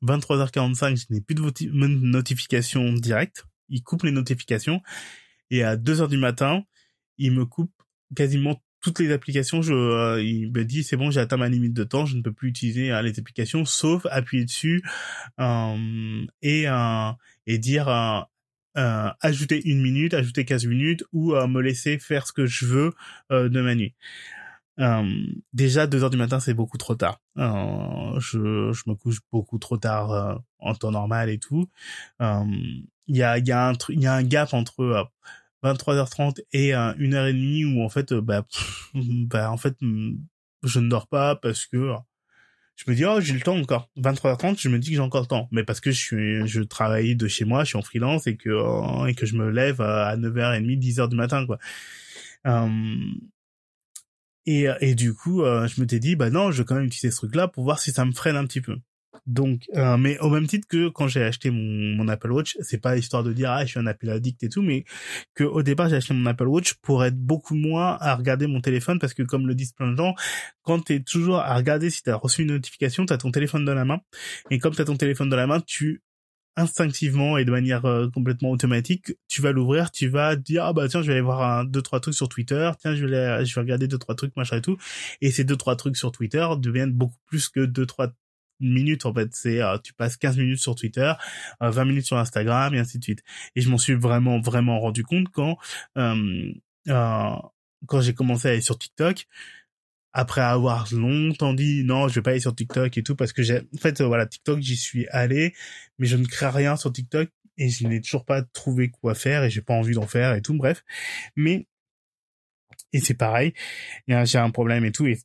[0.03, 3.45] 23h45, je n'ai plus de notifications directes.
[3.69, 4.81] Il coupe les notifications
[5.49, 6.63] et à 2h du matin,
[7.17, 7.71] il me coupe
[8.15, 9.61] quasiment toutes les applications.
[9.61, 12.21] Je, euh, il me dit c'est bon, j'ai atteint ma limite de temps, je ne
[12.21, 14.83] peux plus utiliser euh, les applications sauf appuyer dessus
[16.41, 16.65] et
[17.47, 18.27] et dire
[18.75, 22.93] ajouter une minute, ajouter 15 minutes ou me laisser faire ce que je veux
[23.31, 23.95] de ma nuit.
[24.79, 27.19] Euh, déjà deux heures du matin c'est beaucoup trop tard.
[27.37, 31.69] Euh, je, je me couche beaucoup trop tard euh, en temps normal et tout.
[32.19, 35.09] Il y a y a un y a un gap entre
[35.63, 38.45] 23h30 et une heure et demie où en fait bah,
[38.93, 39.75] bah en fait
[40.63, 41.93] je ne dors pas parce que
[42.75, 45.21] je me dis oh j'ai le temps encore 23h30 je me dis que j'ai encore
[45.21, 47.81] le temps mais parce que je suis je travaille de chez moi je suis en
[47.81, 51.57] freelance et que et que je me lève à 9h30 10h du matin quoi
[54.47, 56.85] et, et du coup, euh, je me t'ai dit, bah non, je vais quand même
[56.85, 58.77] utiliser ce truc-là pour voir si ça me freine un petit peu.
[59.25, 61.61] Donc, euh, mais au même titre que quand j'ai acheté mon,
[61.97, 64.49] mon Apple Watch, c'est pas histoire de dire ah je suis un Apple addict et
[64.49, 64.85] tout, mais
[65.33, 68.61] que au départ j'ai acheté mon Apple Watch pour être beaucoup moins à regarder mon
[68.61, 70.13] téléphone parce que comme le disent plein de gens,
[70.61, 73.85] quand t'es toujours à regarder si t'as reçu une notification, t'as ton téléphone dans la
[73.85, 73.99] main
[74.49, 76.03] et comme t'as ton téléphone dans la main, tu
[76.57, 80.89] instinctivement et de manière euh, complètement automatique, tu vas l'ouvrir, tu vas dire ah bah
[80.89, 83.55] tiens je vais aller voir un, deux trois trucs sur Twitter, tiens je vais je
[83.55, 84.77] vais regarder deux trois trucs machin et tout,
[85.21, 88.11] et ces deux trois trucs sur Twitter deviennent beaucoup plus que deux trois
[88.59, 89.29] minutes en fait.
[89.33, 91.13] C'est euh, tu passes 15 minutes sur Twitter
[91.61, 93.21] 20 euh, minutes sur Instagram et ainsi de suite.
[93.55, 95.57] Et je m'en suis vraiment vraiment rendu compte quand
[97.85, 99.27] quand j'ai commencé à aller sur TikTok
[100.17, 103.43] après avoir longtemps dit non, je vais pas aller sur TikTok et tout parce que
[103.43, 105.53] j'ai en fait voilà, TikTok, j'y suis allé
[105.99, 107.29] mais je ne crée rien sur TikTok
[107.59, 110.41] et je n'ai toujours pas trouvé quoi faire et j'ai pas envie d'en faire et
[110.41, 110.83] tout bref.
[111.35, 111.67] Mais
[112.93, 113.53] et c'est pareil,
[114.07, 115.19] j'ai un problème et tout et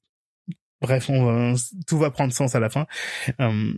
[0.82, 1.54] bref, on
[1.86, 2.86] tout va prendre sens à la fin.
[3.40, 3.72] Euh,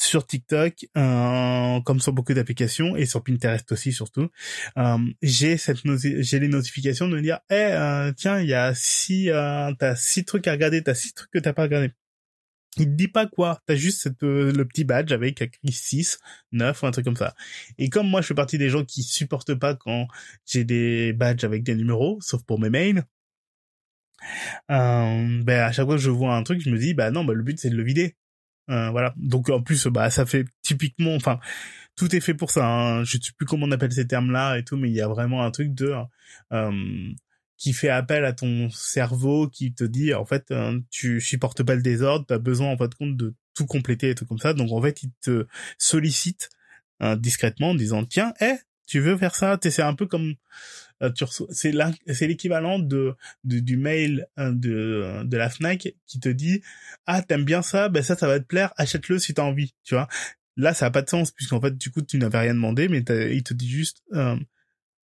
[0.00, 4.28] sur TikTok, euh, comme sur beaucoup d'applications et sur Pinterest aussi surtout,
[4.78, 5.78] euh, j'ai cette
[6.22, 9.94] j'ai les notifications de me dire, eh euh, tiens, il y a six, euh, t'as
[9.96, 11.92] six trucs à regarder, t'as six trucs que t'as pas regardé.
[12.76, 16.18] Il te dit pas quoi, t'as juste euh, le petit badge avec écrit 6,
[16.52, 17.34] 9 ou un truc comme ça.
[17.78, 20.06] Et comme moi je fais partie des gens qui supportent pas quand
[20.46, 23.04] j'ai des badges avec des numéros, sauf pour mes mails,
[24.70, 27.24] euh, ben à chaque fois que je vois un truc, je me dis bah non,
[27.24, 28.16] bah le but c'est de le vider.
[28.68, 29.14] Euh, voilà.
[29.16, 31.40] Donc en plus, bah ça fait typiquement, enfin,
[31.96, 32.66] tout est fait pour ça.
[32.66, 33.04] Hein.
[33.04, 35.42] Je sais plus comment on appelle ces termes-là et tout, mais il y a vraiment
[35.42, 35.94] un truc de
[36.52, 37.12] euh,
[37.60, 41.74] qui fait appel à ton cerveau, qui te dit en fait, euh, tu supportes pas
[41.74, 44.54] le désordre, tu as besoin en fait compte de tout compléter et tout comme ça.
[44.54, 45.46] Donc en fait, il te
[45.76, 46.48] sollicite
[47.02, 48.56] euh, discrètement en disant tiens, eh,
[48.90, 50.34] tu veux faire ça C'est un peu comme
[51.02, 51.12] euh,
[51.50, 51.72] c'est
[52.08, 53.14] c'est l'équivalent de,
[53.44, 56.60] du mail euh, de de la Fnac qui te dit
[57.06, 59.94] ah t'aimes bien ça ben ça ça va te plaire achète-le si t'as envie tu
[59.94, 60.08] vois
[60.56, 62.98] là ça a pas de sens puisqu'en fait du coup tu n'avais rien demandé mais
[62.98, 64.36] il te dit juste euh,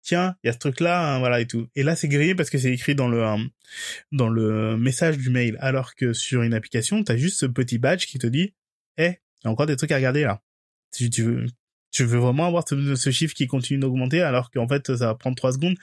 [0.02, 2.36] tiens il y a ce truc là hein, voilà et tout et là c'est grillé
[2.36, 3.22] parce que c'est écrit dans le
[4.12, 5.58] dans le message du mail.
[5.62, 8.54] Alors que sur une application t'as juste ce petit badge qui te dit
[8.98, 10.41] eh il y a encore des trucs à regarder là.
[10.91, 11.45] Si tu veux
[11.91, 15.35] tu veux vraiment avoir ce, chiffre qui continue d'augmenter alors qu'en fait ça va prendre
[15.35, 15.76] trois secondes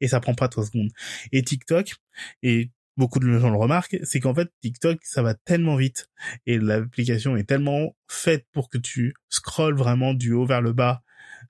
[0.00, 0.90] et ça prend pas trois secondes.
[1.32, 1.94] Et TikTok,
[2.42, 6.08] et beaucoup de gens le remarquent, c'est qu'en fait TikTok ça va tellement vite
[6.46, 11.02] et l'application est tellement faite pour que tu scrolles vraiment du haut vers le bas,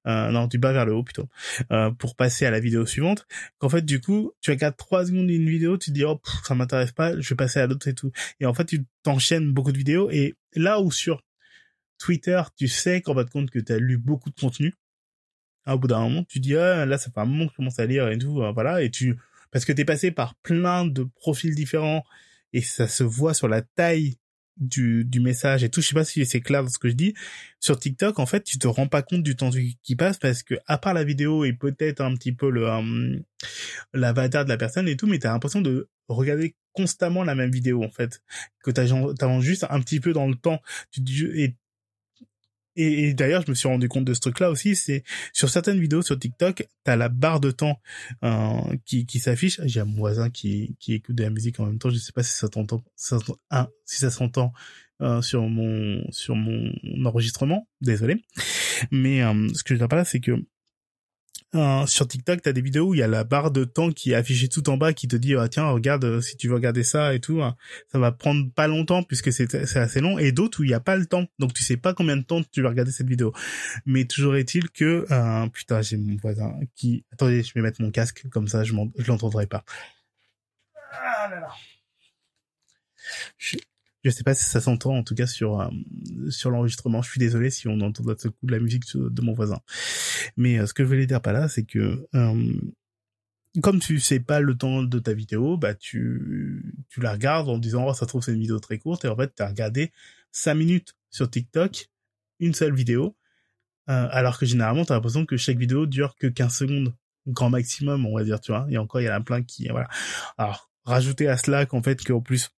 [0.07, 1.29] euh, non du bas vers le haut plutôt,
[1.73, 3.27] euh, pour passer à la vidéo suivante,
[3.59, 6.55] qu'en fait du coup tu regardes trois secondes d'une vidéo, tu te dis oh ça
[6.55, 9.73] m'intéresse pas, je vais passer à l'autre et tout, et en fait tu t'enchaînes beaucoup
[9.73, 11.23] de vidéos et là où sur
[12.01, 14.75] Twitter, tu sais qu'en fin de compte que tu as lu beaucoup de contenu.
[15.67, 17.79] au bout d'un moment, tu dis ah, là ça fait un moment que je commence
[17.79, 19.17] à lire et tout, euh, voilà, et tu
[19.53, 22.05] parce que tu es passé par plein de profils différents
[22.53, 24.17] et ça se voit sur la taille
[24.57, 25.81] du, du message et tout.
[25.81, 27.15] Je sais pas si c'est clair dans ce que je dis.
[27.59, 29.51] Sur TikTok, en fait, tu te rends pas compte du temps
[29.83, 33.19] qui passe parce que à part la vidéo et peut-être un petit peu le euh,
[33.93, 37.51] l'avatar de la personne et tout, mais tu as l'impression de regarder constamment la même
[37.51, 38.23] vidéo en fait
[38.63, 40.61] que tu avances juste un petit peu dans le temps
[40.97, 41.57] et
[42.81, 46.03] et, d'ailleurs, je me suis rendu compte de ce truc-là aussi, c'est sur certaines vidéos
[46.03, 47.81] sur TikTok, t'as la barre de temps
[48.25, 49.61] euh, qui, qui s'affiche.
[49.65, 51.91] J'ai un voisin qui, qui écoute de la musique en même temps.
[51.91, 54.53] Je sais pas si ça t'entend, si ça s'entend
[55.01, 56.73] euh, sur mon sur mon
[57.05, 57.67] enregistrement.
[57.81, 58.23] Désolé.
[58.91, 60.33] Mais euh, ce que je veux dire par là, c'est que
[61.57, 64.13] euh, sur TikTok, t'as des vidéos où il y a la barre de temps qui
[64.13, 66.55] est affichée tout en bas qui te dit ah, tiens regarde euh, si tu veux
[66.55, 67.57] regarder ça et tout hein.
[67.91, 70.81] ça va prendre pas longtemps puisque c'est assez long et d'autres où il n'y a
[70.81, 71.27] pas le temps.
[71.41, 73.33] Donc tu sais pas combien de temps tu vas regarder cette vidéo.
[73.85, 77.91] Mais toujours est-il que euh, putain j'ai mon voisin qui attendez je vais mettre mon
[77.91, 79.65] casque comme ça je je l'entendrai pas.
[80.93, 81.49] Ah là là.
[83.39, 83.57] Je
[84.09, 85.69] sais pas si ça s'entend en tout cas sur euh,
[86.31, 87.03] sur l'enregistrement.
[87.03, 89.61] Je suis désolé si on entend de ce coup de la musique de mon voisin.
[90.37, 92.53] Mais euh, ce que je voulais dire par là, c'est que euh,
[93.63, 97.59] comme tu sais pas le temps de ta vidéo, bah tu tu la regardes en
[97.59, 99.93] disant oh ça trouve c'est une vidéo très courte et en fait tu as regardé
[100.33, 101.89] 5 minutes sur TikTok
[102.39, 103.17] une seule vidéo
[103.87, 106.95] alors que généralement tu as l'impression que chaque vidéo dure que 15 secondes
[107.27, 109.67] grand maximum on va dire tu vois et encore il y en a plein qui
[109.69, 109.89] voilà
[110.39, 112.51] alors rajouter à cela qu'en fait qu'en plus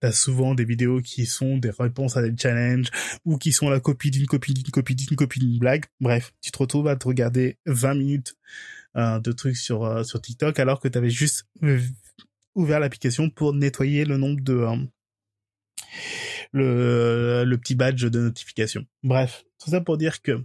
[0.00, 2.88] T'as souvent des vidéos qui sont des réponses à des challenges
[3.24, 5.84] ou qui sont la copie d'une copie d'une copie d'une copie d'une blague.
[6.00, 8.36] Bref, tu te retrouves à te regarder 20 minutes
[8.96, 11.80] euh, de trucs sur euh, sur TikTok alors que t'avais juste euh,
[12.54, 14.64] ouvert l'application pour nettoyer le nombre de
[16.52, 18.86] le, le petit badge de notification.
[19.02, 20.44] Bref, tout ça pour dire que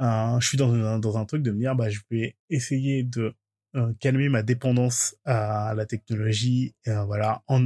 [0.00, 3.34] je suis dans dans un truc de me dire bah je vais essayer de
[3.76, 7.62] euh, calmer ma dépendance à la technologie, euh, voilà, en,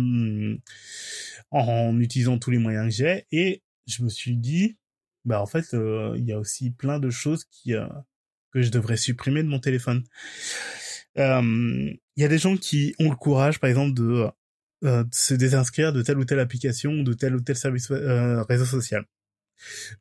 [1.50, 3.26] en utilisant tous les moyens que j'ai.
[3.30, 4.76] Et je me suis dit,
[5.24, 7.74] bah en fait, euh, il y a aussi plein de choses qui
[8.52, 10.04] que je devrais supprimer de mon téléphone.
[11.16, 14.26] Il y a des gens qui ont le courage, par exemple, de,
[14.82, 18.64] de se désinscrire de telle ou telle application ou de tel ou tel service réseau
[18.64, 19.06] social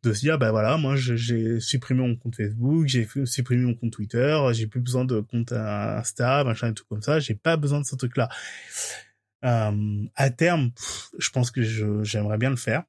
[0.04, 3.92] de se dire bah voilà moi j'ai supprimé mon compte Facebook j'ai supprimé mon compte
[3.92, 7.80] Twitter j'ai plus besoin de compte Insta machin et tout comme ça j'ai pas besoin
[7.80, 8.30] de ce truc là
[9.44, 10.72] euh, à terme
[11.18, 11.62] je pense que
[12.04, 12.84] j'aimerais bien le faire.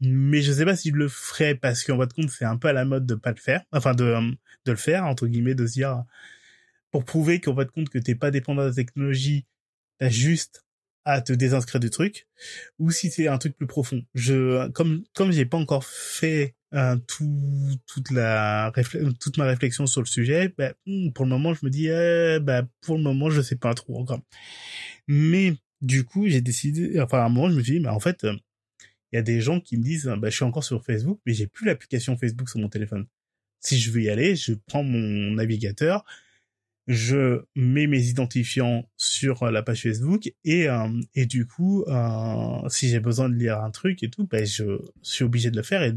[0.00, 2.68] Mais je sais pas si je le ferais parce qu'en de compte c'est un peu
[2.68, 4.16] à la mode de pas le faire enfin de
[4.64, 6.02] de le faire entre guillemets de se dire
[6.90, 9.46] pour prouver qu'en de compte que t'es pas dépendant de la technologie
[9.98, 10.64] t'as juste
[11.04, 12.28] à te désinscrire du truc
[12.78, 14.02] ou si c'est un truc plus profond.
[14.14, 18.72] Je comme comme j'ai pas encore fait euh, tout toute la
[19.20, 22.38] toute ma réflexion sur le sujet, ben, hmm, pour le moment je me dis eh,
[22.40, 24.20] ben, pour le moment je sais pas trop encore.
[25.08, 28.00] Mais du coup, j'ai décidé enfin à un moment je me suis dit mais en
[28.00, 28.26] fait
[29.12, 31.34] il y a des gens qui me disent, bah, je suis encore sur Facebook, mais
[31.34, 33.06] j'ai plus l'application Facebook sur mon téléphone.
[33.60, 36.04] Si je veux y aller, je prends mon navigateur,
[36.92, 42.88] je mets mes identifiants sur la page Facebook et euh, et du coup euh, si
[42.88, 45.82] j'ai besoin de lire un truc et tout ben je suis obligé de le faire
[45.82, 45.92] et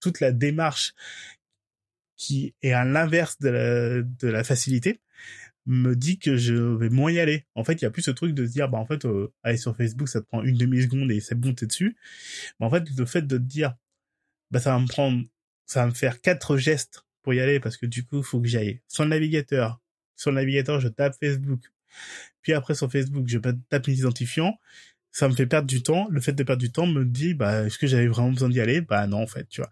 [0.00, 0.94] toute la démarche
[2.16, 5.00] qui est à l'inverse de la, facilité
[5.66, 7.44] me dit que je vais moins y aller.
[7.54, 9.32] En fait, il y a plus ce truc de se dire, bah en fait, euh,
[9.42, 11.96] aller sur Facebook, ça te prend une demi-seconde et c'est bon, t'es dessus.
[12.58, 13.74] Mais en fait, le fait de te dire,
[14.50, 15.24] bah ça va me prendre,
[15.66, 18.48] ça va me faire quatre gestes pour y aller parce que du coup, faut que
[18.48, 19.80] j'aille sur le navigateur.
[20.16, 21.60] Sur le navigateur, je tape Facebook.
[22.42, 24.58] Puis après, sur Facebook, je tape mes identifiants.
[25.12, 26.08] Ça me fait perdre du temps.
[26.10, 28.60] Le fait de perdre du temps me dit, bah, est-ce que j'avais vraiment besoin d'y
[28.60, 28.82] aller?
[28.82, 29.70] Bah non, en fait, tu vois.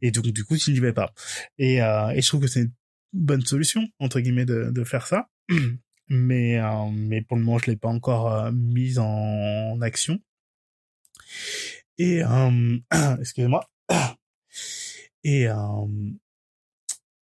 [0.00, 1.12] Et donc, du coup, je n'y vais pas.
[1.58, 2.70] Et, euh, et je trouve que c'est
[3.12, 5.28] bonne solution entre guillemets de, de faire ça
[6.08, 10.18] mais euh, mais pour le moment je l'ai pas encore euh, mise en action
[11.98, 12.78] et euh,
[13.20, 13.68] excusez-moi
[15.24, 15.54] et, euh,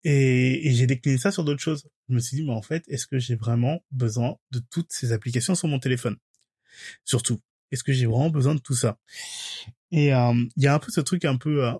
[0.05, 2.85] et et j'ai décliné ça sur d'autres choses je me suis dit mais en fait
[2.89, 6.17] est-ce que j'ai vraiment besoin de toutes ces applications sur mon téléphone?
[7.05, 7.41] Surtout
[7.71, 8.99] est-ce que j'ai vraiment besoin de tout ça?
[9.91, 11.71] Et il y a un peu ce truc un peu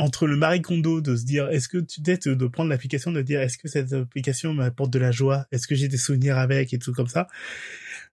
[0.00, 3.40] entre le Marie de se dire est-ce que tu peut-être de prendre l'application de dire
[3.40, 5.46] est-ce que cette application m'apporte de la joie?
[5.50, 7.26] Est-ce que j'ai des souvenirs avec et tout comme ça?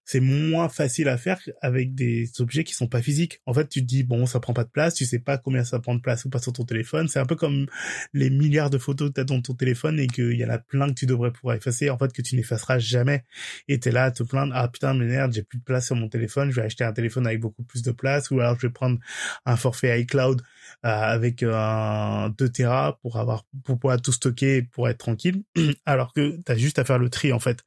[0.05, 3.41] C'est moins facile à faire avec des objets qui sont pas physiques.
[3.45, 5.63] En fait, tu te dis bon, ça prend pas de place, tu sais pas combien
[5.63, 7.07] ça prend de place ou pas sur ton téléphone.
[7.07, 7.65] C'est un peu comme
[8.13, 10.59] les milliards de photos que tu as dans ton téléphone et qu'il y en a
[10.59, 13.23] plein que tu devrais pouvoir effacer, en fait, que tu n'effaceras jamais.
[13.67, 15.95] Et t'es là à te plaindre, ah putain, mais merde, j'ai plus de place sur
[15.95, 18.67] mon téléphone, je vais acheter un téléphone avec beaucoup plus de place ou alors je
[18.67, 18.99] vais prendre
[19.45, 20.41] un forfait iCloud
[20.83, 25.43] avec euh, un 2 Tera pour avoir pour pouvoir tout stocker pour être tranquille.
[25.85, 27.63] Alors que tu as juste à faire le tri en fait.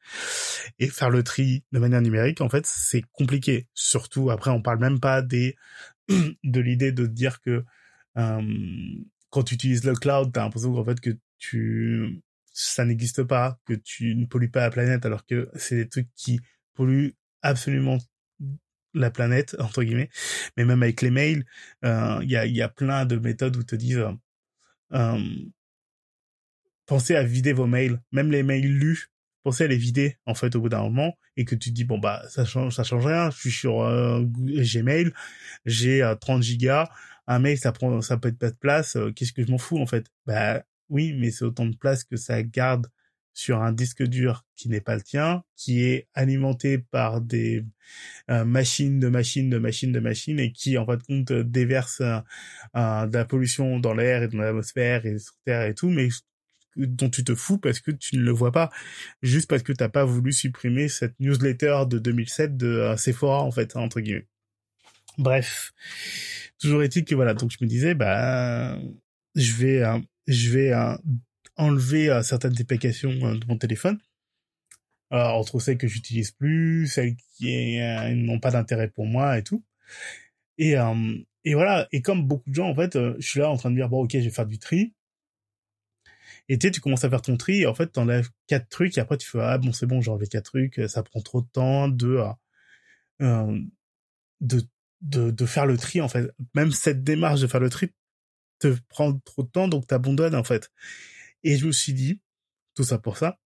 [0.78, 3.66] Et faire le tri de manière numérique en fait c'est compliqué.
[3.74, 5.56] Surtout après on parle même pas des
[6.08, 7.64] de l'idée de dire que
[8.16, 8.42] euh,
[9.30, 12.22] quand tu utilises le cloud t'as l'impression qu'en fait que tu
[12.52, 16.08] ça n'existe pas que tu ne pollues pas la planète alors que c'est des trucs
[16.14, 16.40] qui
[16.74, 17.98] polluent absolument
[18.98, 20.10] la planète entre guillemets.
[20.56, 21.44] Mais même avec les mails
[21.84, 24.04] euh, il y a y a plein de méthodes où te disent
[24.92, 25.18] euh,
[26.86, 29.08] pensez à vider vos mails même les mails lus.
[29.44, 31.84] Pensez à les vider en fait au bout d'un moment et que tu te dis
[31.84, 33.30] bon bah ça change ça change rien.
[33.30, 35.12] Je suis sur euh, Gmail
[35.64, 36.88] j'ai 30 gigas.
[37.26, 39.78] Un mail ça prend ça peut être pas de place qu'est-ce que je m'en fous
[39.78, 40.06] en fait?
[40.26, 42.88] Bah oui mais c'est autant de place que ça garde
[43.38, 47.64] sur un disque dur qui n'est pas le tien, qui est alimenté par des
[48.30, 52.00] euh, machines de machines de machines de machines et qui en fin de compte déverse
[52.00, 56.08] euh, de la pollution dans l'air et dans l'atmosphère et sur terre et tout, mais
[56.74, 58.70] dont tu te fous parce que tu ne le vois pas,
[59.22, 63.52] juste parce que t'as pas voulu supprimer cette newsletter de 2007 de euh, Sephora en
[63.52, 64.26] fait entre guillemets.
[65.16, 65.72] Bref,
[66.58, 68.76] toujours est-il que voilà, donc je me disais bah
[69.36, 69.84] je vais
[70.26, 70.72] je vais
[71.58, 73.98] enlever euh, certaines applications euh, de mon téléphone.
[75.10, 79.42] Alors, entre celles que j'utilise plus, celles qui euh, n'ont pas d'intérêt pour moi et
[79.42, 79.64] tout.
[80.58, 80.74] Et,
[81.44, 81.88] et voilà.
[81.92, 84.02] Et comme beaucoup de gens, en fait, je suis là en train de dire, bon,
[84.02, 84.92] ok, je vais faire du tri.
[86.50, 89.18] Et tu tu commences à faire ton tri, en fait, t'enlèves quatre trucs, et après,
[89.18, 91.88] tu fais, ah bon, c'est bon, j'ai enlevé quatre trucs, ça prend trop de temps
[91.88, 92.22] de,
[93.20, 93.60] euh,
[94.40, 94.62] de,
[95.02, 96.30] de, de faire le tri, en fait.
[96.54, 97.92] Même cette démarche de faire le tri
[98.58, 100.70] te prend trop de temps, donc t'abandonnes, en fait.
[101.48, 102.20] Et je me suis dit,
[102.74, 103.40] tout ça pour ça,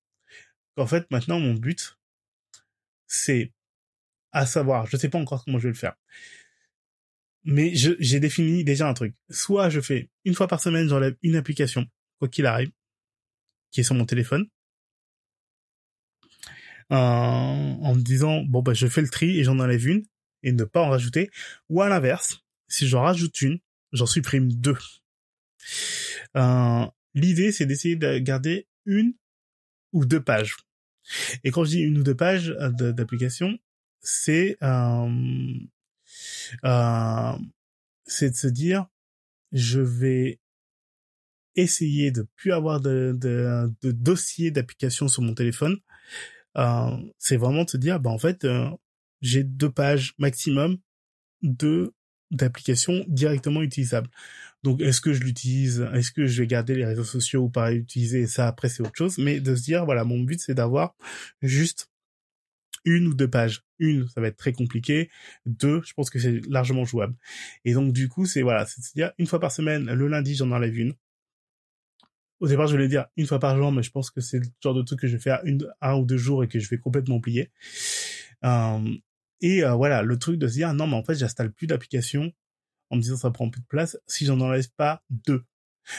[0.77, 1.97] qu'en fait, maintenant, mon but,
[3.07, 3.53] c'est
[4.33, 5.95] à savoir, je sais pas encore comment je vais le faire,
[7.45, 9.15] mais j'ai défini déjà un truc.
[9.31, 11.87] Soit je fais une fois par semaine, j'enlève une application,
[12.19, 12.73] quoi qu'il arrive,
[13.71, 14.49] qui est sur mon téléphone,
[16.91, 20.05] euh, en me disant, bon, bah, je fais le tri et j'en enlève une,
[20.43, 21.31] et ne pas en rajouter,
[21.69, 23.61] ou à l'inverse, si j'en rajoute une,
[23.93, 24.79] j'en supprime deux.
[26.37, 29.15] Euh, L'idée, c'est d'essayer de garder une
[29.93, 30.57] ou deux pages.
[31.45, 33.59] Et quand je dis une ou deux pages euh, d'application,
[34.01, 35.55] c'est euh,
[36.65, 37.33] euh,
[38.05, 38.87] c'est de se dire,
[39.53, 40.41] je vais
[41.55, 43.19] essayer de plus avoir de,
[43.83, 45.79] dossiers d'application sur mon téléphone.
[46.57, 48.69] Euh, c'est vraiment de se dire, bah en fait, euh,
[49.21, 50.79] j'ai deux pages maximum
[51.43, 51.93] de
[52.33, 54.09] d'applications directement utilisables.
[54.63, 57.73] Donc, est-ce que je l'utilise Est-ce que je vais garder les réseaux sociaux ou pas
[57.73, 59.19] utiliser ça après c'est autre chose.
[59.19, 60.95] Mais de se dire, voilà, mon but c'est d'avoir
[61.43, 61.89] juste
[62.85, 63.65] une ou deux pages.
[63.79, 65.11] Une, ça va être très compliqué.
[65.47, 67.15] Deux, je pense que c'est largement jouable.
[67.65, 70.35] Et donc du coup, c'est voilà, c'est à dire une fois par semaine, le lundi,
[70.35, 70.95] j'en enlève une.
[72.41, 74.47] Au départ, je voulais dire une fois par jour, mais je pense que c'est le
[74.61, 75.41] genre de truc que je vais faire
[75.81, 77.51] un ou deux jours et que je vais complètement oublier.
[78.45, 78.81] Euh,
[79.43, 82.33] Et euh, voilà, le truc de se dire non, mais en fait, j'installe plus d'applications
[82.91, 85.45] en me disant ça prend plus de place si j'en enlève pas deux.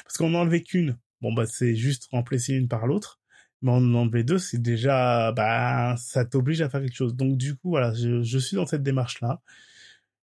[0.03, 3.19] Parce qu'on en enlevait qu'une, bon bah c'est juste remplacer une par l'autre.
[3.61, 7.15] Mais en enlever deux, c'est déjà bah ça t'oblige à faire quelque chose.
[7.15, 9.41] Donc du coup voilà, je, suis dans cette démarche là.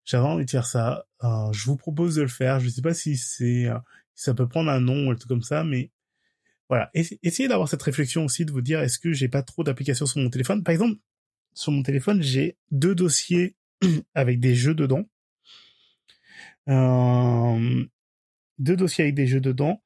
[0.04, 1.06] J'avais envie de faire ça.
[1.24, 2.60] Euh, je vous propose de le faire.
[2.60, 3.78] Je sais pas si c'est euh,
[4.14, 5.90] si ça peut prendre un nom ou un truc comme ça, mais
[6.68, 6.90] voilà.
[6.94, 10.20] Essayez d'avoir cette réflexion aussi de vous dire est-ce que j'ai pas trop d'applications sur
[10.20, 10.62] mon téléphone?
[10.62, 10.98] Par exemple,
[11.54, 13.56] sur mon téléphone, j'ai deux dossiers
[14.14, 15.04] avec des jeux dedans.
[16.68, 17.84] Euh,
[18.58, 19.82] deux dossiers avec des jeux dedans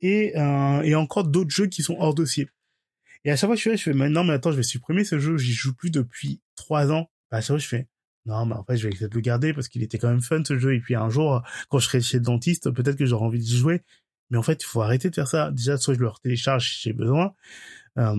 [0.00, 2.48] et, euh, et encore d'autres jeux qui sont hors dossier.
[3.24, 5.18] Et à chaque fois, je fais, je fais, maintenant, mais attends, je vais supprimer ce
[5.18, 7.10] jeu, j'y joue plus depuis trois ans.
[7.30, 7.88] Bah, à chaque fois, je fais,
[8.26, 10.20] non, mais en fait, je vais essayer de le garder parce qu'il était quand même
[10.20, 10.74] fun, ce jeu.
[10.74, 13.44] Et puis, un jour, quand je serai chez le dentiste, peut-être que j'aurai envie de
[13.44, 13.82] jouer.
[14.30, 15.50] Mais en fait, il faut arrêter de faire ça.
[15.52, 17.34] Déjà, soit je le télécharge si j'ai besoin.
[17.98, 18.16] Euh,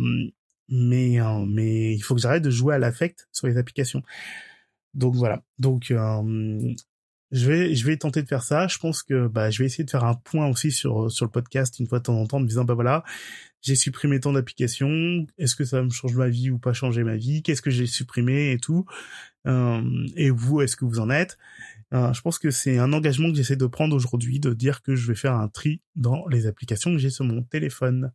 [0.70, 4.04] mais, euh, mais il faut que j'arrête de jouer à l'affect sur les applications.
[4.94, 5.44] Donc, voilà.
[5.60, 6.74] Donc, euh,
[7.32, 8.68] je vais je vais tenter de faire ça.
[8.68, 11.32] Je pense que bah je vais essayer de faire un point aussi sur sur le
[11.32, 13.04] podcast une fois de temps en temps, en me disant bah voilà,
[13.62, 15.26] j'ai supprimé tant d'applications.
[15.38, 17.44] Est-ce que ça me change ma vie ou pas changer ma vie?
[17.44, 18.86] Qu'est-ce que j'ai supprimé et tout?
[19.46, 19.82] Euh,
[20.16, 21.38] Et vous, est-ce que vous en êtes?
[21.94, 24.96] Euh, Je pense que c'est un engagement que j'essaie de prendre aujourd'hui, de dire que
[24.96, 28.14] je vais faire un tri dans les applications que j'ai sur mon téléphone.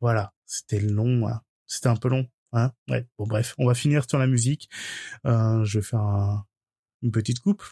[0.00, 1.40] Voilà, c'était long, hein.
[1.68, 2.26] C'était un peu long.
[2.52, 4.68] Hein ouais, bon bref, on va finir sur la musique.
[5.26, 6.44] Euh, je vais faire
[7.02, 7.62] une petite coupe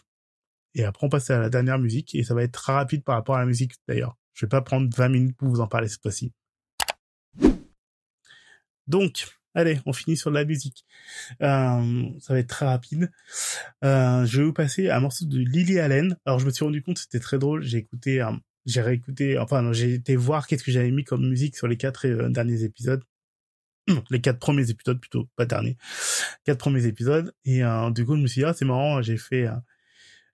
[0.77, 3.15] et après, on passe à la dernière musique et ça va être très rapide par
[3.15, 4.15] rapport à la musique d'ailleurs.
[4.33, 6.31] Je vais pas prendre 20 minutes pour vous en parler cette fois-ci.
[8.85, 10.85] Donc, allez, on finit sur la musique.
[11.41, 13.11] Euh, ça va être très rapide.
[13.83, 16.15] Euh, je vais vous passer un morceau de Lily Allen.
[16.25, 17.63] Alors, je me suis rendu compte, c'était très drôle.
[17.63, 18.23] J'ai écouté,
[18.67, 22.07] j'ai réécouté, enfin, j'ai été voir qu'est-ce que j'avais mis comme musique sur les quatre
[22.29, 23.03] derniers épisodes.
[24.09, 25.77] Les quatre premiers épisodes plutôt, pas derniers.
[26.43, 27.33] Quatre premiers épisodes.
[27.45, 29.47] Et euh, du coup, je me suis dit, ah, c'est marrant, j'ai fait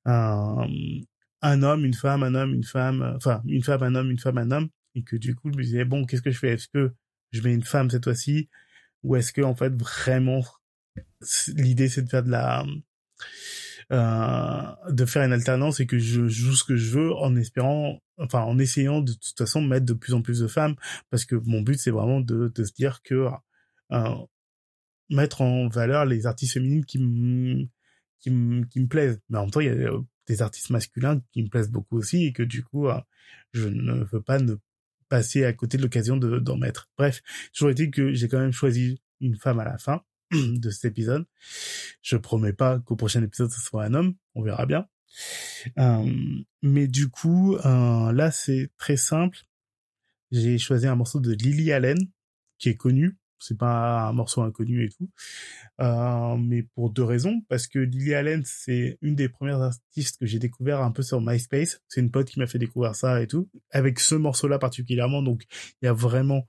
[0.06, 0.68] un,
[1.44, 4.20] un homme, une femme, un homme, une femme, euh, enfin une femme, un homme, une
[4.20, 6.54] femme, un homme, et que du coup je me disais bon qu'est-ce que je fais?
[6.54, 6.94] Est-ce que
[7.32, 8.50] je mets une femme cette fois-ci?
[9.04, 10.44] Ou est-ce que en fait vraiment
[11.50, 12.66] l'idée c'est de faire de la euh,
[13.92, 18.42] de faire une alternance et que je joue ce que je veux en espérant enfin
[18.42, 20.76] en essayant de toute façon mettre de plus en plus de femmes
[21.10, 23.28] parce que mon but c'est vraiment de, de se dire que
[23.92, 24.16] euh,
[25.10, 27.68] mettre en valeur les artistes féminines qui me
[28.20, 29.20] qui me qui me plaisent.
[29.30, 31.98] Mais en même temps il y a euh, des artistes masculins qui me plaisent beaucoup
[31.98, 33.00] aussi et que du coup euh,
[33.54, 34.56] je ne veux pas ne
[35.10, 36.90] passer à côté de l'occasion de d'en mettre.
[36.98, 37.22] Bref
[37.54, 40.04] toujours été que j'ai quand même choisi une femme à la fin
[40.60, 41.26] de cet épisode
[42.02, 44.88] je promets pas qu'au prochain épisode ce soit un homme on verra bien
[45.78, 49.40] euh, mais du coup euh, là c'est très simple
[50.32, 51.98] j'ai choisi un morceau de Lily Allen
[52.58, 55.10] qui est connu c'est pas un morceau inconnu et tout.
[55.82, 60.26] Euh, mais pour deux raisons, parce que Lily Allen, c'est une des premières artistes que
[60.26, 61.82] j'ai découvert un peu sur MySpace.
[61.90, 65.22] C'est une pote qui m'a fait découvrir ça et tout, avec ce morceau-là particulièrement.
[65.22, 65.44] Donc,
[65.82, 66.48] il y a vraiment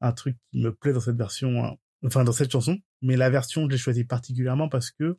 [0.00, 2.78] un truc qui me plaît dans cette version, hein, enfin dans cette chanson.
[3.02, 5.18] Mais la version, je l'ai choisie particulièrement parce que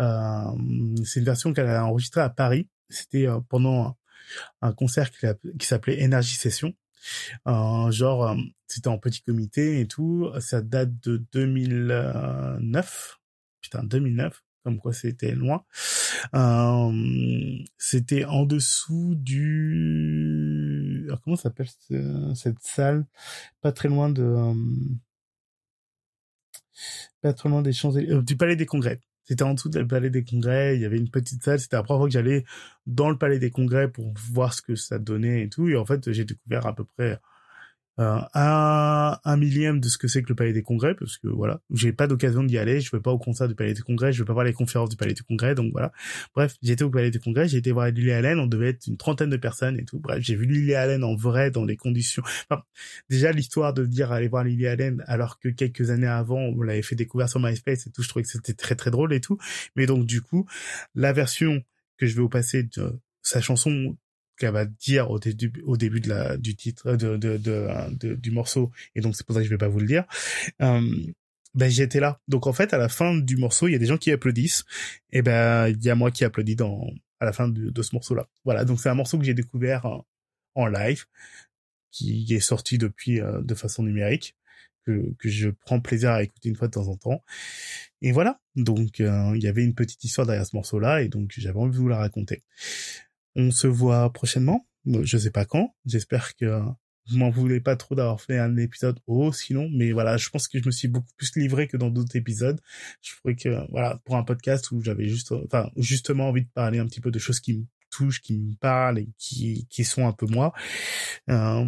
[0.00, 2.68] euh, c'est une version qu'elle a enregistrée à Paris.
[2.88, 3.96] C'était euh, pendant
[4.60, 6.74] un concert qui, s'appelait Energy Session
[7.46, 8.36] euh, genre, euh,
[8.66, 10.30] c'était en petit comité et tout.
[10.40, 13.20] Ça date de 2009.
[13.60, 15.64] Putain, 2009 comme quoi c'était loin.
[16.34, 21.04] Euh, c'était en dessous du...
[21.06, 21.68] Alors, comment s'appelle
[22.34, 23.06] cette salle?
[23.60, 24.26] Pas très loin de...
[27.24, 29.00] Euh, pas très loin des champs du Palais des Congrès.
[29.24, 30.76] C'était en dessous du Palais des Congrès.
[30.76, 31.58] Il y avait une petite salle.
[31.58, 32.44] C'était la première fois que j'allais
[32.86, 35.68] dans le Palais des Congrès pour voir ce que ça donnait et tout.
[35.68, 37.18] Et en fait, j'ai découvert à peu près
[37.98, 41.28] euh, un, un millième de ce que c'est que le Palais des Congrès, parce que
[41.28, 44.12] voilà, j'ai pas d'occasion d'y aller, je vais pas au concert du Palais des Congrès,
[44.12, 45.92] je vais pas voir les conférences du Palais des Congrès, donc voilà.
[46.34, 48.96] Bref, j'étais au Palais des Congrès, j'ai été voir Lily Allen, on devait être une
[48.96, 49.98] trentaine de personnes et tout.
[49.98, 52.22] Bref, j'ai vu Lily Allen en vrai dans les conditions.
[52.50, 52.62] Enfin,
[53.08, 56.82] déjà l'histoire de dire aller voir Lily Allen alors que quelques années avant on l'avait
[56.82, 59.38] fait découvrir sur MySpace et tout, je trouvais que c'était très très drôle et tout.
[59.74, 60.46] Mais donc du coup,
[60.94, 61.62] la version
[61.96, 63.96] que je vais vous passer de sa chanson
[64.36, 66.00] qu'elle va dire au début
[66.38, 69.80] du titre de du morceau et donc c'est pour ça que je vais pas vous
[69.80, 70.04] le dire
[70.62, 70.80] euh,
[71.54, 72.20] ben j'étais là.
[72.28, 74.64] Donc en fait à la fin du morceau il y a des gens qui applaudissent
[75.10, 78.14] et ben il y a moi qui applaudis dans à la fin de, ce morceau
[78.14, 80.06] là voilà donc c'est un morceau que j'ai découvert en,
[80.54, 81.06] en, live
[81.90, 84.36] qui est sorti depuis euh, de façon numérique
[84.84, 87.24] que, que je prends plaisir à écouter une fois de temps en temps.
[88.02, 91.08] Et voilà donc euh, il y avait une petite histoire derrière ce morceau là et
[91.08, 92.42] donc j'avais envie de vous la raconter
[93.36, 94.66] on se voit prochainement.
[95.02, 95.74] Je sais pas quand.
[95.84, 96.60] J'espère que
[97.06, 100.48] je m'en voulais pas trop d'avoir fait un épisode haut sinon mais voilà je pense
[100.48, 102.60] que je me suis beaucoup plus livré que dans d'autres épisodes
[103.00, 106.78] je trouvais que voilà pour un podcast où j'avais juste enfin justement envie de parler
[106.78, 110.06] un petit peu de choses qui me touchent qui me parlent et qui qui sont
[110.06, 110.52] un peu moi
[111.30, 111.64] euh,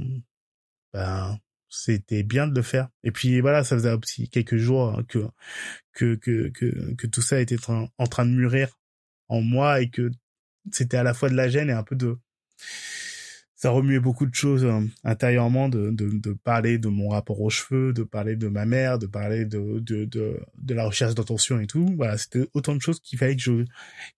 [0.93, 1.39] ben
[1.69, 5.29] c'était bien de le faire et puis voilà ça faisait aussi quelques jours que
[5.93, 8.77] que que que, que tout ça était en train de mûrir
[9.29, 10.11] en moi et que
[10.73, 12.19] c'était à la fois de la gêne et un peu de
[13.59, 17.93] ça remuait beaucoup de choses euh, intérieurement de, de, parler de mon rapport aux cheveux,
[17.93, 21.67] de parler de ma mère, de parler de, de, de, de la recherche d'intention et
[21.67, 21.93] tout.
[21.97, 23.65] Voilà, c'était autant de choses qu'il fallait que je,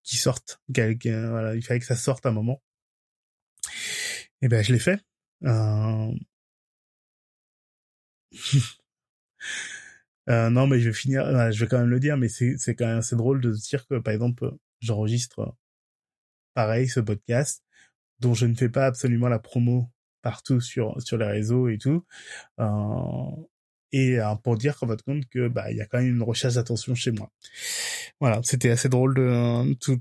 [0.02, 0.60] qui sortent.
[0.68, 2.62] Voilà, il fallait que ça sorte un moment.
[4.42, 5.00] Et ben, je l'ai fait.
[5.44, 6.12] Euh...
[10.28, 12.74] euh, non, mais je vais finir, je vais quand même le dire, mais c'est, c'est
[12.74, 15.54] quand même assez drôle de dire que, par exemple, j'enregistre
[16.54, 17.64] pareil ce podcast
[18.20, 19.90] dont je ne fais pas absolument la promo
[20.22, 22.04] partout sur sur les réseaux et tout.
[22.60, 22.66] Euh,
[23.92, 26.22] et euh, pour dire qu'en votre compte que bah il y a quand même une
[26.22, 27.30] recherche d'attention chez moi.
[28.20, 29.98] Voilà, c'était assez drôle de euh, tout,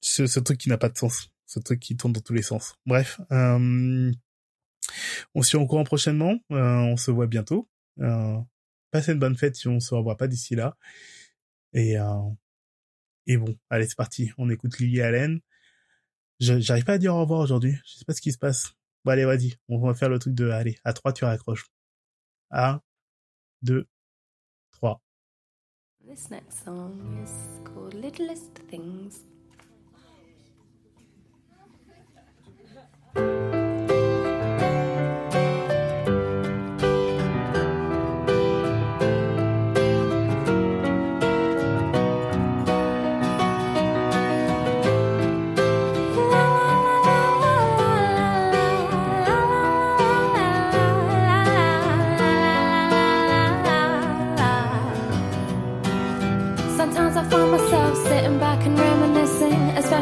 [0.00, 2.42] ce, ce, truc qui n'a pas de sens, ce truc qui tourne dans tous les
[2.42, 2.76] sens.
[2.86, 4.12] Bref, euh,
[5.34, 7.68] on se au courant prochainement, euh, on se voit bientôt.
[8.90, 10.76] passez une bonne fête si on se revoit pas d'ici là.
[11.72, 11.96] Et
[13.26, 15.40] et bon, allez c'est parti, on écoute Lily Allen.
[16.40, 17.76] J'arrive pas à dire au revoir aujourd'hui.
[17.86, 18.74] Je sais pas ce qui se passe.
[19.04, 19.54] Bon, allez, vas-y.
[19.68, 21.66] On va faire le truc de, allez, à trois, tu raccroches.
[22.50, 22.80] Un,
[23.62, 23.86] deux,
[24.72, 25.00] trois.
[26.06, 29.24] This next song is called Littlest Things.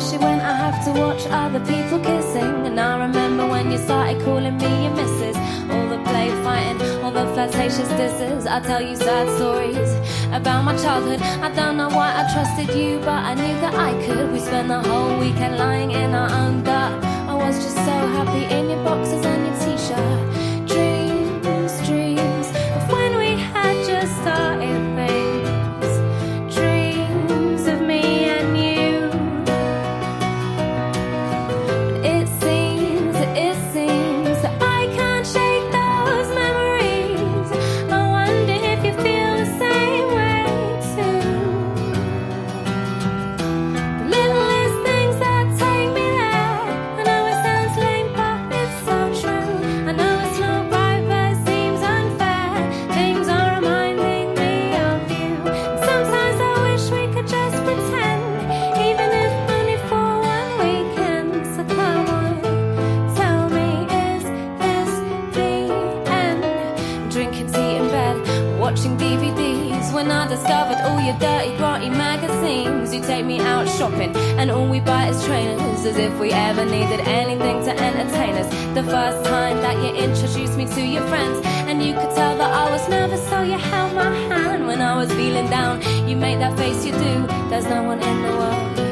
[0.02, 2.66] Especially when I have to watch other people kissing.
[2.66, 5.36] And I remember when you started calling me your missus.
[5.70, 8.46] All the play fighting, all the flirtatious disses.
[8.46, 9.90] I tell you sad stories
[10.32, 11.20] about my childhood.
[11.20, 14.32] I don't know why I trusted you, but I knew that I could.
[14.32, 16.66] We spent the whole weekend lying in our own.
[16.66, 19.56] I was just so happy in your boxes and your
[73.82, 78.34] shopping, and all we buy is trainers, as if we ever needed anything to entertain
[78.36, 78.48] us.
[78.74, 82.52] The first time that you introduced me to your friends, and you could tell that
[82.62, 85.82] I was nervous, so you held my hand when I was feeling down.
[86.09, 87.26] You make that face, you do.
[87.50, 88.91] There's no one in the world